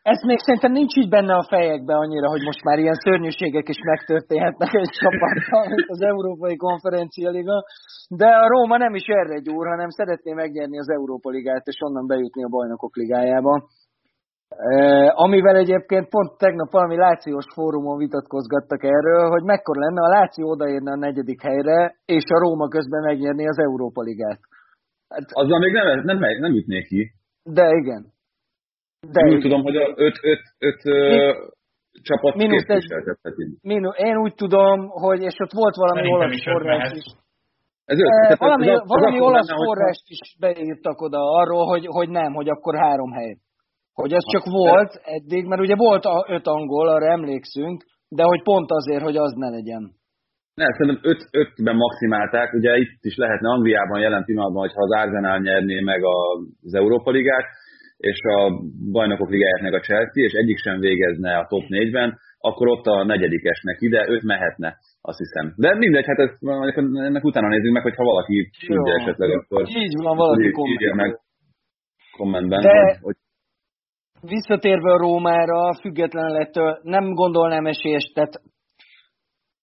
[0.01, 3.80] Ez még szerintem nincs így benne a fejekben annyira, hogy most már ilyen szörnyűségek is
[3.84, 7.63] megtörténhetnek egy csapattal, mint az Európai Konferencia Liga,
[8.09, 12.07] de a Róma nem is erre gyúr, hanem szeretné megnyerni az Európa Ligát, és onnan
[12.07, 13.67] bejutni a Bajnokok Ligájába.
[14.57, 20.49] E, amivel egyébként pont tegnap valami Lációs fórumon vitatkozgattak erről, hogy mekkora lenne, a Láció
[20.49, 24.39] odaérne a negyedik helyre, és a Róma közben megnyerni az Európa Ligát.
[25.09, 27.11] Hát, Azzal még nem, nem, nem ütnék ki.
[27.43, 28.05] De igen.
[29.11, 32.65] De úgy tudom, hogy a öt, öt, öt Mi, csapat mínusz
[33.61, 37.05] mínusz, Én úgy tudom, hogy, és ott volt valami Szerintem olasz forrás is.
[37.85, 40.17] Ez öt, e, valami az, valami az olasz lenne, forrást hogy...
[40.21, 43.38] is beírtak oda arról, hogy, hogy nem, hogy akkor három hely.
[44.01, 47.77] Hogy ez csak volt eddig, mert ugye volt a öt angol, arra emlékszünk,
[48.17, 49.84] de hogy pont azért, hogy az ne legyen.
[50.59, 55.39] Ne, szerintem öt, ötben maximálták, ugye itt is lehetne Angliában jelen pillanatban, hogyha az Arsenal
[55.39, 56.01] nyerné meg
[56.65, 57.45] az Európa Ligát,
[57.97, 58.38] és a
[58.91, 63.03] bajnokok ligáját meg a Chelsea, és egyik sem végezne a top 4-ben, akkor ott a
[63.03, 65.53] negyedikesnek ide, őt mehetne, azt hiszem.
[65.55, 66.38] De mindegy, hát ezt,
[67.07, 70.95] ennek utána nézzük meg, hogyha valaki tudja esetleg, akkor így van, valaki kommentben.
[70.95, 71.19] meg
[72.17, 72.84] kommentben, De...
[72.84, 73.15] hogy, hogy
[74.22, 78.41] visszatérve Rómára, független lettől nem gondolnám esélyes, tehát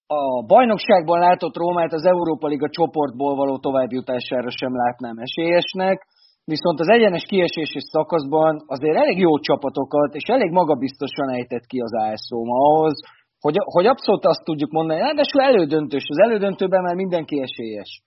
[0.06, 6.06] a bajnokságban látott Rómát az Európa Liga csoportból való továbbjutására sem látnám esélyesnek.
[6.44, 11.94] Viszont az egyenes kiesési szakaszban azért elég jó csapatokat, és elég magabiztosan ejtett ki az
[11.94, 13.00] AS Róma ahhoz,
[13.40, 18.02] hogy, hogy abszolút azt tudjuk mondani, ráadásul elődöntős, az elődöntőben már mindenki esélyes.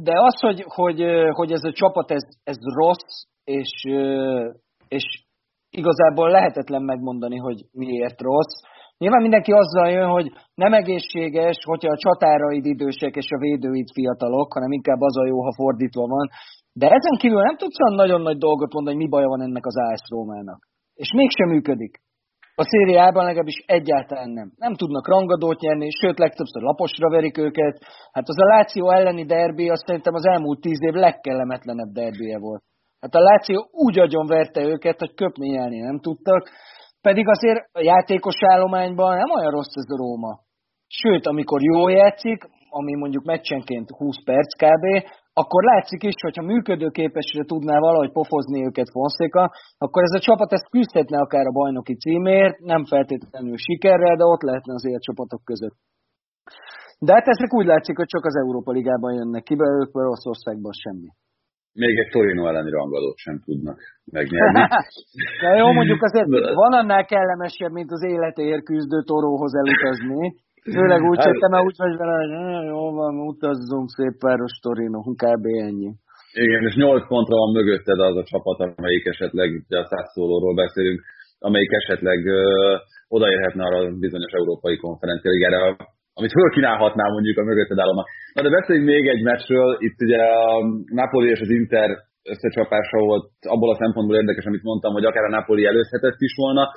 [0.00, 3.14] De az, hogy, hogy, hogy ez a csapat ez, ez rossz,
[3.44, 3.72] és,
[4.88, 5.04] és
[5.70, 8.56] igazából lehetetlen megmondani, hogy miért rossz.
[8.98, 14.52] Nyilván mindenki azzal jön, hogy nem egészséges, hogyha a csatáraid idősek és a védőid fiatalok,
[14.52, 16.28] hanem inkább az a jó, ha fordítva van.
[16.72, 19.66] De ezen kívül nem tudsz olyan nagyon nagy dolgot mondani, hogy mi baja van ennek
[19.66, 20.60] az AS Rómának.
[20.94, 21.94] És mégsem működik.
[22.56, 24.52] A szériában legalábbis egyáltalán nem.
[24.56, 27.78] Nem tudnak rangadót nyerni, sőt legtöbbször laposra verik őket.
[28.12, 32.62] Hát az a Láció elleni derbi, azt szerintem az elmúlt tíz év legkellemetlenebb derbije volt.
[33.04, 36.42] Hát a Láció úgy agyon verte őket, hogy köpni nyelni nem tudtak,
[37.00, 40.32] pedig azért a játékos állományban nem olyan rossz ez a Róma.
[41.00, 42.40] Sőt, amikor jól játszik,
[42.78, 44.84] ami mondjuk meccsenként 20 perc kb.,
[45.32, 50.70] akkor látszik is, hogyha működőképesre tudná valahogy pofozni őket Fonszéka, akkor ez a csapat ezt
[50.70, 55.76] küzdhetne akár a bajnoki címért, nem feltétlenül sikerrel, de ott lehetne az élcsapatok között.
[56.98, 61.08] De hát ezek úgy látszik, hogy csak az Európa Ligában jönnek ki, ők Oroszországban semmi.
[61.82, 63.78] Még egy Torino elleni rangadót sem tudnak
[64.16, 64.62] megnyerni.
[65.42, 66.30] De jó, mondjuk azért
[66.62, 70.34] van annál kellemesebb, mint az életéért küzdő toróhoz elutazni.
[70.76, 75.00] Főleg úgy, hogy te már úgy vagy vele, hogy jó van, utazzunk szép páros Torino,
[75.00, 75.44] kb.
[75.68, 75.90] ennyi.
[76.32, 81.00] Igen, és 8 pontra van mögötted az a csapat, amelyik esetleg, ugye a százszólóról beszélünk,
[81.38, 82.42] amelyik esetleg uh,
[83.08, 85.76] odaérhetne arra a bizonyos európai konferenciára,
[86.18, 88.06] amit fölkínálhatná mondjuk a mögötted állónak.
[88.34, 90.50] Na de beszéljünk még egy meccsről, itt ugye a
[91.00, 91.90] Napoli és az Inter
[92.22, 96.72] összecsapása volt abból a szempontból érdekes, amit mondtam, hogy akár a Napoli előzhetett is volna.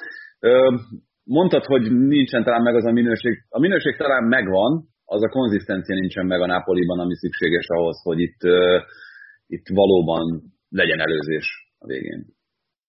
[1.24, 3.34] Mondtad, hogy nincsen talán meg az a minőség.
[3.50, 8.20] A minőség talán megvan, az a konzisztencia nincsen meg a Napoliban, ami szükséges ahhoz, hogy
[8.20, 8.42] itt,
[9.48, 11.48] itt valóban legyen előzés
[11.80, 12.26] a végén.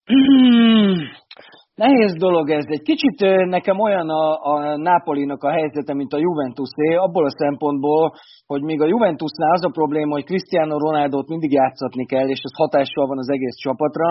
[1.85, 2.67] Nehéz dolog ez.
[2.77, 3.19] Egy kicsit
[3.57, 8.13] nekem olyan a, a Napolinak a helyzete, mint a Juventusé, abból a szempontból,
[8.47, 12.61] hogy még a Juventusnál az a probléma, hogy Cristiano Ronaldo-t mindig játszatni kell, és ez
[12.63, 14.09] hatással van az egész csapatra.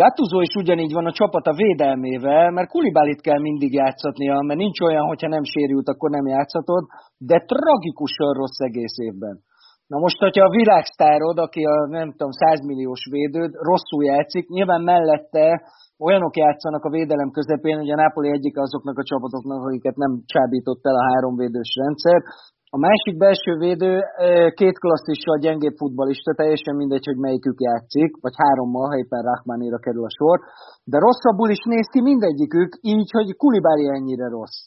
[0.00, 4.80] Gattuso is ugyanígy van a csapat a védelmével, mert Kulibálit kell mindig játszatnia, mert nincs
[4.80, 6.84] olyan, hogyha nem sérült, akkor nem játszhatod,
[7.18, 9.36] de tragikusan rossz egész évben.
[9.92, 14.82] Na most, hogyha a világsztárod, aki a nem tudom, 100 milliós védőd, rosszul játszik, nyilván
[14.82, 15.46] mellette
[16.06, 20.82] olyanok játszanak a védelem közepén, hogy a Napoli egyik azoknak a csapatoknak, akiket nem csábított
[20.90, 22.20] el a háromvédős rendszer.
[22.76, 23.92] A másik belső védő
[24.60, 30.04] két klasszissal gyengébb futbalista, teljesen mindegy, hogy melyikük játszik, vagy hárommal, ha éppen Rahmanira kerül
[30.04, 30.38] a sor,
[30.92, 34.60] de rosszabbul is néz ki mindegyikük, így, hogy Kulibári ennyire rossz.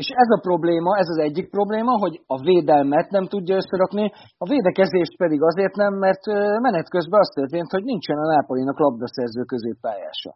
[0.00, 4.06] És ez a probléma, ez az egyik probléma, hogy a védelmet nem tudja összerakni,
[4.44, 6.24] a védekezést pedig azért nem, mert
[6.66, 10.32] menet közben az történt, hogy nincsen a Nápolinak labdaszerző középpályása.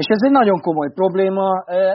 [0.00, 1.46] És ez egy nagyon komoly probléma.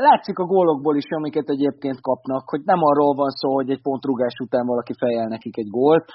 [0.08, 4.36] Látszik a gólokból is, amiket egyébként kapnak, hogy nem arról van szó, hogy egy pontrugás
[4.44, 6.06] után valaki fejel nekik egy gólt,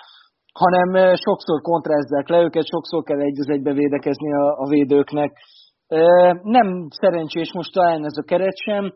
[0.62, 5.32] hanem sokszor kontrázzák le őket, sokszor kell egy az egybe védekezni a, a védőknek.
[6.43, 8.93] Nem szerencsés most talán ez a keret sem,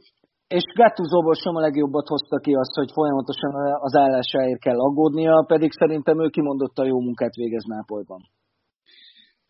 [0.49, 3.53] és Gattuso-ból sem a legjobbat hozta ki azt, hogy folyamatosan
[3.87, 8.21] az állásáért kell aggódnia, pedig szerintem ő kimondottan jó munkát végez Nápolyban.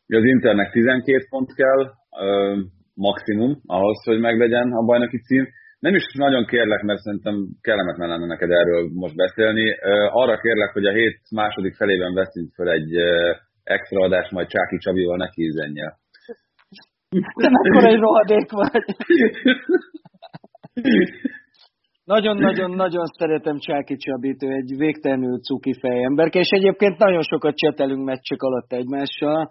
[0.06, 1.82] Az Internek 12 pont kell,
[2.94, 5.46] maximum ahhoz, hogy meglegyen a bajnoki cím.
[5.78, 9.74] Nem is nagyon kérlek, mert szerintem kellemetlen lenne neked erről most beszélni.
[10.12, 12.90] Arra kérlek, hogy a hét második felében veszünk fel egy
[13.62, 15.98] extra adást, majd Csáki Csabival neki üzenje.
[17.40, 18.84] De mekkora egy rohadék vagy!
[22.04, 28.42] Nagyon-nagyon-nagyon szeretem Csáki Csabit, ő egy végtelenül cuki fejemberke, és egyébként nagyon sokat csetelünk meccsek
[28.42, 29.50] alatt egymással,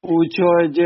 [0.00, 0.76] Úgyhogy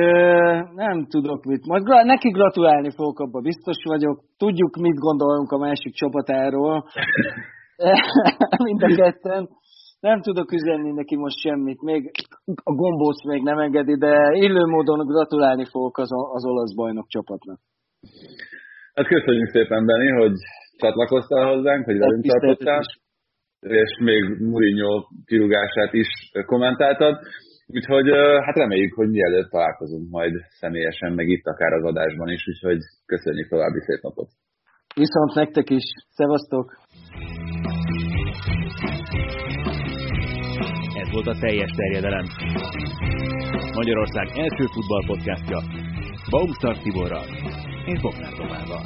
[0.75, 1.67] nem tudok mit.
[1.67, 4.21] Majd neki gratulálni fogok, abban biztos vagyok.
[4.37, 6.85] Tudjuk, mit gondolunk a másik csapatáról.
[8.65, 9.49] Mind a ketten.
[10.01, 11.83] Nem tudok üzenni neki most semmit.
[11.83, 12.11] Még
[12.63, 17.59] a gombóc még nem engedi, de illő módon gratulálni fogok az, az olasz bajnok csapatnak.
[18.95, 20.33] Hát köszönjük szépen, Benni, hogy
[20.77, 22.81] csatlakoztál hozzánk, hogy velünk tartottál,
[23.61, 26.09] és még Mourinho kirúgását is
[26.47, 27.19] kommentáltad.
[27.66, 28.09] Úgyhogy
[28.45, 33.49] hát reméljük, hogy mielőtt találkozunk majd személyesen, meg itt akár az adásban is, úgyhogy köszönjük
[33.49, 34.29] további szép napot.
[34.95, 35.85] Viszont nektek is.
[36.09, 36.66] Szevasztok!
[41.03, 42.27] Ez volt a teljes terjedelem.
[43.75, 45.59] Magyarország első futballpodcastja
[46.31, 47.27] Baumstar Tiborral
[47.85, 48.82] és Bognár Domával.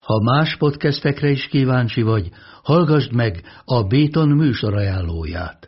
[0.00, 2.30] Ha más podcastekre is kíváncsi vagy,
[2.62, 5.67] Hallgassd meg a Béton műsor ajánlóját.